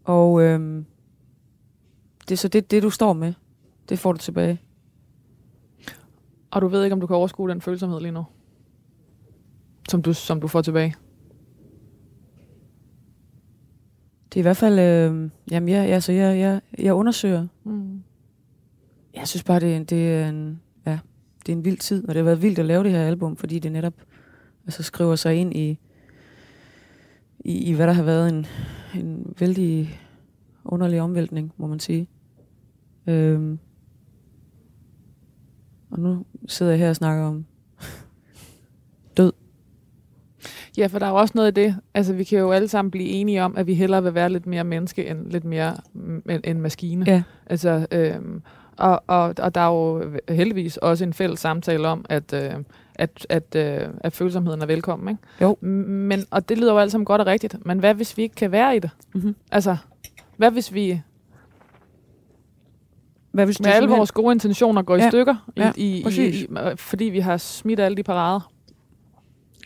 Og 0.03 0.41
øhm, 0.41 0.85
det 2.21 2.31
er 2.31 2.37
så 2.37 2.47
det, 2.47 2.71
det, 2.71 2.83
du 2.83 2.89
står 2.89 3.13
med. 3.13 3.33
Det 3.89 3.99
får 3.99 4.11
du 4.11 4.17
tilbage. 4.17 4.61
Og 6.51 6.61
du 6.61 6.67
ved 6.67 6.83
ikke, 6.83 6.93
om 6.93 7.01
du 7.01 7.07
kan 7.07 7.15
overskue 7.15 7.49
den 7.49 7.61
følsomhed 7.61 7.99
lige 7.99 8.11
nu? 8.11 8.25
Som 9.89 10.01
du, 10.01 10.13
som 10.13 10.41
du 10.41 10.47
får 10.47 10.61
tilbage? 10.61 10.95
Det 14.29 14.37
er 14.37 14.41
i 14.41 14.41
hvert 14.41 14.57
fald, 14.57 14.79
øh, 14.79 15.29
jamen 15.51 15.69
jeg, 15.69 15.89
altså 15.89 16.11
jeg, 16.11 16.39
jeg, 16.39 16.61
jeg 16.77 16.93
undersøger. 16.93 17.47
Mm. 17.63 18.03
Jeg 19.13 19.27
synes 19.27 19.43
bare, 19.43 19.59
det 19.59 19.75
er, 19.75 19.83
det 19.83 20.13
er 20.13 20.29
en, 20.29 20.61
ja, 20.85 20.99
det 21.45 21.51
er 21.51 21.57
en 21.57 21.65
vild 21.65 21.77
tid, 21.77 22.07
og 22.07 22.07
det 22.07 22.15
har 22.15 22.25
været 22.25 22.41
vildt 22.41 22.59
at 22.59 22.65
lave 22.65 22.83
det 22.83 22.91
her 22.91 23.07
album, 23.07 23.35
fordi 23.35 23.59
det 23.59 23.71
netop 23.71 23.93
altså 24.65 24.83
skriver 24.83 25.15
sig 25.15 25.35
ind 25.35 25.55
i, 25.55 25.79
i, 27.39 27.57
i 27.57 27.73
hvad 27.73 27.87
der 27.87 27.93
har 27.93 28.03
været 28.03 28.29
en, 28.29 28.45
en 28.95 29.33
vældig 29.39 29.99
underlig 30.65 31.01
omvæltning, 31.01 31.53
må 31.57 31.67
man 31.67 31.79
sige. 31.79 32.07
Øhm, 33.07 33.59
og 35.91 35.99
nu 35.99 36.25
sidder 36.47 36.71
jeg 36.71 36.79
her 36.79 36.89
og 36.89 36.95
snakker 36.95 37.25
om 37.25 37.45
død. 39.17 39.33
Ja, 40.77 40.87
for 40.87 40.99
der 40.99 41.05
er 41.05 41.09
jo 41.09 41.15
også 41.15 41.31
noget 41.35 41.47
af 41.47 41.53
det, 41.53 41.75
altså 41.93 42.13
vi 42.13 42.23
kan 42.23 42.39
jo 42.39 42.51
alle 42.51 42.67
sammen 42.67 42.91
blive 42.91 43.07
enige 43.09 43.43
om, 43.43 43.57
at 43.57 43.67
vi 43.67 43.73
hellere 43.73 44.03
vil 44.03 44.13
være 44.13 44.29
lidt 44.29 44.45
mere 44.45 44.63
menneske 44.63 45.09
end 45.09 45.31
lidt 45.31 45.43
mere 45.43 45.77
end, 46.29 46.41
end 46.43 46.59
maskine. 46.59 47.05
Ja. 47.07 47.23
Altså, 47.45 47.87
øhm, 47.91 48.41
og, 48.77 49.03
og, 49.07 49.33
og 49.39 49.55
der 49.55 49.61
er 49.61 49.67
jo 49.67 50.03
heldigvis 50.29 50.77
også 50.77 51.03
en 51.03 51.13
fælles 51.13 51.39
samtale 51.39 51.87
om, 51.87 52.05
at, 52.09 52.33
øh, 52.33 52.53
at, 52.95 53.27
at, 53.29 53.55
øh, 53.55 53.87
at 53.99 54.13
følsomheden 54.13 54.61
er 54.61 54.65
velkommen. 54.65 55.09
Ikke? 55.09 55.21
Jo. 55.41 55.57
Men, 55.65 56.25
og 56.31 56.49
det 56.49 56.57
lyder 56.57 56.73
jo 56.73 56.79
alt 56.79 56.91
sammen 56.91 57.05
godt 57.05 57.21
og 57.21 57.27
rigtigt, 57.27 57.65
men 57.65 57.79
hvad 57.79 57.93
hvis 57.93 58.17
vi 58.17 58.21
ikke 58.21 58.35
kan 58.35 58.51
være 58.51 58.75
i 58.75 58.79
det? 58.79 58.89
Mm-hmm. 59.13 59.35
Altså, 59.51 59.77
hvad 60.37 60.51
hvis 60.51 60.73
vi 60.73 61.01
hvad 63.31 63.45
hvis 63.45 63.61
med 63.61 63.69
alle 63.69 63.89
vores 63.89 64.11
gode 64.11 64.33
intentioner 64.33 64.81
går 64.81 64.95
ja. 64.95 65.07
i 65.07 65.09
stykker, 65.09 65.35
ja, 65.57 65.71
i, 65.75 66.03
i, 66.09 66.21
i, 66.21 66.43
i, 66.43 66.47
fordi 66.75 67.05
vi 67.05 67.19
har 67.19 67.37
smidt 67.37 67.79
alle 67.79 67.97
de 67.97 68.03
parader? 68.03 68.51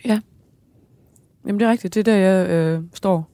Ja. 0.06 0.20
Jamen 1.46 1.60
det 1.60 1.66
er 1.66 1.72
rigtigt, 1.72 1.94
det 1.94 2.00
er 2.00 2.14
der, 2.14 2.18
jeg 2.18 2.50
øh, 2.50 2.84
står. 2.94 3.30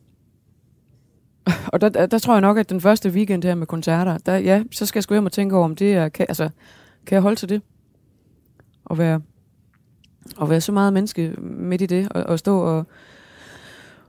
og 1.73 1.81
der, 1.81 1.89
der, 1.89 2.05
der 2.05 2.19
tror 2.19 2.34
jeg 2.34 2.41
nok, 2.41 2.58
at 2.58 2.69
den 2.69 2.81
første 2.81 3.10
weekend 3.10 3.43
her 3.43 3.55
med 3.55 3.67
koncerter, 3.67 4.17
der, 4.17 4.38
ja, 4.38 4.63
så 4.71 4.86
skal 4.86 4.97
jeg 4.99 5.03
sgu 5.03 5.13
hjem 5.13 5.25
og 5.25 5.31
tænke 5.31 5.55
over, 5.55 5.65
om 5.65 5.75
det 5.75 5.93
er, 5.93 6.10
kan, 6.10 6.25
altså, 6.29 6.49
kan 7.05 7.15
jeg 7.15 7.21
holde 7.21 7.36
til 7.36 7.49
det? 7.49 7.62
Og 8.86 8.97
være, 8.97 9.21
og 10.38 10.49
være 10.49 10.62
så 10.62 10.71
meget 10.71 10.93
menneske 10.93 11.36
midt 11.41 11.81
i 11.81 11.86
det, 11.86 12.08
og, 12.12 12.23
og 12.23 12.39
stå 12.39 12.60
og 12.60 12.86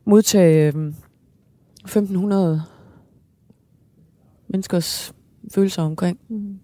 modtage 0.04 0.72
øh, 0.76 0.92
1500 1.84 2.62
menneskers 4.48 5.14
følelser 5.54 5.82
omkring 5.82 6.18
mm. 6.28 6.58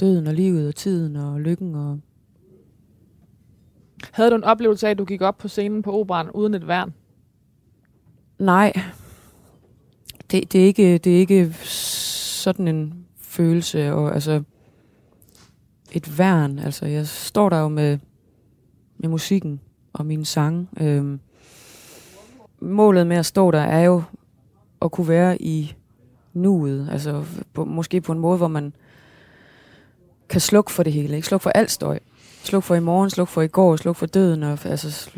døden 0.00 0.26
og 0.26 0.34
livet 0.34 0.68
og 0.68 0.74
tiden 0.74 1.16
og 1.16 1.40
lykken 1.40 1.74
og 1.74 2.00
havde 4.12 4.30
du 4.30 4.36
en 4.36 4.44
oplevelse 4.44 4.86
af, 4.86 4.90
at 4.90 4.98
du 4.98 5.04
gik 5.04 5.22
op 5.22 5.38
på 5.38 5.48
scenen 5.48 5.82
på 5.82 5.92
operan 5.92 6.30
uden 6.30 6.54
et 6.54 6.68
værn? 6.68 6.94
Nej. 8.38 8.80
Det, 10.30 10.52
det, 10.52 10.60
er 10.60 10.64
ikke, 10.64 10.98
det 10.98 11.14
er 11.14 11.18
ikke 11.18 11.52
sådan 11.64 12.68
en 12.68 13.06
følelse. 13.20 13.92
Og, 13.92 14.14
altså, 14.14 14.42
et 15.92 16.18
værn. 16.18 16.58
Altså, 16.58 16.86
jeg 16.86 17.06
står 17.06 17.48
der 17.48 17.60
jo 17.60 17.68
med, 17.68 17.98
med 18.98 19.08
musikken 19.08 19.60
og 19.92 20.06
mine 20.06 20.24
sange. 20.24 20.68
Øhm, 20.80 21.20
målet 22.60 23.06
med 23.06 23.16
at 23.16 23.26
stå 23.26 23.50
der 23.50 23.60
er 23.60 23.80
jo 23.80 24.02
at 24.82 24.90
kunne 24.90 25.08
være 25.08 25.42
i 25.42 25.74
nuet. 26.32 26.88
Altså, 26.92 27.24
på, 27.52 27.64
måske 27.64 28.00
på 28.00 28.12
en 28.12 28.18
måde, 28.18 28.38
hvor 28.38 28.48
man 28.48 28.72
kan 30.28 30.40
slukke 30.40 30.72
for 30.72 30.82
det 30.82 30.92
hele. 30.92 31.16
Ikke? 31.16 31.28
Slukke 31.28 31.42
for 31.42 31.50
alt 31.50 31.70
støj 31.70 31.98
sluk 32.48 32.62
for 32.62 32.74
i 32.74 32.80
morgen, 32.80 33.10
sluk 33.10 33.28
for 33.28 33.42
i 33.42 33.46
går, 33.46 33.76
sluk 33.76 33.96
for 33.96 34.06
døden 34.06 34.42
og, 34.42 34.58
altså, 34.64 35.10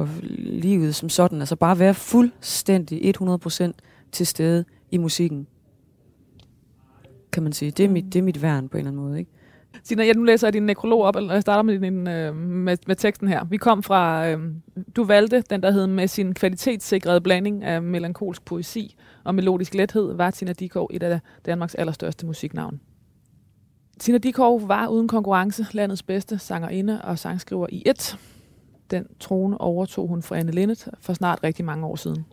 og 0.00 0.08
livet 0.38 0.94
som 0.94 1.08
sådan. 1.08 1.40
Altså 1.40 1.56
bare 1.56 1.78
være 1.78 1.94
fuldstændig 1.94 3.14
100% 3.20 3.72
til 4.12 4.26
stede 4.26 4.64
i 4.90 4.98
musikken. 4.98 5.46
Kan 7.32 7.42
man 7.42 7.52
sige. 7.52 7.70
Det 7.70 7.84
er 7.84 7.88
mit, 7.88 8.04
det 8.04 8.18
er 8.18 8.22
mit 8.22 8.42
værn 8.42 8.68
på 8.68 8.76
en 8.76 8.78
eller 8.78 8.90
anden 8.90 9.04
måde. 9.04 9.18
Ikke? 9.18 9.30
Sina, 9.82 10.06
jeg 10.06 10.14
nu 10.14 10.22
læser 10.22 10.46
jeg 10.46 10.52
din 10.52 10.62
nekrolog 10.62 11.02
op, 11.02 11.16
eller 11.16 11.32
jeg 11.32 11.42
starter 11.42 11.62
med, 11.62 11.80
din, 11.80 12.08
øh, 12.08 12.36
med, 12.36 12.76
med 12.86 12.96
teksten 12.96 13.28
her. 13.28 13.44
Vi 13.44 13.56
kom 13.56 13.82
fra, 13.82 14.28
øh, 14.28 14.38
du 14.96 15.04
valgte 15.04 15.40
den, 15.50 15.62
der 15.62 15.70
hed 15.70 15.86
med 15.86 16.08
sin 16.08 16.34
kvalitetssikrede 16.34 17.20
blanding 17.20 17.64
af 17.64 17.82
melankolsk 17.82 18.44
poesi 18.44 18.96
og 19.24 19.34
melodisk 19.34 19.74
lethed, 19.74 20.14
var 20.14 20.30
Tina 20.30 20.52
Dikov 20.52 20.90
et 20.92 21.02
af 21.02 21.20
Danmarks 21.46 21.74
allerstørste 21.74 22.26
musiknavn. 22.26 22.80
Tina 23.98 24.18
Dikov 24.18 24.68
var 24.68 24.88
uden 24.88 25.08
konkurrence 25.08 25.66
landets 25.72 26.02
bedste 26.02 26.38
sangerinde 26.38 27.02
og 27.02 27.18
sangskriver 27.18 27.66
i 27.70 27.82
et. 27.86 28.18
Den 28.90 29.06
trone 29.20 29.60
overtog 29.60 30.08
hun 30.08 30.22
fra 30.22 30.36
Anne 30.36 30.52
Linnet 30.52 30.88
for 31.00 31.12
snart 31.12 31.40
rigtig 31.44 31.64
mange 31.64 31.86
år 31.86 31.96
siden. 31.96 32.24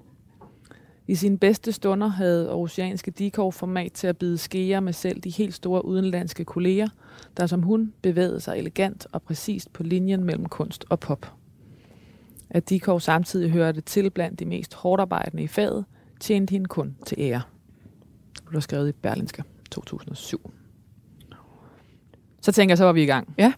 I 1.08 1.16
sine 1.16 1.38
bedste 1.38 1.72
stunder 1.72 2.08
havde 2.08 2.54
oceanske 2.54 3.12
Dikov 3.12 3.54
format 3.54 3.91
til 3.91 4.08
at 4.08 4.18
bide 4.18 4.38
skeer 4.38 4.80
med 4.80 4.93
selv 4.93 5.22
de 5.22 5.30
helt 5.30 5.54
store 5.54 5.86
udenlandske 5.86 6.45
kolleger, 6.45 6.88
der 7.38 7.47
som 7.47 7.62
hun 7.62 7.93
bevægede 8.02 8.39
sig 8.39 8.58
elegant 8.58 9.08
og 9.12 9.22
præcist 9.22 9.74
på 9.74 9.84
linjen 9.84 10.24
mellem 10.24 10.45
kunst 10.45 10.86
og 10.89 10.99
pop. 10.99 11.34
At 12.49 12.70
Dikov 12.70 12.99
samtidig 12.99 13.52
hørte 13.52 13.82
til 13.82 14.10
blandt 14.10 14.39
de 14.39 14.45
mest 14.45 14.74
hårdarbejdende 14.74 15.43
i 15.43 15.47
faget, 15.47 15.86
tjente 16.20 16.52
hende 16.52 16.66
kun 16.66 16.95
til 17.06 17.18
ære. 17.20 17.41
Det 18.36 18.45
blev 18.45 18.62
skrevet 18.62 18.89
i 18.89 18.91
Berlinske 18.91 19.43
2007. 19.72 20.52
Så 22.41 22.52
tænker 22.52 22.72
jeg, 22.72 22.78
så 22.78 22.86
var 22.86 22.93
vi 22.93 23.04
i 23.04 23.06
gang. 23.06 23.34
Ja. 23.38 23.54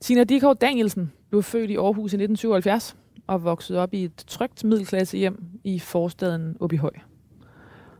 Tina 0.00 0.24
Dikov 0.24 0.56
Danielsen 0.56 1.12
blev 1.30 1.42
født 1.42 1.70
i 1.70 1.76
Aarhus 1.76 2.12
i 2.12 2.16
1977 2.16 2.96
og 3.26 3.44
voksede 3.44 3.78
op 3.78 3.94
i 3.94 4.04
et 4.04 4.24
trygt 4.26 4.64
middelklasse 4.64 5.18
hjem 5.18 5.44
i 5.64 5.78
forstaden 5.78 6.56
Åbyhøj. 6.60 6.92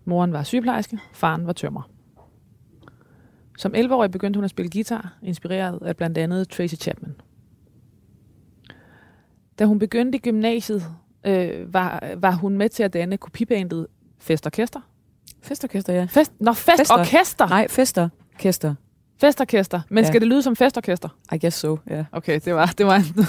Moren 0.05 0.32
var 0.32 0.42
sygeplejerske, 0.42 0.98
faren 1.12 1.46
var 1.46 1.53
tømmer. 1.53 1.90
Som 3.59 3.74
11-årig 3.74 4.11
begyndte 4.11 4.36
hun 4.38 4.44
at 4.44 4.51
spille 4.51 4.70
guitar, 4.70 5.18
inspireret 5.22 5.78
af 5.82 5.96
blandt 5.96 6.18
andet 6.18 6.48
Tracy 6.48 6.74
Chapman. 6.74 7.14
Da 9.59 9.64
hun 9.64 9.78
begyndte 9.78 10.16
i 10.16 10.20
gymnasiet, 10.20 10.82
øh, 11.26 11.74
var, 11.74 12.14
var 12.16 12.32
hun 12.32 12.59
med 12.59 12.68
til 12.68 12.82
at 12.82 12.92
danne 12.92 13.16
kopibandet 13.16 13.86
Festorkester. 14.18 14.80
Festorkester, 15.42 15.92
ja. 15.92 16.05
Fest, 16.11 16.32
nå, 16.40 16.53
Festorkester! 16.53 17.48
Nej, 17.48 17.68
Festorkester. 17.68 18.74
Festorkester. 19.21 19.81
Men 19.89 20.05
Ja. 20.05 20.09
skal 20.11 20.21
det 20.21 20.29
lyde 20.29 20.43
som 20.43 20.57
Festorkester? 20.57 21.09
I 21.33 21.39
guess 21.39 21.57
so, 21.57 21.77
ja. 21.91 22.05
Okay, 22.12 22.41
det 22.45 22.55
var, 22.55 22.66
det 22.79 22.87
var 22.87 22.97
en, 22.97 23.05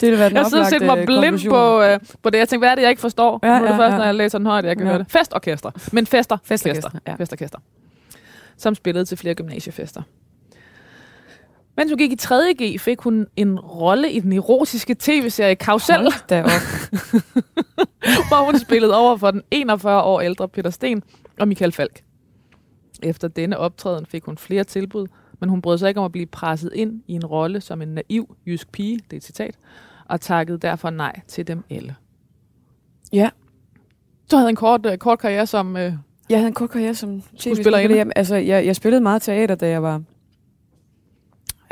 Det 0.00 0.06
ville 0.08 0.18
være 0.18 0.28
den 0.28 0.36
Jeg 0.36 0.46
sidder 0.46 0.64
og 0.64 0.70
sætter 0.70 0.86
mig 0.96 1.06
blind 1.06 1.48
på, 1.50 1.82
øh, 1.82 1.98
på 2.22 2.30
det. 2.30 2.38
Jeg 2.38 2.48
tænker, 2.48 2.60
hvad 2.60 2.70
er 2.70 2.74
det, 2.74 2.82
jeg 2.82 2.90
ikke 2.90 3.00
forstår? 3.00 3.40
Ja, 3.42 3.48
Ja, 3.52 3.58
nu 3.58 3.64
er 3.64 3.68
det 3.68 3.76
først, 3.78 3.92
ja. 3.92 3.96
når 3.98 4.04
jeg 4.04 4.14
læser 4.14 4.38
den 4.38 4.46
højt, 4.46 4.64
jeg 4.64 4.76
kan 4.76 4.86
Ja. 4.86 4.92
høre 4.92 4.98
det. 5.02 5.10
Festorkester. 5.10 5.70
Men 5.92 6.06
fester. 6.06 6.36
Festorkester, 6.44 6.90
ja. 7.06 7.14
Festorkester. 7.14 7.58
Som 8.56 8.74
spillede 8.74 9.04
til 9.04 9.16
flere 9.18 9.34
gymnasiefester. 9.34 10.02
Mens 11.76 11.90
hun 11.90 11.98
gik 11.98 12.12
i 12.12 12.16
3.G, 12.22 12.80
fik 12.80 13.00
hun 13.00 13.26
en 13.36 13.60
rolle 13.60 14.10
i 14.12 14.20
den 14.20 14.32
erotiske 14.32 14.96
tv-serie 14.98 15.54
Kausel, 15.54 15.96
Hold 15.96 16.28
da 16.28 16.42
op. 16.42 16.50
hvor 18.28 18.44
hun 18.44 18.58
spillede 18.58 18.96
over 18.96 19.16
for 19.16 19.30
den 19.30 19.42
41 19.50 20.02
år 20.02 20.20
ældre 20.20 20.48
Peter 20.48 20.70
Sten 20.70 21.02
og 21.40 21.48
Michael 21.48 21.72
Falk. 21.72 22.00
Efter 23.02 23.28
denne 23.28 23.58
optræden 23.58 24.06
fik 24.06 24.24
hun 24.24 24.38
flere 24.38 24.64
tilbud, 24.64 25.06
men 25.40 25.48
hun 25.48 25.62
brød 25.62 25.78
sig 25.78 25.88
ikke 25.88 26.00
om 26.00 26.04
at 26.04 26.12
blive 26.12 26.26
presset 26.26 26.72
ind 26.74 27.02
i 27.06 27.12
en 27.12 27.26
rolle 27.26 27.60
som 27.60 27.82
en 27.82 27.88
naiv 27.88 28.36
jysk 28.46 28.72
pige, 28.72 28.96
det 28.96 29.12
er 29.12 29.16
et 29.16 29.24
citat, 29.24 29.58
og 30.04 30.20
takkede 30.20 30.58
derfor 30.58 30.90
nej 30.90 31.20
til 31.28 31.46
dem 31.46 31.64
alle. 31.70 31.96
Ja. 33.12 33.30
Du 34.30 34.36
havde 34.36 34.50
en 34.50 34.56
kort, 34.56 34.86
uh, 34.86 34.94
kort 34.96 35.18
karriere 35.18 35.46
som... 35.46 35.74
Uh, 35.74 35.80
Jeg 35.80 36.38
havde 36.38 36.46
en 36.46 36.54
kort 36.54 36.70
karriere 36.70 36.94
som 36.94 37.22
tv-spiller. 37.38 38.12
Altså, 38.16 38.36
jeg, 38.36 38.66
jeg 38.66 38.76
spillede 38.76 39.02
meget 39.02 39.22
teater, 39.22 39.54
da 39.54 39.68
jeg 39.68 39.82
var 39.82 40.02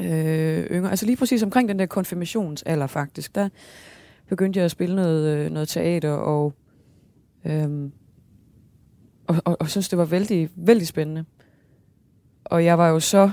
øh, 0.01 0.67
yngre. 0.71 0.91
Altså 0.91 1.07
lige 1.07 1.17
præcis 1.17 1.43
omkring 1.43 1.69
den 1.69 1.79
der 1.79 1.87
konfirmationsalder, 1.87 2.87
faktisk. 2.87 3.35
Der 3.35 3.49
begyndte 4.29 4.59
jeg 4.59 4.65
at 4.65 4.71
spille 4.71 4.97
noget, 4.97 5.39
øh, 5.39 5.51
noget 5.51 5.69
teater, 5.69 6.11
og, 6.11 6.53
øhm, 7.45 7.93
og, 9.27 9.37
og, 9.45 9.57
og 9.61 9.69
synes, 9.69 9.89
det 9.89 9.99
var 9.99 10.05
vældig, 10.05 10.51
vældig 10.57 10.87
spændende. 10.87 11.25
Og 12.45 12.65
jeg 12.65 12.79
var 12.79 12.89
jo 12.89 13.01
så... 13.01 13.31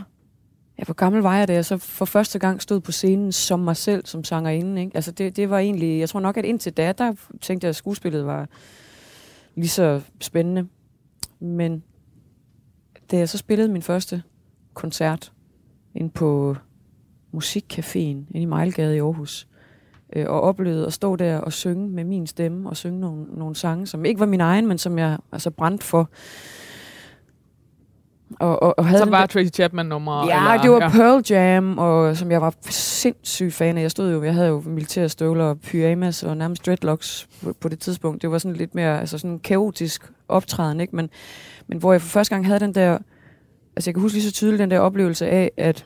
Ja, 0.79 0.83
hvor 0.83 0.93
gammel 0.93 1.21
var 1.21 1.37
jeg, 1.37 1.47
da 1.47 1.53
jeg 1.53 1.65
så 1.65 1.77
for 1.77 2.05
første 2.05 2.39
gang 2.39 2.61
stod 2.61 2.79
på 2.79 2.91
scenen 2.91 3.31
som 3.31 3.59
mig 3.59 3.77
selv, 3.77 4.05
som 4.05 4.23
sangerinde. 4.23 4.81
Ikke? 4.81 4.95
Altså 4.95 5.11
det, 5.11 5.35
det 5.35 5.49
var 5.49 5.59
egentlig... 5.59 5.99
Jeg 5.99 6.09
tror 6.09 6.19
nok, 6.19 6.37
at 6.37 6.45
indtil 6.45 6.73
da, 6.73 6.91
der 6.91 7.13
tænkte 7.41 7.65
jeg, 7.65 7.69
at 7.69 7.75
skuespillet 7.75 8.25
var 8.25 8.49
lige 9.55 9.69
så 9.69 10.01
spændende. 10.21 10.67
Men 11.39 11.83
da 13.11 13.17
jeg 13.17 13.29
så 13.29 13.37
spillede 13.37 13.69
min 13.69 13.81
første 13.81 14.23
koncert 14.73 15.33
ind 15.95 16.11
på 16.11 16.55
Musikcaféen 17.35 17.97
inde 17.97 18.41
i 18.41 18.45
Mejlgade 18.45 18.95
i 18.95 18.99
Aarhus, 18.99 19.47
øh, 20.15 20.25
og 20.27 20.41
oplevede 20.41 20.85
at 20.85 20.93
stå 20.93 21.15
der 21.15 21.37
og 21.37 21.53
synge 21.53 21.89
med 21.89 22.03
min 22.03 22.27
stemme, 22.27 22.69
og 22.69 22.77
synge 22.77 22.99
nogle, 22.99 23.25
nogle 23.33 23.55
sange, 23.55 23.87
som 23.87 24.05
ikke 24.05 24.19
var 24.19 24.25
min 24.25 24.41
egen, 24.41 24.67
men 24.67 24.77
som 24.77 24.99
jeg 24.99 25.17
altså 25.31 25.51
brændte 25.51 25.85
for. 25.85 26.09
Og, 28.39 28.63
og, 28.63 28.79
og 28.79 28.85
havde 28.85 28.99
som 28.99 29.11
var 29.11 29.25
Tracy 29.25 29.49
Chapman-nummer? 29.53 30.25
Ja, 30.27 30.37
eller, 30.37 30.61
det 30.61 30.71
var 30.71 30.89
Pearl 30.89 31.23
Jam, 31.29 31.77
og 31.77 32.17
som 32.17 32.31
jeg 32.31 32.41
var 32.41 32.53
sindssygt 32.69 33.53
fan 33.53 33.77
af. 33.77 33.81
Jeg 33.81 33.91
stod 33.91 34.11
jo, 34.11 34.23
jeg 34.23 34.33
havde 34.33 34.47
jo 34.47 34.63
militære 34.65 35.09
støvler 35.09 35.43
og 35.43 35.59
pyjamas 35.59 36.23
og 36.23 36.37
nærmest 36.37 36.65
dreadlocks 36.65 37.27
på, 37.43 37.53
på 37.59 37.69
det 37.69 37.79
tidspunkt. 37.79 38.21
Det 38.21 38.31
var 38.31 38.37
sådan 38.37 38.55
lidt 38.55 38.75
mere, 38.75 38.99
altså 38.99 39.17
sådan 39.17 39.39
kaotisk 39.39 40.11
optræden, 40.27 40.81
ikke? 40.81 40.95
Men, 40.95 41.09
men 41.67 41.77
hvor 41.77 41.91
jeg 41.91 42.01
for 42.01 42.09
første 42.09 42.35
gang 42.35 42.45
havde 42.45 42.59
den 42.59 42.75
der, 42.75 42.97
altså 43.75 43.89
jeg 43.89 43.93
kan 43.93 44.01
huske 44.01 44.17
lige 44.17 44.25
så 44.25 44.31
tydeligt 44.31 44.59
den 44.59 44.71
der 44.71 44.79
oplevelse 44.79 45.27
af, 45.27 45.51
at, 45.57 45.85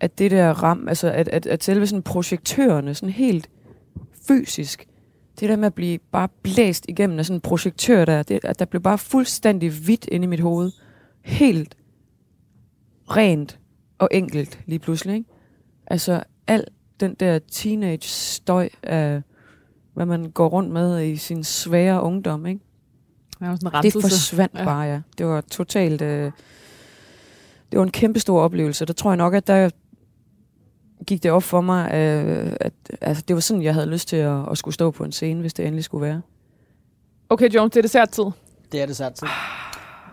at 0.00 0.18
det 0.18 0.30
der 0.30 0.62
ram, 0.62 0.88
altså 0.88 1.10
at, 1.10 1.28
at, 1.28 1.46
at 1.46 1.64
selve 1.64 1.86
sådan 1.86 2.02
projektørerne, 2.02 2.94
sådan 2.94 3.10
helt 3.12 3.50
fysisk, 4.28 4.86
det 5.40 5.48
der 5.48 5.56
med 5.56 5.66
at 5.66 5.74
blive 5.74 5.98
bare 6.12 6.28
blæst 6.42 6.84
igennem 6.88 7.18
af 7.18 7.26
sådan 7.26 7.36
en 7.36 7.40
projektør 7.40 8.04
der, 8.04 8.22
det, 8.22 8.40
at 8.44 8.58
der 8.58 8.64
blev 8.64 8.82
bare 8.82 8.98
fuldstændig 8.98 9.70
hvidt 9.70 10.08
inde 10.12 10.24
i 10.24 10.28
mit 10.28 10.40
hoved. 10.40 10.72
Helt 11.22 11.76
rent 13.10 13.58
og 13.98 14.08
enkelt 14.12 14.60
lige 14.66 14.78
pludselig. 14.78 15.14
Ikke? 15.14 15.30
Altså 15.86 16.22
al 16.46 16.64
den 17.00 17.14
der 17.14 17.38
teenage 17.38 18.08
støj 18.08 18.68
af, 18.82 19.22
hvad 19.94 20.06
man 20.06 20.30
går 20.30 20.48
rundt 20.48 20.70
med 20.70 21.02
i 21.04 21.16
sin 21.16 21.44
svære 21.44 22.02
ungdom. 22.02 22.46
Ikke? 22.46 22.60
Det 23.40 23.48
var 23.48 23.56
sådan 23.56 23.82
Det 23.82 23.92
forsvandt 23.92 24.54
Ja. 24.54 24.60
ja. 24.60 24.64
bare, 24.64 24.82
ja. 24.82 25.00
Det 25.18 25.26
var 25.26 25.40
totalt... 25.40 26.02
Øh, 26.02 26.32
det 27.72 27.78
var 27.78 27.84
en 27.84 27.90
kæmpe 27.90 28.20
stor 28.20 28.40
oplevelse. 28.40 28.84
Der 28.84 28.92
tror 28.92 29.10
jeg 29.10 29.16
nok, 29.16 29.34
at 29.34 29.46
der 29.46 29.70
gik 31.06 31.22
det 31.22 31.30
op 31.30 31.42
for 31.42 31.60
mig, 31.60 31.84
øh, 31.94 32.52
at 32.60 32.72
altså, 33.00 33.24
det 33.28 33.34
var 33.34 33.40
sådan, 33.40 33.62
jeg 33.62 33.74
havde 33.74 33.86
lyst 33.86 34.08
til 34.08 34.16
at, 34.16 34.50
at 34.50 34.58
skulle 34.58 34.74
stå 34.74 34.90
på 34.90 35.04
en 35.04 35.12
scene, 35.12 35.40
hvis 35.40 35.54
det 35.54 35.64
endelig 35.66 35.84
skulle 35.84 36.06
være. 36.06 36.20
Okay, 37.28 37.54
Jones, 37.54 37.70
det 37.72 37.76
er 37.78 37.82
desserttid. 37.82 38.24
Det 38.72 38.82
er 38.82 38.86
til. 39.10 39.28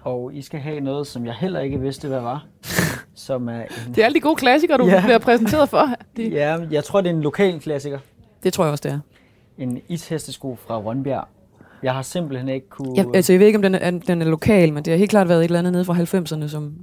Og 0.03 0.33
I 0.33 0.41
skal 0.41 0.59
have 0.59 0.79
noget, 0.79 1.07
som 1.07 1.25
jeg 1.25 1.33
heller 1.33 1.59
ikke 1.59 1.79
vidste, 1.79 2.07
hvad 2.07 2.19
var. 2.19 2.45
Som 3.15 3.49
er 3.49 3.61
en... 3.61 3.67
Det 3.87 3.97
er 3.97 4.05
alle 4.05 4.15
de 4.15 4.19
gode 4.19 4.35
klassikere, 4.35 4.77
du 4.77 4.85
Ja. 4.85 5.01
bliver 5.01 5.17
præsenteret 5.17 5.69
for. 5.69 5.89
De, 6.17 6.27
Ja, 6.39 6.57
jeg 6.71 6.83
tror, 6.83 7.01
det 7.01 7.09
er 7.09 7.13
en 7.13 7.21
lokal 7.21 7.59
klassiker. 7.59 7.99
Det 8.43 8.53
tror 8.53 8.63
jeg 8.63 8.71
også, 8.71 8.81
det 8.89 8.91
er. 8.91 8.99
En 9.57 9.81
ishestesko 9.87 10.55
fra 10.67 10.77
Rønbjerg. 10.79 11.27
Jeg 11.83 11.93
har 11.93 12.01
simpelthen 12.01 12.49
ikke 12.49 12.69
kunne... 12.69 12.93
Jeg, 12.95 13.05
altså, 13.15 13.33
jeg 13.33 13.39
ved 13.39 13.47
ikke, 13.47 13.57
om 13.57 13.61
den 13.61 13.75
er, 13.75 13.91
den 13.91 14.21
er 14.21 14.25
lokal, 14.25 14.73
men 14.73 14.85
det 14.85 14.91
har 14.91 14.97
helt 14.97 15.09
klart 15.09 15.29
været 15.29 15.39
et 15.39 15.43
eller 15.45 15.59
andet 15.59 15.73
nede 15.73 15.85
fra 15.85 15.93
90'erne, 15.93 16.47
som 16.47 16.73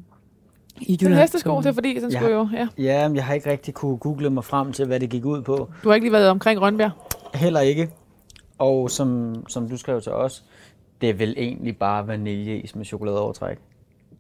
i 0.80 0.96
Den 0.96 1.06
Jylland. 1.06 1.20
hestesko, 1.20 1.48
som- 1.50 1.62
det 1.62 1.68
er 1.70 1.74
fordi, 1.74 1.94
den 2.00 2.10
Ja. 2.12 2.18
skulle 2.18 2.34
jo... 2.34 2.48
Ja. 2.52 2.68
Ja, 2.78 3.08
men 3.08 3.16
jeg 3.16 3.24
har 3.24 3.34
ikke 3.34 3.50
rigtig 3.50 3.74
kunne 3.74 3.96
google 3.96 4.30
mig 4.30 4.44
frem 4.44 4.72
til, 4.72 4.86
hvad 4.86 5.00
det 5.00 5.10
gik 5.10 5.24
ud 5.24 5.42
på. 5.42 5.70
Du 5.84 5.88
har 5.88 5.94
ikke 5.94 6.04
lige 6.04 6.12
været 6.12 6.28
omkring 6.28 6.60
Rønbjerg. 6.60 6.90
Heller 7.34 7.60
ikke. 7.60 7.90
Og 8.58 8.90
som, 8.90 9.34
som 9.48 9.68
du 9.68 9.76
skrev 9.76 10.00
til 10.02 10.12
os, 10.12 10.44
det 11.00 11.10
er 11.10 11.14
vel 11.14 11.34
egentlig 11.38 11.76
bare 11.76 12.06
vaniljeis 12.06 12.74
med 12.76 12.84
chokoladeovertræk. 12.84 13.56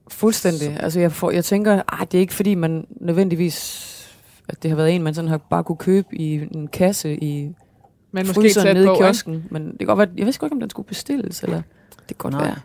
Fuldstændig. 0.08 0.82
Altså, 0.82 1.00
jeg, 1.00 1.12
får, 1.12 1.30
jeg 1.30 1.44
tænker, 1.44 1.82
ah, 1.88 2.06
det 2.06 2.14
er 2.14 2.20
ikke 2.20 2.34
fordi, 2.34 2.54
man 2.54 2.86
nødvendigvis 3.00 3.86
at 4.48 4.62
det 4.62 4.70
har 4.70 4.76
været 4.76 4.94
en, 4.94 5.02
man 5.02 5.14
sådan 5.14 5.28
har 5.28 5.38
bare 5.38 5.64
kunne 5.64 5.76
købe 5.76 6.06
i 6.12 6.34
en 6.34 6.68
kasse 6.68 7.16
i 7.24 7.52
Men 8.12 8.26
måske 8.26 8.48
tæt 8.48 8.74
nede 8.74 8.86
på, 8.86 8.92
i 8.92 8.94
ikke? 8.94 9.04
kiosken. 9.04 9.44
Men 9.50 9.66
det 9.70 9.78
kan 9.78 9.86
godt 9.86 9.98
være, 9.98 10.08
jeg 10.16 10.26
ved 10.26 10.32
sgu 10.32 10.46
ikke, 10.46 10.54
om 10.54 10.60
den 10.60 10.70
skulle 10.70 10.86
bestilles, 10.86 11.42
eller 11.42 11.56
det 11.96 12.06
kan 12.08 12.16
godt 12.18 12.34
Nej. 12.34 12.44
være. 12.44 12.56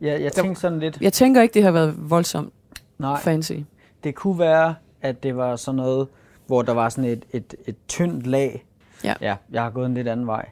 Ja, 0.00 0.22
jeg 0.22 0.32
tænkte 0.32 0.60
sådan 0.60 0.78
lidt, 0.78 0.98
Jeg 1.00 1.12
tænker 1.12 1.42
ikke, 1.42 1.54
det 1.54 1.62
har 1.62 1.70
været 1.70 1.94
voldsomt 2.10 2.52
nej, 2.98 3.20
fancy. 3.20 3.52
det 4.04 4.14
kunne 4.14 4.38
være, 4.38 4.74
at 5.02 5.22
det 5.22 5.36
var 5.36 5.56
sådan 5.56 5.76
noget, 5.76 6.08
hvor 6.46 6.62
der 6.62 6.72
var 6.72 6.88
sådan 6.88 7.10
et, 7.10 7.24
et, 7.32 7.54
et 7.66 7.76
tyndt 7.88 8.26
lag. 8.26 8.64
Ja. 9.04 9.14
ja 9.20 9.36
jeg 9.50 9.62
har 9.62 9.70
gået 9.70 9.86
en 9.86 9.94
lidt 9.94 10.08
anden 10.08 10.26
vej. 10.26 10.48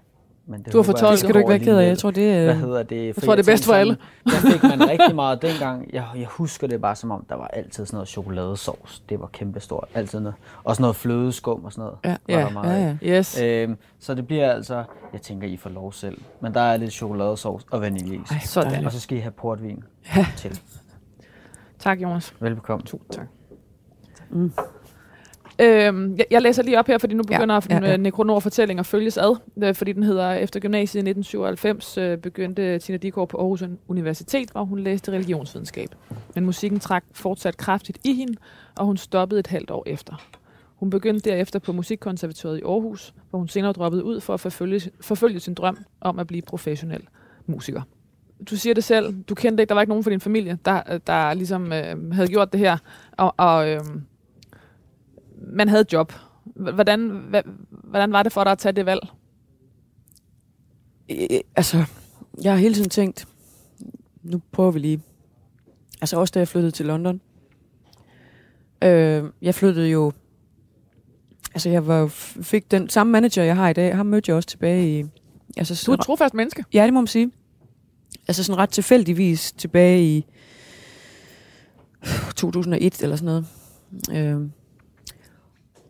Men 0.48 0.62
det 0.62 0.72
Du 0.72 0.78
har 0.78 0.82
jeg, 0.82 0.86
fortolket. 0.86 1.10
Det 1.12 1.18
skal 1.18 1.34
du 1.34 1.38
ikke 1.38 1.48
være 1.48 1.58
ked 1.58 1.78
af. 1.78 1.88
Jeg 1.88 1.98
tror, 1.98 2.10
det 2.10 2.32
er... 2.32 2.44
Hvad 2.44 2.54
hedder 2.54 2.82
det? 2.82 3.06
Jeg 3.06 3.14
tror, 3.14 3.34
det 3.34 3.48
er 3.48 3.52
bedst 3.52 3.64
for 3.64 3.72
alle. 3.72 3.96
Der 4.24 4.30
fik 4.52 4.62
man 4.62 4.88
rigtig 4.90 5.14
meget 5.14 5.42
dengang. 5.42 5.90
Jeg, 5.92 6.04
jeg 6.16 6.26
husker 6.26 6.66
det 6.66 6.80
bare 6.80 6.96
som 6.96 7.10
om, 7.10 7.24
der 7.28 7.34
var 7.34 7.48
altid 7.48 7.86
sådan 7.86 7.96
noget 7.96 8.08
chokoladesauce. 8.08 9.02
Det 9.08 9.20
var 9.20 9.26
kæmpestort. 9.26 9.88
Altid 9.94 10.20
noget. 10.20 10.34
Og 10.64 10.76
sådan 10.76 10.82
noget 10.82 10.96
flødeskum 10.96 11.64
og 11.64 11.72
sådan 11.72 11.82
noget. 11.82 11.98
Ja, 12.04 12.34
var 12.34 12.40
ja, 12.40 12.46
der 12.46 12.52
meget 12.52 12.98
ja, 13.02 13.10
ja. 13.12 13.18
Yes. 13.18 13.40
Øhm, 13.40 13.76
så 14.00 14.14
det 14.14 14.26
bliver 14.26 14.52
altså, 14.52 14.84
jeg 15.12 15.20
tænker, 15.22 15.48
I 15.48 15.56
får 15.56 15.70
lov 15.70 15.92
selv. 15.92 16.18
Men 16.40 16.54
der 16.54 16.60
er 16.60 16.76
lidt 16.76 16.92
chokoladesauce 16.92 17.66
og 17.70 17.80
vaniljeis. 17.80 18.30
Ej, 18.30 18.38
Sådan. 18.44 18.84
Og 18.86 18.92
så 18.92 19.00
skal 19.00 19.18
I 19.18 19.20
have 19.20 19.32
portvin 19.32 19.84
Ja. 20.16 20.26
til. 20.36 20.60
Tak, 21.78 22.02
Jonas. 22.02 22.34
Velbekomme. 22.40 22.84
Tusind 22.84 23.10
tak. 23.10 23.26
Mm. 24.30 24.52
Øhm, 25.58 26.16
jeg, 26.18 26.26
jeg 26.30 26.42
læser 26.42 26.62
lige 26.62 26.78
op 26.78 26.86
her, 26.86 26.98
fordi 26.98 27.14
nu 27.14 27.22
begynder 27.22 27.54
ja, 27.54 27.76
ja, 27.76 27.84
ja. 27.84 27.90
ja, 27.90 27.96
Nekronor-fortælling 27.96 28.80
at 28.80 28.86
følges 28.86 29.18
ad, 29.18 29.36
øh, 29.62 29.74
fordi 29.74 29.92
den 29.92 30.02
hedder, 30.02 30.32
efter 30.32 30.60
gymnasiet 30.60 31.02
i 31.06 31.08
1997 31.10 31.98
øh, 31.98 32.18
begyndte 32.18 32.78
Tina 32.78 32.98
Dickow 32.98 33.24
på 33.24 33.36
Aarhus 33.36 33.62
Universitet, 33.88 34.50
hvor 34.50 34.64
hun 34.64 34.78
læste 34.78 35.12
religionsvidenskab. 35.12 35.88
Men 36.34 36.46
musikken 36.46 36.80
trak 36.80 37.04
fortsat 37.12 37.56
kraftigt 37.56 37.98
i 38.04 38.14
hende, 38.14 38.34
og 38.76 38.86
hun 38.86 38.96
stoppede 38.96 39.40
et 39.40 39.46
halvt 39.46 39.70
år 39.70 39.82
efter. 39.86 40.22
Hun 40.76 40.90
begyndte 40.90 41.30
derefter 41.30 41.58
på 41.58 41.72
Musikkonservatoriet 41.72 42.58
i 42.58 42.62
Aarhus, 42.62 43.14
hvor 43.30 43.38
hun 43.38 43.48
senere 43.48 43.72
droppede 43.72 44.04
ud 44.04 44.20
for 44.20 44.34
at 44.34 44.40
forfølge, 44.40 44.80
forfølge 45.00 45.40
sin 45.40 45.54
drøm 45.54 45.78
om 46.00 46.18
at 46.18 46.26
blive 46.26 46.42
professionel 46.42 47.08
musiker. 47.46 47.82
Du 48.50 48.56
siger 48.56 48.74
det 48.74 48.84
selv, 48.84 49.22
du 49.22 49.34
kendte 49.34 49.62
ikke, 49.62 49.68
der 49.68 49.74
var 49.74 49.82
ikke 49.82 49.90
nogen 49.90 50.04
fra 50.04 50.10
din 50.10 50.20
familie, 50.20 50.58
der, 50.64 50.98
der 50.98 51.34
ligesom 51.34 51.72
øh, 51.72 52.12
havde 52.12 52.28
gjort 52.28 52.52
det 52.52 52.60
her, 52.60 52.78
og, 53.12 53.34
og 53.36 53.70
øh, 53.70 53.80
man 55.52 55.68
havde 55.68 55.80
et 55.80 55.92
job. 55.92 56.12
Hvordan, 56.44 57.08
hva, 57.08 57.42
hvordan 57.70 58.12
var 58.12 58.22
det 58.22 58.32
for 58.32 58.44
dig 58.44 58.52
at 58.52 58.58
tage 58.58 58.72
det 58.72 58.86
valg? 58.86 59.00
Øh, 61.10 61.40
altså, 61.56 61.84
jeg 62.42 62.52
har 62.52 62.58
hele 62.58 62.74
tiden 62.74 62.90
tænkt, 62.90 63.28
nu 64.22 64.40
prøver 64.52 64.70
vi 64.70 64.78
lige. 64.78 65.00
Altså 66.00 66.16
også 66.20 66.32
da 66.32 66.38
jeg 66.38 66.48
flyttede 66.48 66.72
til 66.72 66.86
London. 66.86 67.20
Øh, 68.84 69.24
jeg 69.42 69.54
flyttede 69.54 69.88
jo... 69.88 70.12
Altså 71.54 71.70
jeg 71.70 71.86
var, 71.86 72.06
fik 72.42 72.70
den 72.70 72.88
samme 72.88 73.10
manager, 73.10 73.42
jeg 73.42 73.56
har 73.56 73.68
i 73.68 73.72
dag, 73.72 73.96
ham 73.96 74.06
mødte 74.06 74.30
jeg 74.30 74.36
også 74.36 74.48
tilbage 74.48 75.00
i... 75.00 75.04
Altså, 75.56 75.82
Du 75.86 75.92
er 75.92 75.96
et 75.96 76.00
trofast 76.04 76.34
menneske. 76.34 76.64
Ja, 76.72 76.84
det 76.84 76.92
må 76.92 77.00
man 77.00 77.06
sige. 77.06 77.30
Altså 78.28 78.44
sådan 78.44 78.58
ret 78.58 78.70
tilfældigvis 78.70 79.52
tilbage 79.52 80.04
i 80.04 80.26
uh, 82.02 82.32
2001 82.36 83.02
eller 83.02 83.16
sådan 83.16 83.26
noget. 83.26 83.46
Øh, 84.12 84.48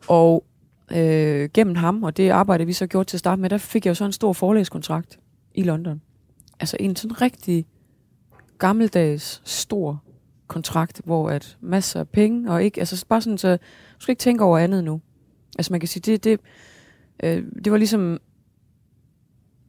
og 0.09 0.45
øh, 0.93 1.49
gennem 1.55 1.77
ham, 1.77 2.03
og 2.03 2.17
det 2.17 2.31
arbejde, 2.31 2.67
vi 2.67 2.73
så 2.73 2.87
gjorde 2.87 3.09
til 3.09 3.17
at 3.17 3.19
starte 3.19 3.43
med, 3.43 3.51
der 3.51 3.59
fik 3.59 3.87
jeg 3.87 3.91
jo 3.91 3.95
så 3.95 4.05
en 4.05 4.13
stor 4.13 4.33
forlægskontrakt 4.33 5.19
i 5.55 5.63
London. 5.63 6.01
Altså 6.61 6.77
en 6.81 6.97
sådan 6.97 7.23
rigtig 7.23 7.67
gammeldags, 8.59 9.43
stor 9.45 10.03
kontrakt, 10.47 11.01
hvor 11.05 11.31
at 11.31 11.57
masser 11.61 12.01
af 12.01 12.09
penge, 12.09 12.53
og 12.53 12.65
ikke, 12.65 12.81
altså 12.81 13.07
bare 13.09 13.21
sådan, 13.21 13.39
så 13.39 13.57
du 13.57 14.01
skal 14.01 14.13
ikke 14.13 14.21
tænke 14.21 14.45
over 14.45 14.59
andet 14.59 14.85
nu. 14.85 15.01
Altså 15.59 15.73
man 15.73 15.81
kan 15.81 15.89
sige, 15.89 16.13
det, 16.13 16.25
det, 16.25 16.41
øh, 17.23 17.45
det 17.65 17.73
var 17.73 17.79
ligesom 17.79 18.21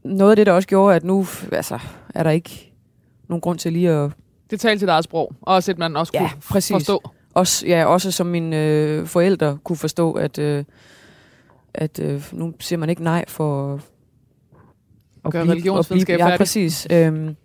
noget 0.03 0.31
af 0.31 0.35
det, 0.35 0.45
der 0.45 0.51
også 0.51 0.67
gjorde, 0.67 0.95
at 0.95 1.03
nu 1.03 1.25
altså, 1.51 1.79
er 2.19 2.23
der 2.23 2.31
ikke 2.31 2.73
nogen 3.29 3.41
grund 3.41 3.59
til 3.59 3.73
lige 3.73 3.89
at... 3.89 4.11
Det 4.49 4.59
talte 4.59 4.79
sit 4.79 4.89
eget 4.89 5.03
sprog, 5.03 5.33
og 5.41 5.55
også 5.55 5.71
at 5.71 5.77
man 5.77 5.95
også 5.95 6.11
Ja, 6.15 6.19
kunne 6.31 6.41
præcis. 6.49 6.71
forstå. 6.73 7.01
Også, 7.33 7.67
ja, 7.67 7.85
også 7.85 8.11
som 8.11 8.27
mine 8.27 8.65
øh, 8.65 9.05
forældre 9.05 9.57
kunne 9.63 9.75
forstå, 9.77 10.11
at, 10.11 10.39
øh, 10.39 10.63
at 11.73 11.99
øh, 11.99 12.23
nu 12.31 12.53
siger 12.59 12.79
man 12.79 12.89
ikke 12.89 13.03
nej 13.03 13.25
for 13.27 13.73
at 15.25 15.31
gøre 15.31 15.43
blive- 15.43 15.51
religionsvidenskab 15.51 16.13
at 16.13 16.17
blive, 16.17 16.31
Ja, 16.31 16.37
præcis. 16.37 16.87
Øhm, 16.91 17.35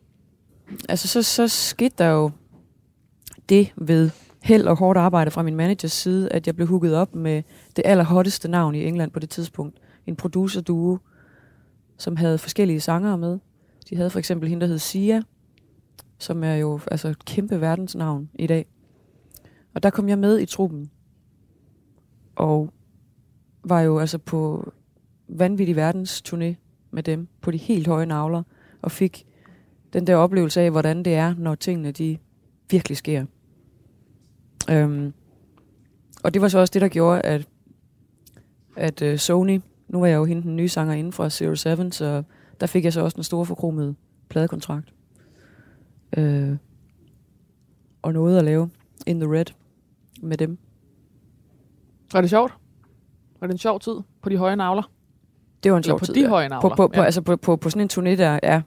altså, 0.89 1.09
så, 1.09 1.23
så 1.23 1.49
skete 1.49 1.95
der 1.99 2.09
jo 2.09 2.31
det 3.49 3.73
ved 3.77 4.11
held 4.43 4.66
og 4.66 4.77
hårdt 4.77 4.99
arbejde 4.99 5.31
fra 5.31 5.43
min 5.43 5.57
managers 5.57 5.93
side, 5.93 6.29
at 6.33 6.47
jeg 6.47 6.57
blev 6.57 6.68
hooket 6.68 6.95
op 6.97 7.14
med 7.14 7.43
det 7.77 7.83
allerhotteste 7.87 8.49
navn 8.49 8.75
i 8.75 8.85
England 8.85 9.11
på 9.11 9.18
det 9.18 9.31
tidspunkt. 9.31 9.79
En 10.07 10.16
producer-duo, 10.16 10.99
som 11.99 12.16
havde 12.16 12.39
forskellige 12.39 12.81
sangere 12.81 13.18
med. 13.18 13.39
De 13.91 13.97
havde 13.97 14.11
for 14.11 14.18
eksempel 14.18 14.49
hende, 14.49 14.61
der 14.61 14.66
hed 14.66 14.78
Sia, 14.78 15.22
som 16.18 16.45
er 16.45 16.55
jo 16.55 16.80
altså 16.91 17.09
et 17.09 17.24
kæmpe 17.24 17.61
verdensnavn 17.61 18.30
i 18.35 18.47
dag. 18.47 18.66
Og 19.74 19.83
der 19.83 19.91
kom 19.91 20.09
jeg 20.09 20.18
med 20.18 20.39
i 20.39 20.47
truppen. 20.47 20.91
Og 22.37 22.72
var 23.64 23.80
jo 23.80 23.99
altså 23.99 24.18
på 24.18 24.72
vanvittig 25.28 25.76
verdens 25.76 26.22
turné 26.28 26.55
med 26.91 27.03
dem 27.03 27.28
på 27.41 27.51
de 27.51 27.57
helt 27.57 27.87
høje 27.87 28.07
navler, 28.07 28.43
og 28.83 28.91
fik 28.91 29.26
den 29.93 30.07
der 30.07 30.16
oplevelse 30.16 30.61
af, 30.61 30.70
hvordan 30.70 31.03
det 31.03 31.14
er, 31.14 31.35
når 31.39 31.55
tingene 31.55 31.91
de 31.91 32.18
virkelig 32.70 32.97
sker. 32.97 33.26
Øhm, 34.70 35.12
og 36.24 36.35
det 36.35 36.43
var 36.43 36.49
så 36.49 36.59
også 36.59 36.70
det, 36.72 36.83
der 36.83 36.89
gjorde, 36.89 37.20
at, 37.20 37.49
at 38.76 39.03
uh, 39.03 39.16
Sony, 39.16 39.61
nu 39.89 40.01
var 40.01 40.07
jeg 40.07 40.16
jo 40.16 40.24
hende 40.24 40.43
den 40.43 40.57
nye 40.57 40.68
sanger 40.68 40.95
inden 40.95 41.12
fra 41.12 41.30
Zero 41.30 41.55
Seven, 41.55 41.93
så 41.93 42.22
der 42.63 42.69
fik 42.69 42.85
jeg 42.85 42.93
så 42.93 43.01
også 43.01 43.15
den 43.15 43.25
store 43.25 43.47
forkromede 43.47 43.95
pladekontrakt. 44.29 44.95
Øh, 46.17 46.57
og 48.03 48.13
noget 48.13 48.39
at 48.39 48.45
lave 48.45 48.71
in 49.07 49.21
the 49.21 49.33
red 49.33 49.45
med 50.21 50.37
dem. 50.37 50.59
Var 52.13 52.21
det 52.21 52.31
sjovt? 52.31 52.55
Var 53.41 53.47
det 53.47 53.55
en 53.55 53.59
sjov 53.59 53.81
tid 53.81 53.97
på 54.23 54.29
de 54.29 54.37
høje 54.37 54.57
navler? 54.57 54.91
Det 55.63 55.73
var 55.73 55.79
en 55.79 55.85
sjov 55.85 55.99
på 55.99 56.07
tid. 56.07 56.15
de 56.15 56.21
ja. 56.21 56.29
høje 56.29 56.49
navler? 56.49 56.69
på, 56.69 56.75
på, 56.77 56.89
på, 56.89 57.01
ja. 57.01 57.05
altså 57.05 57.23
på, 57.23 57.37
på, 57.37 57.57
på 57.57 57.71
sådan 57.71 57.83
en 57.83 57.91
turné 57.93 58.19
der, 58.19 58.39
ja. 58.43 58.63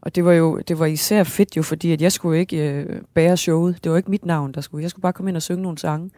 Og 0.00 0.14
det 0.14 0.24
var 0.24 0.32
jo 0.32 0.60
det 0.68 0.78
var 0.78 0.86
især 0.86 1.24
fedt 1.24 1.56
jo, 1.56 1.62
fordi 1.62 1.92
at 1.92 2.02
jeg 2.02 2.12
skulle 2.12 2.38
ikke 2.38 2.70
øh, 2.72 3.02
bære 3.14 3.36
showet. 3.36 3.84
Det 3.84 3.92
var 3.92 3.98
ikke 3.98 4.10
mit 4.10 4.24
navn, 4.24 4.52
der 4.52 4.60
skulle. 4.60 4.82
Jeg 4.82 4.90
skulle 4.90 5.02
bare 5.02 5.12
komme 5.12 5.30
ind 5.30 5.36
og 5.36 5.42
synge 5.42 5.62
nogle 5.62 5.78
sange. 5.78 6.10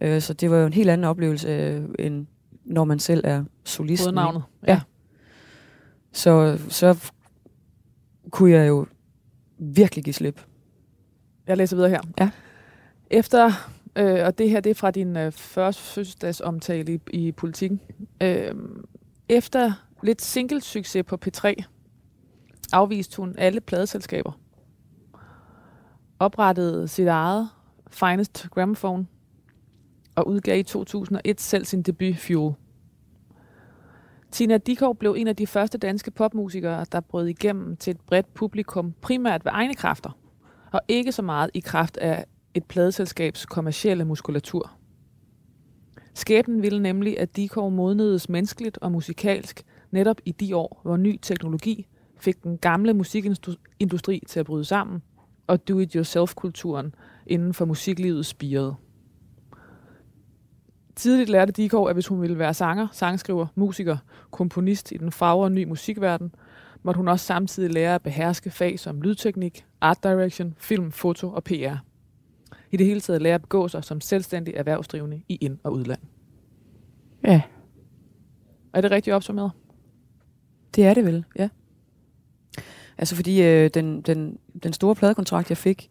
Øh, 0.00 0.20
så 0.20 0.34
det 0.34 0.50
var 0.50 0.56
jo 0.56 0.66
en 0.66 0.72
helt 0.72 0.90
anden 0.90 1.04
oplevelse, 1.04 1.48
øh, 1.48 1.84
end 1.98 2.26
når 2.64 2.84
man 2.84 2.98
selv 2.98 3.24
er 3.24 3.44
solisten. 3.64 4.08
ikke? 4.08 4.20
Hovednavnet. 4.20 4.42
Ja. 4.66 4.80
Så, 6.12 6.58
så 6.68 7.10
kunne 8.30 8.50
jeg 8.50 8.68
jo 8.68 8.86
virkelig 9.58 10.04
give 10.04 10.14
slip. 10.14 10.40
Jeg 11.46 11.56
læser 11.56 11.76
videre 11.76 11.90
her. 11.90 12.00
Ja. 12.20 12.30
Efter, 13.10 13.52
øh, 13.96 14.26
og 14.26 14.38
det 14.38 14.50
her 14.50 14.60
det 14.60 14.70
er 14.70 14.74
fra 14.74 14.90
din 14.90 15.16
øh, 15.16 15.32
første 15.32 15.82
fødselsdagsomtale 15.82 16.94
i, 16.94 17.00
i 17.12 17.32
politikken. 17.32 17.80
Øh, 18.22 18.54
efter 19.28 19.72
lidt 20.02 20.22
single-succes 20.22 21.02
på 21.06 21.18
P3, 21.26 21.54
afviste 22.72 23.16
hun 23.16 23.34
alle 23.38 23.60
pladeselskaber. 23.60 24.32
Oprettede 26.18 26.88
sit 26.88 27.06
eget 27.06 27.48
Finest 27.90 28.46
Gramophone 28.50 29.06
og 30.16 30.28
udgav 30.28 30.58
i 30.58 30.62
2001 30.62 31.40
selv 31.40 31.64
sin 31.64 31.82
debut 31.82 32.16
Fuel. 32.16 32.54
Tina 34.32 34.58
Dikov 34.58 34.96
blev 34.96 35.14
en 35.18 35.28
af 35.28 35.36
de 35.36 35.46
første 35.46 35.78
danske 35.78 36.10
popmusikere, 36.10 36.86
der 36.92 37.00
brød 37.00 37.26
igennem 37.26 37.76
til 37.76 37.90
et 37.90 38.00
bredt 38.00 38.34
publikum, 38.34 38.94
primært 39.00 39.44
ved 39.44 39.52
egne 39.54 39.74
kræfter 39.74 40.16
og 40.72 40.80
ikke 40.88 41.12
så 41.12 41.22
meget 41.22 41.50
i 41.54 41.60
kraft 41.60 41.96
af 41.96 42.24
et 42.54 42.64
pladeselskabs 42.64 43.46
kommercielle 43.46 44.04
muskulatur. 44.04 44.72
Skæbnen 46.14 46.62
ville 46.62 46.82
nemlig, 46.82 47.18
at 47.18 47.36
Dikov 47.36 47.70
modnedes 47.70 48.28
menneskeligt 48.28 48.78
og 48.78 48.92
musikalsk 48.92 49.62
netop 49.90 50.16
i 50.24 50.32
de 50.32 50.56
år, 50.56 50.80
hvor 50.82 50.96
ny 50.96 51.18
teknologi 51.22 51.86
fik 52.16 52.42
den 52.42 52.58
gamle 52.58 52.94
musikindustri 52.94 54.22
til 54.26 54.40
at 54.40 54.46
bryde 54.46 54.64
sammen, 54.64 55.02
og 55.46 55.68
do-it-yourself-kulturen 55.68 56.94
inden 57.26 57.54
for 57.54 57.64
musiklivet 57.64 58.26
spirede. 58.26 58.74
Tidligt 61.00 61.30
lærte 61.30 61.52
Dikov, 61.52 61.88
at 61.88 61.94
hvis 61.94 62.06
hun 62.06 62.22
ville 62.22 62.38
være 62.38 62.54
sanger, 62.54 62.88
sangskriver, 62.92 63.46
musiker, 63.54 63.96
komponist 64.30 64.92
i 64.92 64.96
den 64.96 65.12
fagre 65.12 65.50
ny 65.50 65.64
musikverden, 65.64 66.34
måtte 66.82 66.98
hun 66.98 67.08
også 67.08 67.26
samtidig 67.26 67.72
lære 67.72 67.94
at 67.94 68.02
beherske 68.02 68.50
fag 68.50 68.78
som 68.78 69.02
lydteknik, 69.02 69.66
art 69.80 70.02
direction, 70.02 70.54
film, 70.58 70.92
foto 70.92 71.32
og 71.32 71.44
PR. 71.44 71.76
I 72.70 72.76
det 72.76 72.86
hele 72.86 73.00
taget 73.00 73.22
lære 73.22 73.34
at 73.34 73.40
begå 73.40 73.68
sig 73.68 73.84
som 73.84 74.00
selvstændig 74.00 74.54
erhvervsdrivende 74.54 75.22
i 75.28 75.34
ind- 75.40 75.58
og 75.64 75.72
udland. 75.72 76.00
Ja. 77.24 77.42
Er 78.72 78.80
det 78.80 78.90
rigtigt 78.90 79.14
opsummeret? 79.14 79.50
Det 80.76 80.86
er 80.86 80.94
det 80.94 81.04
vel, 81.04 81.24
ja. 81.38 81.48
Altså 82.98 83.16
fordi 83.16 83.42
øh, 83.42 83.70
den, 83.74 84.00
den, 84.00 84.38
den 84.62 84.72
store 84.72 84.94
pladekontrakt, 84.94 85.50
jeg 85.50 85.58
fik, 85.58 85.90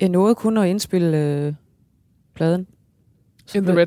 jeg 0.00 0.08
nåede 0.08 0.34
kun 0.34 0.56
at 0.56 0.66
indspille 0.66 1.18
øh, 1.18 1.54
pladen. 2.34 2.66
In 3.54 3.64
the 3.64 3.76
red. 3.76 3.86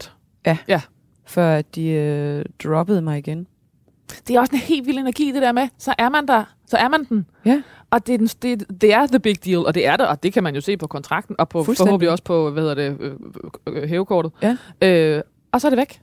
Før 1.26 1.56
at 1.56 1.76
de 1.76 1.90
øh, 1.90 2.46
droppede 2.64 3.02
mig 3.02 3.18
igen. 3.18 3.48
Det 4.28 4.36
er 4.36 4.40
også 4.40 4.56
en 4.56 4.60
helt 4.60 4.88
vild 4.88 4.98
energi, 4.98 5.32
det 5.32 5.42
der 5.42 5.52
med. 5.52 5.68
Så 5.78 5.94
er 5.98 6.10
man 6.10 6.28
der. 6.28 6.44
Så 6.68 6.78
er 6.78 6.88
man 6.88 7.04
den. 7.04 7.26
Ja. 7.46 7.62
Og 7.90 8.08
det 8.08 8.14
er, 8.14 8.18
den, 8.18 8.28
det, 8.28 8.82
det 8.82 8.94
er 8.94 9.08
the 9.08 9.20
big 9.20 9.46
deal, 9.46 9.58
og 9.58 9.76
det 9.76 9.88
er 9.88 9.98
det, 9.98 10.08
og 10.08 10.24
det 10.24 10.34
kan 10.34 10.44
man 10.44 10.56
jo 10.56 10.62
se 10.62 10.78
på 10.78 10.88
kontrakten, 10.88 11.36
og 11.40 11.50
på 11.50 11.64
forhåbentlig 11.64 12.10
også 12.10 12.24
på, 12.24 12.50
hvad 12.50 12.64
hedder 12.64 12.76
det, 12.76 12.98
øh, 13.00 13.12
øh, 13.68 13.84
øh, 13.84 13.90
hævekortet. 13.90 14.32
Ja. 14.42 14.58
Øh, 14.82 15.22
og 15.52 15.62
så 15.62 15.68
er 15.68 15.70
det 15.70 15.78
væk. 15.78 16.02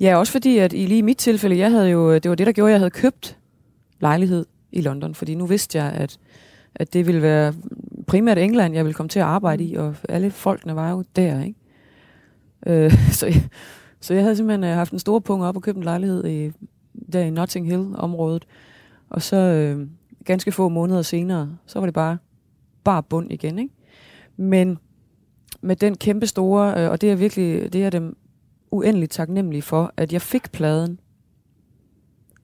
Ja, 0.00 0.16
også 0.16 0.32
fordi, 0.32 0.58
at 0.58 0.72
i 0.72 0.86
lige 0.86 1.02
mit 1.02 1.16
tilfælde, 1.16 1.58
jeg 1.58 1.70
havde 1.70 1.90
jo, 1.90 2.14
det 2.14 2.28
var 2.28 2.34
det, 2.34 2.46
der 2.46 2.52
gjorde, 2.52 2.70
at 2.70 2.72
jeg 2.72 2.80
havde 2.80 2.90
købt 2.90 3.38
lejlighed 4.00 4.46
i 4.72 4.80
London. 4.80 5.14
Fordi 5.14 5.34
nu 5.34 5.46
vidste 5.46 5.78
jeg, 5.78 5.92
at, 5.92 6.18
at 6.74 6.92
det 6.92 7.06
ville 7.06 7.22
være 7.22 7.54
primært 8.06 8.38
England, 8.38 8.74
jeg 8.74 8.84
ville 8.84 8.94
komme 8.94 9.08
til 9.08 9.18
at 9.18 9.26
arbejde 9.26 9.64
i, 9.64 9.74
og 9.74 9.94
alle 10.08 10.30
folkene 10.30 10.76
var 10.76 10.90
jo 10.90 11.04
der, 11.16 11.42
ikke? 11.42 11.59
Øh, 12.66 12.92
så, 13.18 13.26
jeg, 13.26 13.48
så 14.00 14.14
jeg 14.14 14.22
havde 14.22 14.36
simpelthen 14.36 14.64
øh, 14.64 14.76
haft 14.76 14.92
en 14.92 14.98
stor 14.98 15.18
punkt 15.18 15.44
op 15.44 15.56
og 15.56 15.62
købt 15.62 15.76
en 15.76 15.84
lejlighed 15.84 16.26
i, 16.26 16.52
der 17.12 17.20
i 17.20 17.30
Notting 17.30 17.66
Hill-området. 17.66 18.46
Og 19.10 19.22
så 19.22 19.36
øh, 19.36 19.88
ganske 20.24 20.52
få 20.52 20.68
måneder 20.68 21.02
senere, 21.02 21.56
så 21.66 21.78
var 21.78 21.86
det 21.86 21.94
bare, 21.94 22.18
bare 22.84 23.02
bund 23.02 23.32
igen, 23.32 23.58
ikke? 23.58 23.74
Men 24.36 24.78
med 25.60 25.76
den 25.76 25.96
kæmpe 25.96 26.26
store, 26.26 26.84
øh, 26.84 26.90
og 26.90 27.00
det 27.00 27.10
er 27.10 27.14
virkelig, 27.14 27.72
det 27.72 27.84
er 27.84 27.90
dem 27.90 28.16
uendeligt 28.70 29.12
taknemmelig 29.12 29.64
for, 29.64 29.92
at 29.96 30.12
jeg 30.12 30.22
fik 30.22 30.52
pladen. 30.52 31.00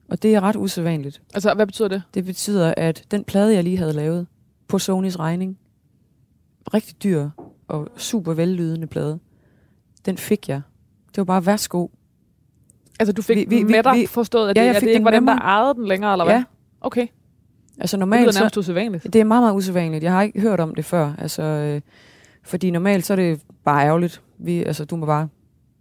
Og 0.09 0.23
det 0.23 0.35
er 0.35 0.41
ret 0.41 0.55
usædvanligt. 0.55 1.21
Altså, 1.33 1.53
hvad 1.53 1.65
betyder 1.65 1.87
det? 1.87 2.03
Det 2.13 2.25
betyder, 2.25 2.73
at 2.77 3.05
den 3.11 3.23
plade, 3.23 3.53
jeg 3.53 3.63
lige 3.63 3.77
havde 3.77 3.93
lavet 3.93 4.27
på 4.67 4.79
Sonys 4.79 5.19
regning, 5.19 5.57
rigtig 6.73 7.03
dyr 7.03 7.29
og 7.67 7.87
super 7.97 8.33
vellydende 8.33 8.87
plade, 8.87 9.19
den 10.07 10.17
fik 10.17 10.49
jeg. 10.49 10.61
Det 11.09 11.17
var 11.17 11.23
bare, 11.23 11.45
værsgo. 11.45 11.87
Altså, 12.99 13.13
du 13.13 13.21
fik 13.21 13.37
Vi- 13.49 13.55
vi, 13.55 13.63
med 13.63 13.83
dig 13.83 13.95
vi- 13.95 14.05
forstået, 14.07 14.49
at 14.49 14.57
Ja, 14.57 14.61
det, 14.61 14.67
jeg 14.67 14.75
at 14.75 14.79
fik 14.79 14.87
det 14.87 14.93
ikke 14.93 15.05
var 15.05 15.11
dem, 15.11 15.25
der 15.25 15.35
ejede 15.35 15.73
den 15.73 15.87
længere, 15.87 16.11
eller 16.11 16.25
hvad? 16.25 16.35
Ja. 16.35 16.43
Okay, 16.81 17.07
Altså 17.79 17.97
det 17.97 17.99
normalt, 17.99 18.21
lyder 18.21 18.31
så, 18.31 18.39
nærmest 18.39 18.57
usædvanligt. 18.57 19.03
det 19.03 19.15
er 19.15 19.23
meget, 19.23 19.43
meget 19.43 19.55
usædvanligt. 19.55 20.03
Jeg 20.03 20.11
har 20.11 20.21
ikke 20.21 20.41
hørt 20.41 20.59
om 20.59 20.75
det 20.75 20.85
før. 20.85 21.13
Altså, 21.17 21.43
øh, 21.43 21.81
fordi 22.43 22.71
normalt 22.71 23.05
så 23.05 23.13
er 23.13 23.15
det 23.15 23.41
bare 23.65 23.85
ærgerligt. 23.85 24.21
Vi, 24.37 24.63
altså, 24.63 24.85
du 24.85 24.95
må 24.95 25.05
bare 25.05 25.27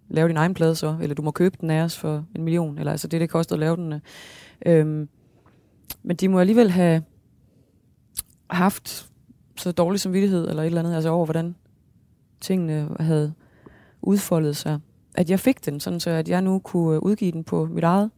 lave 0.08 0.28
din 0.28 0.36
egen 0.36 0.54
plade 0.54 0.74
så, 0.74 0.96
eller 1.02 1.14
du 1.14 1.22
må 1.22 1.30
købe 1.30 1.56
den 1.60 1.70
af 1.70 1.82
os 1.82 1.98
for 1.98 2.24
en 2.36 2.42
million, 2.44 2.78
eller 2.78 2.90
altså 2.92 3.08
det, 3.08 3.20
det 3.20 3.30
koster 3.30 3.54
at 3.54 3.60
lave 3.60 3.76
den. 3.76 3.92
øh. 3.92 4.00
Øhm, 4.66 5.08
men 6.02 6.16
de 6.16 6.28
må 6.28 6.40
alligevel 6.40 6.70
have 6.70 7.02
haft 8.50 9.08
så 9.56 9.72
dårlig 9.72 10.00
samvittighed, 10.00 10.48
eller 10.48 10.62
et 10.62 10.66
eller 10.66 10.80
andet, 10.80 10.94
altså 10.94 11.10
over, 11.10 11.24
hvordan 11.26 11.54
tingene 12.40 12.88
havde 13.00 13.32
udfoldet 14.06 14.56
sig, 14.56 14.80
at 15.14 15.30
jeg 15.30 15.40
fik 15.40 15.66
den, 15.66 15.80
sådan 15.80 16.00
så 16.00 16.10
at 16.10 16.28
jeg 16.28 16.42
nu 16.42 16.58
kunne 16.58 16.96
øh, 16.96 17.02
udgive 17.02 17.32
den 17.32 17.44
på 17.44 17.64
mit 17.66 17.84
eget 17.84 18.10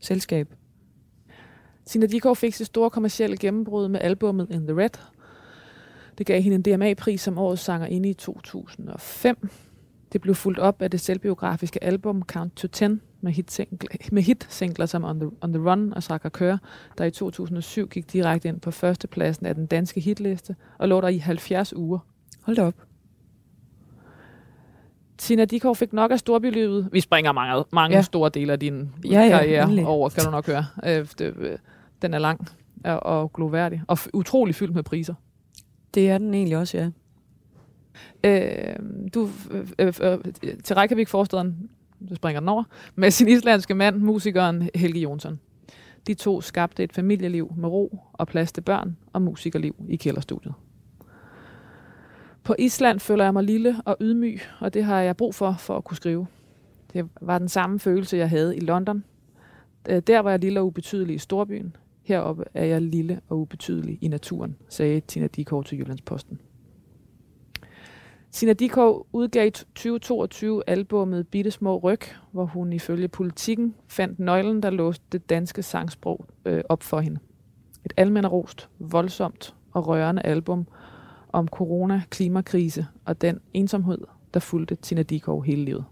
selskab. 0.00 0.54
Tina 1.86 2.06
Dikov 2.06 2.36
fik 2.36 2.54
sit 2.54 2.66
store 2.66 2.90
kommercielle 2.90 3.36
gennembrud 3.36 3.88
med 3.88 4.00
albummet 4.00 4.50
In 4.50 4.66
The 4.66 4.76
Red. 4.76 4.90
Det 6.18 6.26
gav 6.26 6.40
hende 6.40 6.54
en 6.54 6.62
DMA-pris 6.62 7.20
som 7.20 7.38
årets 7.38 7.62
sanger 7.62 7.86
inde 7.86 8.08
i 8.08 8.14
2005. 8.14 9.48
Det 10.12 10.20
blev 10.20 10.34
fuldt 10.34 10.58
op 10.58 10.82
af 10.82 10.90
det 10.90 11.00
selvbiografiske 11.00 11.84
album 11.84 12.22
Count 12.22 12.56
to 12.56 12.68
Ten 12.68 13.00
med 13.20 13.32
hitsingler, 13.32 13.88
med 14.12 14.22
hitsingler 14.22 14.86
som 14.86 15.04
On 15.04 15.20
the, 15.20 15.30
On 15.40 15.52
the 15.52 15.70
Run 15.70 15.92
og 15.92 16.02
Saka 16.02 16.28
Kør, 16.28 16.56
der 16.98 17.04
i 17.04 17.10
2007 17.10 17.88
gik 17.88 18.12
direkte 18.12 18.48
ind 18.48 18.60
på 18.60 18.70
førstepladsen 18.70 19.46
af 19.46 19.54
den 19.54 19.66
danske 19.66 20.00
hitliste 20.00 20.56
og 20.78 20.88
lå 20.88 21.00
der 21.00 21.08
i 21.08 21.18
70 21.18 21.76
uger. 21.76 21.98
Hold 22.42 22.56
da 22.56 22.62
op. 22.62 22.85
Tina 25.18 25.44
Dikov 25.44 25.76
fik 25.76 25.92
nok 25.92 26.10
af 26.10 26.18
storbylivet. 26.18 26.88
Vi 26.92 27.00
springer 27.00 27.32
mange, 27.32 27.64
mange 27.72 27.96
Ja. 27.96 28.02
store 28.02 28.30
dele 28.34 28.52
af 28.52 28.60
din 28.60 28.90
Ja, 29.04 29.20
ja, 29.22 29.28
karriere 29.28 29.62
endelig. 29.62 29.86
over, 29.86 30.08
kan 30.08 30.24
du 30.24 30.30
nok 30.30 30.46
høre. 30.46 30.66
Øh, 30.86 31.06
det, 31.18 31.34
øh, 31.38 31.58
den 32.02 32.14
er 32.14 32.18
lang 32.18 32.48
og, 32.84 33.02
og 33.02 33.32
gloværdig, 33.32 33.82
og 33.88 33.98
utrolig 34.14 34.54
fyldt 34.54 34.74
med 34.74 34.82
priser. 34.82 35.14
Det 35.94 36.10
er 36.10 36.18
den 36.18 36.34
egentlig 36.34 36.58
også, 36.58 36.78
ja. 36.78 36.90
Øh, 38.24 38.76
du, 39.14 39.28
øh, 39.50 39.68
øh, 39.78 39.92
øh, 40.02 40.18
til 40.64 40.76
Reykjavik 40.76 41.08
forstaden, 41.08 41.68
du 42.10 42.14
springer 42.14 42.40
den 42.40 42.48
over, 42.48 42.64
med 42.94 43.10
sin 43.10 43.28
islandske 43.28 43.74
mand, 43.74 43.96
musikeren 43.96 44.68
Helge 44.74 45.00
Jonsson. 45.00 45.40
De 46.06 46.14
to 46.14 46.40
skabte 46.40 46.84
et 46.84 46.92
familieliv 46.92 47.52
med 47.56 47.68
ro 47.68 47.98
og 48.12 48.26
plads 48.26 48.52
til 48.52 48.60
børn 48.60 48.96
og 49.12 49.22
musikerliv 49.22 49.76
i 49.88 49.96
kælderstudiet. 49.96 50.54
På 52.46 52.54
Island 52.58 53.00
føler 53.00 53.24
jeg 53.24 53.32
mig 53.32 53.44
lille 53.44 53.76
og 53.84 53.96
ydmyg, 54.00 54.40
og 54.60 54.74
det 54.74 54.84
har 54.84 55.00
jeg 55.00 55.16
brug 55.16 55.34
for, 55.34 55.54
for 55.58 55.76
at 55.76 55.84
kunne 55.84 55.96
skrive. 55.96 56.26
Det 56.92 57.08
var 57.20 57.38
den 57.38 57.48
samme 57.48 57.78
følelse, 57.78 58.16
jeg 58.16 58.30
havde 58.30 58.56
i 58.56 58.60
London. 58.60 59.04
Der 59.86 60.18
var 60.18 60.30
jeg 60.30 60.38
lille 60.38 60.60
og 60.60 60.66
ubetydelig 60.66 61.14
i 61.14 61.18
storbyen. 61.18 61.76
Heroppe 62.02 62.44
er 62.54 62.64
jeg 62.64 62.82
lille 62.82 63.20
og 63.28 63.38
ubetydelig 63.38 63.98
i 64.00 64.08
naturen, 64.08 64.56
sagde 64.68 65.00
Tina 65.00 65.26
Dikov 65.26 65.64
til 65.64 65.78
Jyllandsposten. 65.78 66.40
Tina 68.30 68.52
Dikov 68.52 69.06
udgav 69.12 69.46
i 69.46 69.50
2022 69.50 70.62
albummet 70.66 71.28
Bitte 71.28 71.50
Små 71.50 71.78
Ryg, 71.78 72.00
hvor 72.32 72.44
hun 72.44 72.72
ifølge 72.72 73.08
politikken 73.08 73.74
fandt 73.88 74.18
nøglen, 74.18 74.62
der 74.62 74.70
låste 74.70 75.04
det 75.12 75.30
danske 75.30 75.62
sangsprog 75.62 76.26
øh, 76.44 76.64
op 76.68 76.82
for 76.82 77.00
hende. 77.00 77.18
Et 77.84 77.92
almennerost, 77.96 78.68
voldsomt 78.78 79.54
og 79.72 79.86
rørende 79.86 80.22
album 80.22 80.66
om 81.36 81.48
corona, 81.48 82.02
klimakrise 82.10 82.86
og 83.04 83.20
den 83.20 83.40
ensomhed, 83.54 83.98
der 84.34 84.40
fulgte 84.40 84.74
Tina 84.74 85.02
Dikov 85.02 85.44
hele 85.44 85.64
livet. 85.64 85.84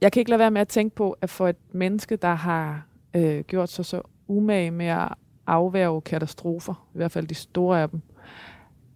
Jeg 0.00 0.12
kan 0.12 0.20
ikke 0.20 0.30
lade 0.30 0.38
være 0.38 0.50
med 0.50 0.60
at 0.60 0.68
tænke 0.68 0.96
på, 0.96 1.16
at 1.20 1.30
for 1.30 1.48
et 1.48 1.56
menneske, 1.72 2.16
der 2.16 2.34
har 2.34 2.86
øh, 3.14 3.40
gjort 3.44 3.68
sig 3.68 3.84
så 3.84 4.02
umage 4.28 4.70
med 4.70 4.86
at 4.86 5.08
afværge 5.46 6.00
katastrofer, 6.00 6.88
i 6.94 6.96
hvert 6.98 7.10
fald 7.12 7.26
de 7.26 7.34
store 7.34 7.82
af 7.82 7.88
dem, 7.90 8.00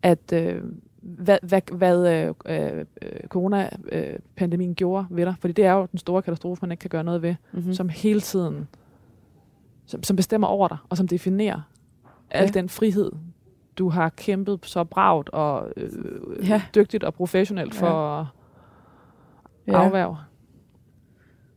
at 0.02 0.32
øh, 0.32 0.62
hvad, 1.02 1.38
hvad, 1.42 1.60
hvad 1.72 2.12
øh, 2.14 2.34
øh, 2.46 2.84
coronapandemien 3.28 4.74
gjorde 4.74 5.06
ved 5.10 5.26
dig, 5.26 5.34
fordi 5.40 5.52
det 5.52 5.64
er 5.64 5.72
jo 5.72 5.86
den 5.90 5.98
store 5.98 6.22
katastrofe, 6.22 6.58
man 6.62 6.70
ikke 6.72 6.80
kan 6.80 6.90
gøre 6.90 7.04
noget 7.04 7.22
ved, 7.22 7.34
Mm-hmm. 7.52 7.66
mm. 7.68 7.74
som 7.74 7.88
hele 7.88 8.20
tiden, 8.20 8.68
som, 9.86 10.02
som 10.02 10.16
bestemmer 10.16 10.46
over 10.46 10.68
dig, 10.68 10.76
og 10.88 10.96
som 10.96 11.08
definerer 11.08 11.60
al 12.30 12.44
Ja. 12.44 12.50
den 12.60 12.68
frihed, 12.68 13.10
du 13.78 13.88
har 13.88 14.08
kæmpet 14.08 14.60
så 14.62 14.84
bragt 14.84 15.28
og 15.28 15.68
øh, 15.76 15.90
Ja. 16.48 16.62
dygtigt 16.74 17.04
og 17.04 17.14
professionelt 17.14 17.74
for 17.74 18.18
Ja. 19.66 19.72
ja. 19.72 19.84
afværge. 19.84 20.16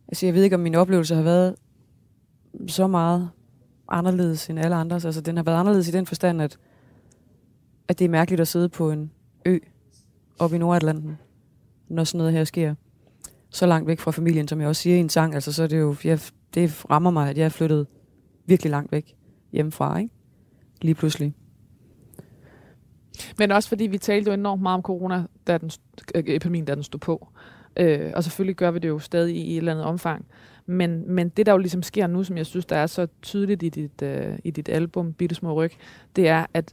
Altså, 0.07 0.25
jeg 0.25 0.35
ved 0.35 0.43
ikke, 0.43 0.55
om 0.55 0.59
min 0.59 0.75
oplevelse 0.75 1.15
har 1.15 1.21
været 1.23 1.55
så 2.67 2.87
meget 2.87 3.29
anderledes 3.89 4.49
end 4.49 4.59
alle 4.59 4.75
andres. 4.75 5.05
Altså, 5.05 5.21
den 5.21 5.37
har 5.37 5.43
været 5.43 5.57
anderledes 5.59 5.87
i 5.87 5.91
den 5.91 6.05
forstand, 6.05 6.41
at, 6.41 6.57
at 7.87 7.99
det 7.99 8.05
er 8.05 8.09
mærkeligt 8.09 8.41
at 8.41 8.47
sidde 8.47 8.69
på 8.69 8.91
en 8.91 9.11
ø 9.45 9.57
oppe 10.39 10.55
i 10.55 10.59
Nordatlanten, 10.59 11.17
når 11.87 12.03
sådan 12.03 12.17
noget 12.17 12.33
her 12.33 12.43
sker. 12.43 12.75
Så 13.49 13.65
langt 13.65 13.87
væk 13.87 13.99
fra 13.99 14.11
familien, 14.11 14.47
som 14.47 14.59
jeg 14.61 14.69
også 14.69 14.81
siger 14.81 14.95
i 14.95 14.99
en 14.99 15.09
sang. 15.09 15.33
Altså, 15.33 15.53
så 15.53 15.63
er 15.63 15.67
det 15.67 15.79
jo, 15.79 15.95
jeg, 16.03 16.19
det 16.53 16.85
rammer 16.91 17.11
mig, 17.11 17.29
at 17.29 17.37
jeg 17.37 17.45
er 17.45 17.49
flyttet 17.49 17.87
virkelig 18.45 18.71
langt 18.71 18.91
væk 18.91 19.15
hjemmefra, 19.51 19.97
ikke? 19.97 20.13
Lige 20.81 20.95
pludselig. 20.95 21.33
Men 23.39 23.51
også 23.51 23.69
fordi 23.69 23.87
vi 23.87 23.97
talte 23.97 24.27
jo 24.29 24.33
enormt 24.33 24.61
meget 24.61 24.75
om 24.75 24.81
corona, 24.81 25.23
da 25.47 25.57
den, 25.57 25.71
øh, 26.15 26.23
epidemien, 26.27 26.65
da 26.65 26.75
den 26.75 26.83
stod 26.83 26.99
på. 26.99 27.27
Øh, 27.77 28.11
og 28.15 28.23
selvfølgelig 28.23 28.55
gør 28.55 28.71
vi 28.71 28.79
det 28.79 28.87
jo 28.87 28.99
stadig 28.99 29.35
i 29.35 29.51
et 29.51 29.57
eller 29.57 29.71
andet 29.71 29.85
omfang. 29.85 30.25
Men, 30.65 31.11
men 31.11 31.29
det, 31.29 31.45
der 31.45 31.51
jo 31.51 31.57
ligesom 31.57 31.83
sker 31.83 32.07
nu, 32.07 32.23
som 32.23 32.37
jeg 32.37 32.45
synes, 32.45 32.65
der 32.65 32.75
er 32.75 32.87
så 32.87 33.07
tydeligt 33.21 33.63
i 33.63 33.69
dit, 33.69 34.01
øh, 34.01 34.39
i 34.43 34.51
dit 34.51 34.69
album, 34.69 35.13
Bitte 35.13 35.35
Små 35.35 35.53
Ryg, 35.53 35.71
det 36.15 36.27
er, 36.27 36.45
at 36.53 36.71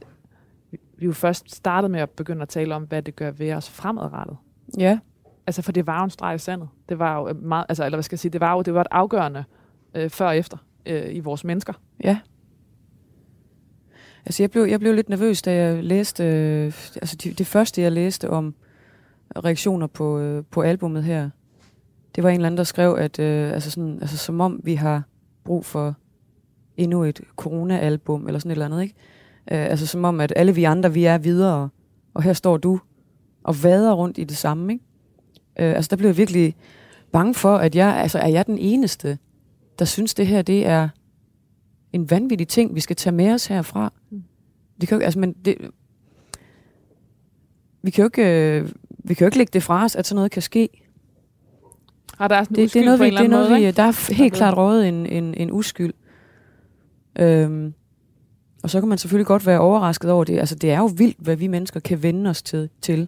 vi- 0.71 0.79
jo 1.01 1.11
først 1.11 1.55
startede 1.55 1.91
med 1.91 1.99
at 1.99 2.09
begynde 2.09 2.41
at 2.41 2.49
tale 2.49 2.75
om, 2.75 2.83
hvad 2.83 3.01
det 3.01 3.15
gør 3.15 3.31
ved 3.31 3.53
os 3.53 3.69
fremadrettet. 3.69 4.37
Ja, 4.77 4.99
Altså, 5.47 5.61
for 5.61 5.71
det 5.71 5.87
var 5.87 5.97
jo 5.99 6.03
en 6.03 6.09
streg 6.09 6.35
i 6.35 6.37
sandet. 6.37 6.69
Det 6.89 6.99
var 6.99 7.19
jo 7.19 7.29
øh, 7.29 7.43
meget, 7.43 7.65
altså, 7.69 7.85
eller 7.85 7.95
hvad 7.97 8.03
skal 8.03 8.15
jeg 8.15 8.19
sige, 8.19 8.31
det 8.31 8.41
var 8.41 8.53
jo 8.53 8.61
det 8.61 8.73
var 8.73 8.81
et 8.81 8.87
afgørende 8.91 9.43
øh, 9.95 10.09
før 10.09 10.27
og 10.27 10.37
efter 10.37 10.57
øh, 10.85 11.15
i 11.15 11.19
vores 11.19 11.43
mennesker. 11.43 11.73
Ja. 12.03 12.17
Altså, 14.25 14.43
jeg 14.43 14.51
blev, 14.51 14.63
jeg 14.63 14.79
blev 14.79 14.93
lidt 14.93 15.09
nervøs, 15.09 15.41
da 15.41 15.53
jeg 15.55 15.83
læste... 15.83 16.23
Øh, 16.23 16.65
altså, 16.95 17.15
det, 17.15 17.37
det 17.37 17.47
første, 17.47 17.81
jeg 17.81 17.91
læste 17.91 18.29
om 18.29 18.55
reaktioner 19.35 19.87
på, 19.87 20.19
øh, 20.19 20.43
på 20.51 20.61
albummet 20.61 21.03
her, 21.03 21.29
det 22.15 22.23
var 22.23 22.29
en 22.29 22.35
eller 22.35 22.47
anden, 22.47 22.57
der 22.57 22.63
skrev, 22.63 22.95
at 22.99 23.19
øh, 23.19 23.53
altså 23.53 23.71
sådan, 23.71 23.97
altså, 24.01 24.17
som 24.17 24.41
om 24.41 24.59
vi 24.63 24.75
har 24.75 25.03
brug 25.43 25.65
for 25.65 25.95
endnu 26.77 27.03
et 27.03 27.21
corona-album, 27.35 28.27
eller 28.27 28.39
sådan 28.39 28.51
et 28.51 28.55
eller 28.55 28.65
andet, 28.65 28.81
ikke? 28.81 28.95
Øh, 29.51 29.65
altså, 29.69 29.87
som 29.87 30.05
om, 30.05 30.21
at 30.21 30.33
alle 30.35 30.55
vi 30.55 30.63
andre, 30.63 30.93
vi 30.93 31.05
er 31.05 31.17
videre, 31.17 31.69
og 32.13 32.23
her 32.23 32.33
står 32.33 32.57
du 32.57 32.79
og 33.43 33.63
vader 33.63 33.93
rundt 33.93 34.17
i 34.17 34.23
det 34.23 34.37
samme, 34.37 34.73
ikke? 34.73 34.85
Øh, 35.59 35.75
altså, 35.75 35.89
der 35.89 35.95
blev 35.95 36.07
jeg 36.09 36.17
virkelig 36.17 36.55
bange 37.11 37.33
for, 37.33 37.55
at 37.57 37.75
jeg, 37.75 37.95
altså, 37.95 38.19
er 38.19 38.27
jeg 38.27 38.45
den 38.45 38.57
eneste, 38.57 39.17
der 39.79 39.85
synes, 39.85 40.13
det 40.13 40.27
her, 40.27 40.41
det 40.41 40.67
er 40.67 40.89
en 41.93 42.09
vanvittig 42.09 42.47
ting, 42.47 42.75
vi 42.75 42.79
skal 42.79 42.95
tage 42.95 43.15
med 43.15 43.33
os 43.33 43.45
herfra. 43.45 43.93
Mm. 44.09 44.23
Det 44.81 44.89
kan 44.89 44.97
jo, 44.97 45.03
altså, 45.03 45.19
men 45.19 45.33
det, 45.33 45.57
vi 47.81 47.91
kan 47.91 48.01
jo 48.01 48.07
ikke, 48.07 48.57
øh, 48.59 48.69
vi 48.89 49.13
kan 49.13 49.25
jo 49.25 49.27
ikke 49.27 49.37
lægge 49.37 49.51
det 49.53 49.63
fra 49.63 49.83
os, 49.83 49.95
at 49.95 50.07
sådan 50.07 50.15
noget 50.15 50.31
kan 50.31 50.41
ske. 50.41 50.69
Og 52.17 52.29
der 52.29 52.35
er 52.35 52.43
sådan 52.43 52.55
Det, 52.55 52.73
det 52.73 52.81
er 52.81 52.85
noget, 52.85 52.99
vi, 52.99 53.05
det 53.05 53.19
er 53.19 53.27
noget, 53.27 53.49
måde, 53.49 53.61
vi, 53.61 53.71
der 53.71 53.83
er 53.83 54.13
helt 54.13 54.33
klart 54.33 54.57
rådet 54.57 54.87
en, 54.87 55.05
en, 55.05 55.33
en 55.33 55.51
uskyld. 55.51 55.93
Øhm, 57.19 57.73
og 58.63 58.69
så 58.69 58.79
kan 58.79 58.89
man 58.89 58.97
selvfølgelig 58.97 59.27
godt 59.27 59.45
være 59.45 59.59
overrasket 59.59 60.11
over 60.11 60.23
det. 60.23 60.39
Altså, 60.39 60.55
det 60.55 60.71
er 60.71 60.77
jo 60.77 60.85
vildt, 60.85 61.17
hvad 61.19 61.35
vi 61.35 61.47
mennesker 61.47 61.79
kan 61.79 62.03
vende 62.03 62.29
os 62.29 62.43
til. 62.43 62.69
til. 62.81 63.07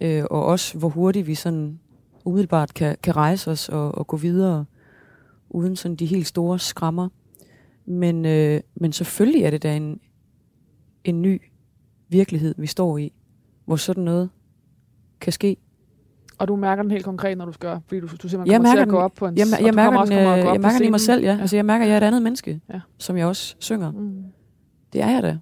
Øh, 0.00 0.24
og 0.30 0.44
også, 0.44 0.78
hvor 0.78 0.88
hurtigt 0.88 1.26
vi 1.26 1.34
sådan 1.34 1.78
umiddelbart 2.24 2.74
kan, 2.74 2.96
kan 3.02 3.16
rejse 3.16 3.50
os 3.50 3.68
og, 3.68 3.94
og 3.94 4.06
gå 4.06 4.16
videre, 4.16 4.64
uden 5.50 5.76
sådan 5.76 5.96
de 5.96 6.06
helt 6.06 6.26
store 6.26 6.58
skrammer. 6.58 7.08
Men, 7.86 8.24
øh, 8.26 8.60
men 8.74 8.92
selvfølgelig 8.92 9.42
er 9.42 9.50
det 9.50 9.62
da 9.62 9.76
en, 9.76 10.00
en 11.04 11.22
ny 11.22 11.42
virkelighed, 12.08 12.54
vi 12.58 12.66
står 12.66 12.98
i, 12.98 13.12
hvor 13.64 13.76
sådan 13.76 14.04
noget 14.04 14.30
kan 15.20 15.32
ske. 15.32 15.56
Og 16.38 16.48
du 16.48 16.56
mærker 16.56 16.82
den 16.82 16.90
helt 16.90 17.04
konkret, 17.04 17.38
når 17.38 17.44
du 17.44 17.52
skal, 17.52 17.78
fordi 17.86 18.00
du, 18.00 18.06
du 18.06 18.10
simpelthen 18.28 18.46
Jeg 18.46 18.56
kommer 18.58 18.70
til 18.70 18.78
mærker 18.78 18.82
at 18.82 18.88
gå 18.88 18.96
den- 18.96 19.04
op 19.04 19.12
på 19.14 19.26
en 19.26 19.36
Jeg, 19.38 19.46
jeg 19.50 19.72
du 19.72 19.76
mærker, 19.76 19.90
kommer 19.96 20.04
den, 20.04 20.12
at 20.12 20.38
øh, 20.38 20.44
gå 20.44 20.50
jeg 20.52 20.56
på 20.56 20.62
mærker 20.62 20.78
den 20.78 20.86
i 20.86 20.90
mig 20.90 21.00
selv, 21.00 21.24
ja. 21.24 21.32
Ja. 21.34 21.40
Altså, 21.40 21.56
jeg 21.56 21.64
mærker, 21.64 21.84
at 21.84 21.88
jeg 21.88 21.94
er 21.94 22.00
et 22.00 22.04
andet 22.06 22.22
menneske, 22.22 22.60
Ja. 22.74 22.80
som 22.98 23.16
jeg 23.16 23.26
også 23.26 23.56
synger. 23.58 23.92
Mm. 23.92 24.22
Det 24.92 25.02
er 25.02 25.10
jeg 25.10 25.22
da. 25.22 25.38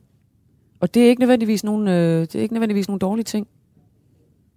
Og 0.81 0.95
det 0.95 1.05
er 1.05 1.09
ikke 1.09 1.21
nødvendigvis 1.21 1.65
nogen, 1.65 1.89
øh, 1.89 2.21
det 2.21 2.35
er 2.35 2.41
ikke 2.41 2.55
nødvendigvis 2.55 2.89
nogen 2.89 2.99
dårlige 2.99 3.25
ting. 3.25 3.47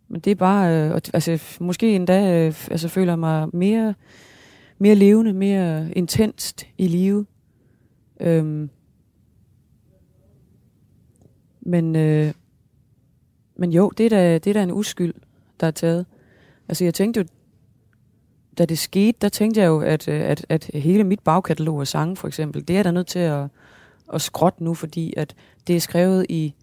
Men 0.08 0.22
det 0.22 0.32
er 0.32 0.36
bare, 0.36 0.86
øh, 0.88 0.92
og 0.94 1.02
altså 1.14 1.58
måske 1.60 1.96
endda, 1.96 2.46
øh, 2.48 2.54
altså 2.72 2.88
føler 2.88 3.12
jeg 3.12 3.20
mig 3.20 3.48
mere, 3.54 3.94
mere 4.80 4.96
levende, 4.96 5.34
mere 5.34 5.92
intenst 5.92 6.68
i 6.78 6.88
live. 6.88 7.26
Øhm. 8.20 8.70
Men, 11.62 11.96
øh, 11.96 12.34
men 13.56 13.72
jo, 13.72 13.92
det 13.98 14.06
er, 14.06 14.10
da, 14.10 14.34
det 14.38 14.48
er 14.48 14.54
da 14.54 14.64
en 14.64 14.72
uskyld, 14.72 15.14
der 15.60 15.68
er 15.68 15.72
taget. 15.72 16.06
Altså 16.68 16.84
jeg 16.84 16.94
tænkte 16.94 17.20
jo, 17.20 17.26
da 18.58 18.66
det 18.66 18.80
skete, 18.80 19.18
der 19.22 19.30
tænkte 19.30 19.62
jeg 19.62 19.68
jo, 19.68 19.82
at, 19.82 20.08
øh, 20.08 20.22
at, 20.22 20.46
at 20.50 20.70
hele 20.74 21.04
mit 21.04 21.20
bagkatalog 21.20 21.82
af 21.82 21.88
sange 21.88 22.16
for 22.16 22.28
eksempel, 22.28 22.68
det 22.68 22.78
er 22.78 22.84
der 22.84 22.92
nødt 22.92 23.08
til 23.08 23.20
at, 23.20 23.48
at 24.14 24.22
skrotte 24.22 24.64
nu, 24.64 24.74
fordi 24.74 25.14
at 25.18 25.36
det 25.68 25.76
er 25.76 25.80
skrevet 25.80 26.26
i 26.30 26.54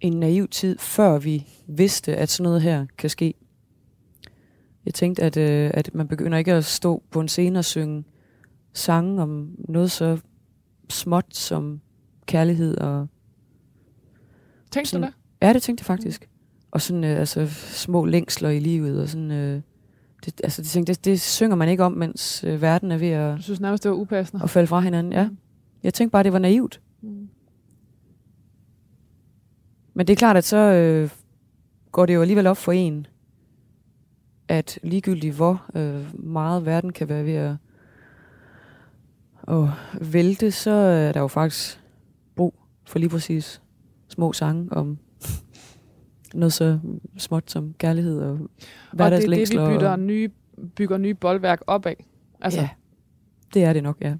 en 0.00 0.12
naiv 0.12 0.48
tid, 0.48 0.78
før 0.78 1.18
vi 1.18 1.46
vidste, 1.66 2.16
at 2.16 2.30
sådan 2.30 2.44
noget 2.44 2.62
her 2.62 2.86
kan 2.98 3.10
ske. 3.10 3.34
Jeg 4.86 4.94
tænkte, 4.94 5.22
at, 5.22 5.36
øh, 5.36 5.70
at 5.74 5.94
man 5.94 6.08
begynder 6.08 6.38
ikke 6.38 6.52
at 6.52 6.64
stå 6.64 7.02
på 7.10 7.20
en 7.20 7.28
scene 7.28 7.58
og 7.58 7.64
synge 7.64 8.04
sange 8.72 9.22
om 9.22 9.56
noget 9.58 9.90
så 9.90 10.18
småt 10.90 11.36
som 11.36 11.80
kærlighed 12.26 12.78
og... 12.78 13.08
Tænkte 14.70 14.90
sådan, 14.90 15.02
du 15.02 15.06
det? 15.06 15.46
Ja, 15.46 15.52
det 15.52 15.62
tænkte 15.62 15.82
jeg 15.82 15.86
faktisk. 15.86 16.28
Og 16.70 16.80
sådan 16.80 17.04
øh, 17.04 17.18
altså, 17.18 17.46
små 17.70 18.04
længsler 18.04 18.48
i 18.48 18.58
livet 18.58 19.02
og 19.02 19.08
sådan... 19.08 19.30
Øh, 19.30 19.62
det, 20.24 20.40
altså, 20.44 20.62
det, 20.62 20.70
tænkte, 20.70 20.92
det, 20.92 21.04
det 21.04 21.20
synger 21.20 21.56
man 21.56 21.68
ikke 21.68 21.84
om, 21.84 21.92
mens 21.92 22.44
øh, 22.44 22.62
verden 22.62 22.92
er 22.92 22.96
ved 22.96 23.08
at, 23.08 23.36
Du 23.36 23.42
synes 23.42 23.60
nærmest, 23.60 23.82
det 23.82 23.90
var 23.90 23.96
upassende? 23.96 24.44
at 24.44 24.50
falde 24.50 24.66
fra 24.66 24.80
hinanden. 24.80 25.12
Ja. 25.12 25.28
Jeg 25.82 25.94
tænkte 25.94 26.12
bare, 26.12 26.22
det 26.22 26.32
var 26.32 26.38
naivt. 26.38 26.80
Mm. 27.02 27.28
Men 29.94 30.06
det 30.06 30.12
er 30.12 30.16
klart, 30.16 30.36
at 30.36 30.44
så 30.44 30.56
øh, 30.56 31.10
går 31.92 32.06
det 32.06 32.14
jo 32.14 32.20
alligevel 32.20 32.46
op 32.46 32.56
for 32.56 32.72
en, 32.72 33.06
at 34.48 34.78
ligegyldigt 34.82 35.34
hvor 35.34 35.64
øh, 35.74 36.24
meget 36.24 36.66
verden 36.66 36.92
kan 36.92 37.08
være 37.08 37.24
ved 37.24 37.32
at, 37.32 37.56
at 39.48 39.68
vælte, 40.12 40.50
så 40.50 40.70
er 40.70 41.12
der 41.12 41.20
jo 41.20 41.28
faktisk 41.28 41.80
brug 42.36 42.54
for 42.86 42.98
lige 42.98 43.08
præcis 43.08 43.62
små 44.08 44.32
sange 44.32 44.72
om 44.72 44.98
noget 46.34 46.52
så 46.52 46.78
småt 47.18 47.50
som 47.50 47.74
kærlighed 47.78 48.20
og 48.20 48.30
Og 48.30 48.38
det 48.38 48.40
er 48.40 48.40
det, 48.40 48.92
vi 48.92 48.96
hverdagslængsler. 48.96 49.68
bygger 49.70 49.90
og- 49.90 49.98
nye, 49.98 50.30
bygger 50.76 50.98
nye 50.98 51.14
boldværk 51.14 51.60
op 51.66 51.86
af. 51.86 52.06
Altså, 52.40 52.60
Ja, 52.60 52.68
det 53.54 53.64
er 53.64 53.72
det 53.72 53.82
nok, 53.82 53.96
ja. 54.00 54.14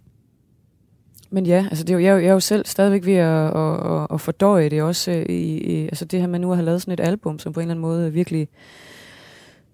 Men 1.31 1.47
ja, 1.47 1.66
altså 1.70 1.85
det 1.85 1.91
er 1.91 1.99
jo, 1.99 2.01
jeg, 2.05 2.09
er 2.09 2.12
jo, 2.14 2.18
jeg 2.20 2.29
er 2.29 2.33
jo 2.33 2.41
selv 2.41 2.66
stadigvæk 2.66 3.07
ved 3.07 3.14
at, 3.14 3.57
at, 3.57 3.93
at, 4.03 4.07
at 4.11 4.20
fordøje 4.20 4.68
det 4.68 4.83
også 4.83 5.11
øh, 5.11 5.27
i, 5.29 5.59
i 5.59 5.83
altså 5.83 6.05
det 6.05 6.20
her 6.20 6.27
med 6.27 6.39
nu 6.39 6.51
at 6.51 6.57
have 6.57 6.64
lavet 6.64 6.83
sådan 6.83 6.93
et 6.93 7.01
album, 7.01 7.39
som 7.39 7.53
på 7.53 7.61
en 7.61 7.62
eller 7.64 7.70
anden 7.75 7.81
måde 7.83 8.12
virkelig 8.12 8.49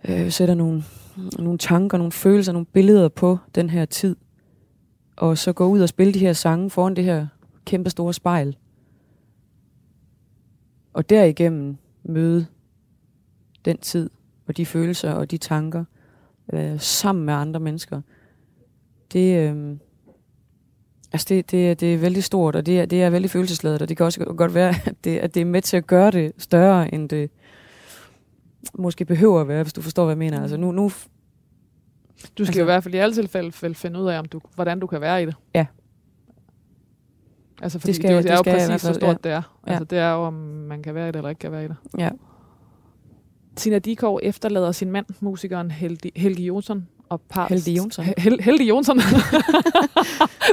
øh, 0.09 0.31
sætter 0.31 0.55
nogle, 0.55 0.85
nogle 1.39 1.59
tanker, 1.59 1.99
nogle 1.99 2.13
følelser, 2.13 2.53
nogle 2.53 2.67
billeder 2.67 3.09
på 3.09 3.39
den 3.55 3.71
her 3.71 3.85
tid. 3.85 4.17
Og 5.21 5.39
så 5.39 5.53
gå 5.53 5.67
ud 5.67 5.81
og 5.81 5.89
spille 5.89 6.15
de 6.15 6.19
her 6.19 6.33
sange 6.33 6.71
foran 6.71 6.97
det 6.97 7.05
her 7.05 7.27
kæmpe 7.65 7.91
store 7.91 8.15
spejl. 8.15 8.57
Og 10.93 11.11
derigennem 11.11 11.77
møde 12.03 12.47
den 13.65 13.79
tid 13.79 14.11
og 14.47 14.57
de 14.57 14.67
følelser 14.67 15.13
og 15.13 15.31
de 15.31 15.39
tanker 15.39 15.85
øh, 16.53 16.81
sammen 16.81 17.25
med 17.25 17.35
andre 17.35 17.61
mennesker. 17.61 18.01
Det, 19.13 19.37
øh, 19.37 19.77
altså 21.13 21.27
det, 21.29 21.51
det, 21.51 21.81
det 21.81 21.95
er 21.95 21.99
vældig 21.99 22.25
stort, 22.25 22.57
og 22.57 22.67
det 22.67 22.81
er, 22.81 22.87
det 22.87 23.03
er 23.03 23.11
vældig 23.11 23.31
følelsesladet, 23.31 23.83
og 23.83 23.89
det 23.89 23.97
kan 23.97 24.07
også 24.07 24.25
godt 24.25 24.55
være, 24.55 24.75
at 24.87 25.05
det, 25.05 25.19
at 25.19 25.35
det 25.35 25.41
er 25.41 25.45
med 25.45 25.63
til 25.63 25.77
at 25.77 25.87
gøre 25.87 26.11
det 26.11 26.33
større, 26.39 26.95
end 26.95 27.09
det 27.09 27.31
måske 28.75 29.05
behøver 29.05 29.41
at 29.41 29.49
være, 29.49 29.63
hvis 29.63 29.73
du 29.73 29.83
forstår, 29.83 30.05
hvad 30.05 30.13
jeg 30.13 30.19
mener. 30.19 30.43
Altså 30.43 30.57
nu, 30.57 30.73
nu 30.73 30.91
du 32.39 32.45
skal 32.45 32.47
Altså- 32.47 32.61
jo 32.61 32.65
i 32.65 32.65
hvert 32.65 32.83
fald 32.83 32.95
i 32.95 32.99
alle 32.99 33.15
tilfælde 33.15 33.53
finde 33.75 34.01
ud 34.01 34.07
af, 34.09 34.19
om 34.19 34.25
du, 34.25 34.41
hvordan 34.55 34.81
du 34.81 34.87
kan 34.87 35.01
være 35.01 35.23
i 35.23 35.27
det. 35.27 35.35
Ja. 35.55 35.67
Altså, 37.63 37.79
fordi 37.79 37.87
det, 37.89 37.97
skal- 37.97 38.09
det, 38.11 38.17
er 38.17 38.21
det 38.21 38.25
det 38.25 38.31
er 38.31 38.37
jo 38.37 38.43
skal 38.43 38.69
præcis, 38.69 38.83
så 38.83 38.95
stort 38.95 39.25
det 39.25 39.33
er. 39.33 39.43
Ja. 39.67 39.73
Altså, 39.73 39.85
det 39.85 39.99
er 39.99 40.11
jo, 40.13 40.19
om 40.23 40.33
man 40.69 40.83
kan 40.83 40.95
være 40.95 41.05
i 41.09 41.13
det, 41.13 41.17
eller 41.17 41.29
ikke 41.29 41.39
kan 41.39 41.53
være 41.53 41.65
i 41.65 41.69
det. 41.69 41.77
ja, 41.99 42.11
Tina 43.57 43.79
Dikov 43.79 44.21
efterlader 44.23 44.73
sin 44.73 44.91
mand, 44.91 45.07
musikeren 45.21 45.71
Helge, 45.71 46.13
Helge 46.17 46.43
Jonsson, 46.43 46.87
og 47.09 47.21
par... 47.21 47.47
Helge 47.49 47.71
Jonsson. 47.73 48.05
Hel, 48.19 48.41
Helge 48.43 48.65
Jonsson. 48.65 48.97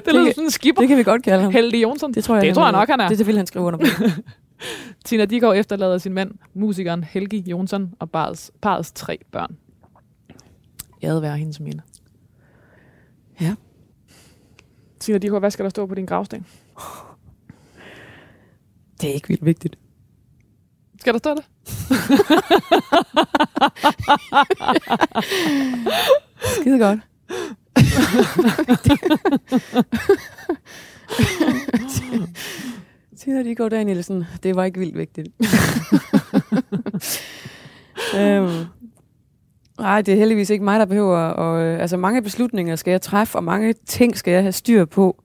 det 0.06 0.14
lyder 0.14 0.24
kan- 0.26 0.34
sådan 0.34 0.44
en 0.44 0.52
skipper. 0.52 0.82
det 0.82 0.88
kan 0.90 0.98
vi 0.98 1.04
godt 1.04 1.24
kalde 1.24 1.44
ham. 1.44 1.52
Helge 1.52 1.82
Jonsson. 1.82 2.14
Det 2.14 2.24
tror 2.24 2.36
jeg, 2.36 2.46
det 2.46 2.56
tror 2.56 2.64
jeg 2.64 2.72
nok, 2.72 2.90
han 2.90 3.00
er. 3.00 3.08
Det, 3.10 3.18
det 3.18 3.28
vil 3.28 3.38
han 3.38 3.48
skrive 3.48 3.66
under 3.66 3.80
på. 3.80 3.86
Tina 5.06 5.26
Dikov 5.26 5.54
efterlader 5.54 5.98
sin 5.98 6.14
mand, 6.14 6.32
musikeren 6.54 7.04
Helge 7.04 7.44
Jonsson, 7.48 7.94
og 8.00 8.12
parets, 8.12 8.52
parets 8.62 8.92
tre 8.92 9.20
børn. 9.32 9.58
Jeg 11.02 11.10
havde 11.10 11.22
været 11.22 11.40
hendes 11.40 11.60
minde. 11.60 11.82
Ja. 13.42 13.56
Tina 15.00 15.18
Dikov, 15.18 15.40
hvad 15.40 15.52
skal 15.52 15.64
der 15.64 15.70
stå 15.70 15.86
på 15.86 15.96
din 15.96 16.06
gravsten? 16.06 16.46
Det 19.02 19.10
er 19.10 19.14
ikke 19.14 19.28
vildt 19.28 19.46
vigtigt. 19.46 19.78
Skal 21.00 21.14
der 21.14 21.20
stå 21.20 21.36
det? 21.36 21.46
Skide 26.62 26.80
godt. 26.80 27.00
Tina, 33.18 33.44
de 33.44 33.56
går 33.56 33.70
Danielsen. 33.70 34.26
Det 34.44 34.56
var 34.56 34.64
ikke 34.64 34.80
vildt 34.80 34.98
vigtigt. 34.98 35.28
øhm, 38.20 38.66
nej, 39.80 40.02
det 40.02 40.14
er 40.14 40.18
heldigvis 40.18 40.50
ikke 40.50 40.64
mig, 40.64 40.80
der 40.80 40.86
behøver. 40.86 41.18
Og, 41.18 41.62
øh, 41.62 41.80
altså, 41.82 41.98
mange 41.98 42.22
beslutninger 42.22 42.76
skal 42.76 42.92
jeg 42.92 43.02
træffe, 43.02 43.38
og 43.38 43.44
mange 43.44 43.74
ting 43.74 44.18
skal 44.18 44.32
jeg 44.32 44.42
have 44.42 44.52
styr 44.52 44.86
på. 44.86 45.24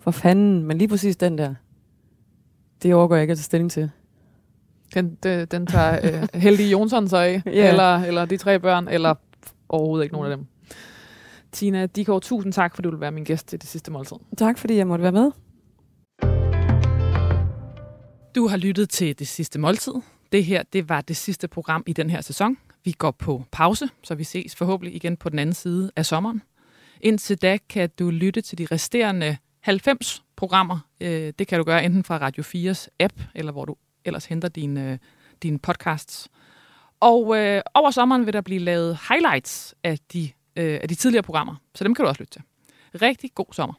For 0.00 0.10
fanden. 0.10 0.62
Men 0.62 0.78
lige 0.78 0.88
præcis 0.88 1.16
den 1.16 1.38
der, 1.38 1.54
det 2.82 2.94
overgår 2.94 3.14
jeg 3.14 3.22
ikke 3.22 3.32
at 3.32 3.38
tage 3.38 3.44
stilling 3.44 3.70
til. 3.70 3.90
Den, 4.94 5.14
den, 5.22 5.46
den 5.46 5.66
tager 5.66 5.98
øh, 6.04 6.40
Helge 6.40 6.64
Jonsson 6.64 7.08
så 7.08 7.16
af, 7.16 7.42
Ja. 7.46 7.68
eller, 7.70 7.96
eller 7.96 8.24
de 8.24 8.36
tre 8.36 8.58
børn, 8.58 8.88
eller 8.88 9.14
overhovedet 9.68 10.04
ikke 10.04 10.14
nogen 10.14 10.32
af 10.32 10.36
dem. 10.36 10.46
Tina 11.52 11.86
Dikov, 11.86 12.20
tusind 12.20 12.52
tak, 12.52 12.74
fordi 12.74 12.86
du 12.86 12.90
vil 12.90 13.00
være 13.00 13.10
min 13.12 13.24
gæst 13.24 13.48
til 13.48 13.60
det 13.60 13.68
sidste 13.68 13.90
måltid. 13.90 14.16
Tak, 14.38 14.58
fordi 14.58 14.76
jeg 14.76 14.86
måtte 14.86 15.02
være 15.02 15.12
med. 15.12 15.30
Du 18.34 18.48
har 18.48 18.56
lyttet 18.56 18.88
til 18.88 19.18
Det 19.18 19.28
Sidste 19.28 19.58
Måltid. 19.58 19.92
Det 20.32 20.44
her, 20.44 20.62
det 20.72 20.88
var 20.88 21.00
det 21.00 21.16
sidste 21.16 21.48
program 21.48 21.82
i 21.86 21.92
den 21.92 22.10
her 22.10 22.20
sæson. 22.20 22.56
Vi 22.84 22.92
går 22.92 23.10
på 23.10 23.44
pause, 23.52 23.88
så 24.02 24.14
vi 24.14 24.24
ses 24.24 24.54
forhåbentlig 24.56 24.96
igen 24.96 25.16
på 25.16 25.28
den 25.28 25.38
anden 25.38 25.54
side 25.54 25.90
af 25.96 26.06
sommeren. 26.06 26.42
Indtil 27.00 27.42
da 27.42 27.58
kan 27.68 27.90
du 27.98 28.10
lytte 28.10 28.40
til 28.40 28.58
de 28.58 28.66
resterende 28.70 29.36
90 29.60 30.22
programmer. 30.36 30.78
Øh, 31.00 31.32
det 31.38 31.46
kan 31.48 31.58
du 31.58 31.64
gøre 31.64 31.84
enten 31.84 32.04
fra 32.04 32.18
Radio 32.18 32.42
4's 32.42 32.86
app, 33.00 33.14
eller 33.34 33.52
hvor 33.52 33.64
du 33.64 33.76
ellers 34.04 34.26
henter 34.26 34.48
dine, 34.48 34.92
øh, 34.92 34.98
dine 35.42 35.58
podcasts. 35.58 36.28
Og 37.00 37.36
øh, 37.38 37.62
over 37.74 37.90
sommeren 37.90 38.26
vil 38.26 38.32
der 38.32 38.40
blive 38.40 38.60
lavet 38.60 38.98
highlights 39.08 39.74
af 39.84 39.98
de, 40.12 40.30
øh, 40.56 40.78
af 40.82 40.88
de 40.88 40.94
tidligere 40.94 41.22
programmer, 41.22 41.54
så 41.74 41.84
dem 41.84 41.94
kan 41.94 42.02
du 42.02 42.08
også 42.08 42.22
lytte 42.22 42.32
til. 42.32 42.42
Rigtig 43.02 43.30
god 43.34 43.46
sommer. 43.52 43.74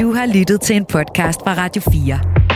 Du 0.00 0.12
har 0.12 0.26
lyttet 0.38 0.60
til 0.60 0.76
en 0.76 0.84
podcast 0.84 1.40
fra 1.40 1.54
Radio 1.54 1.82
4. 1.82 2.55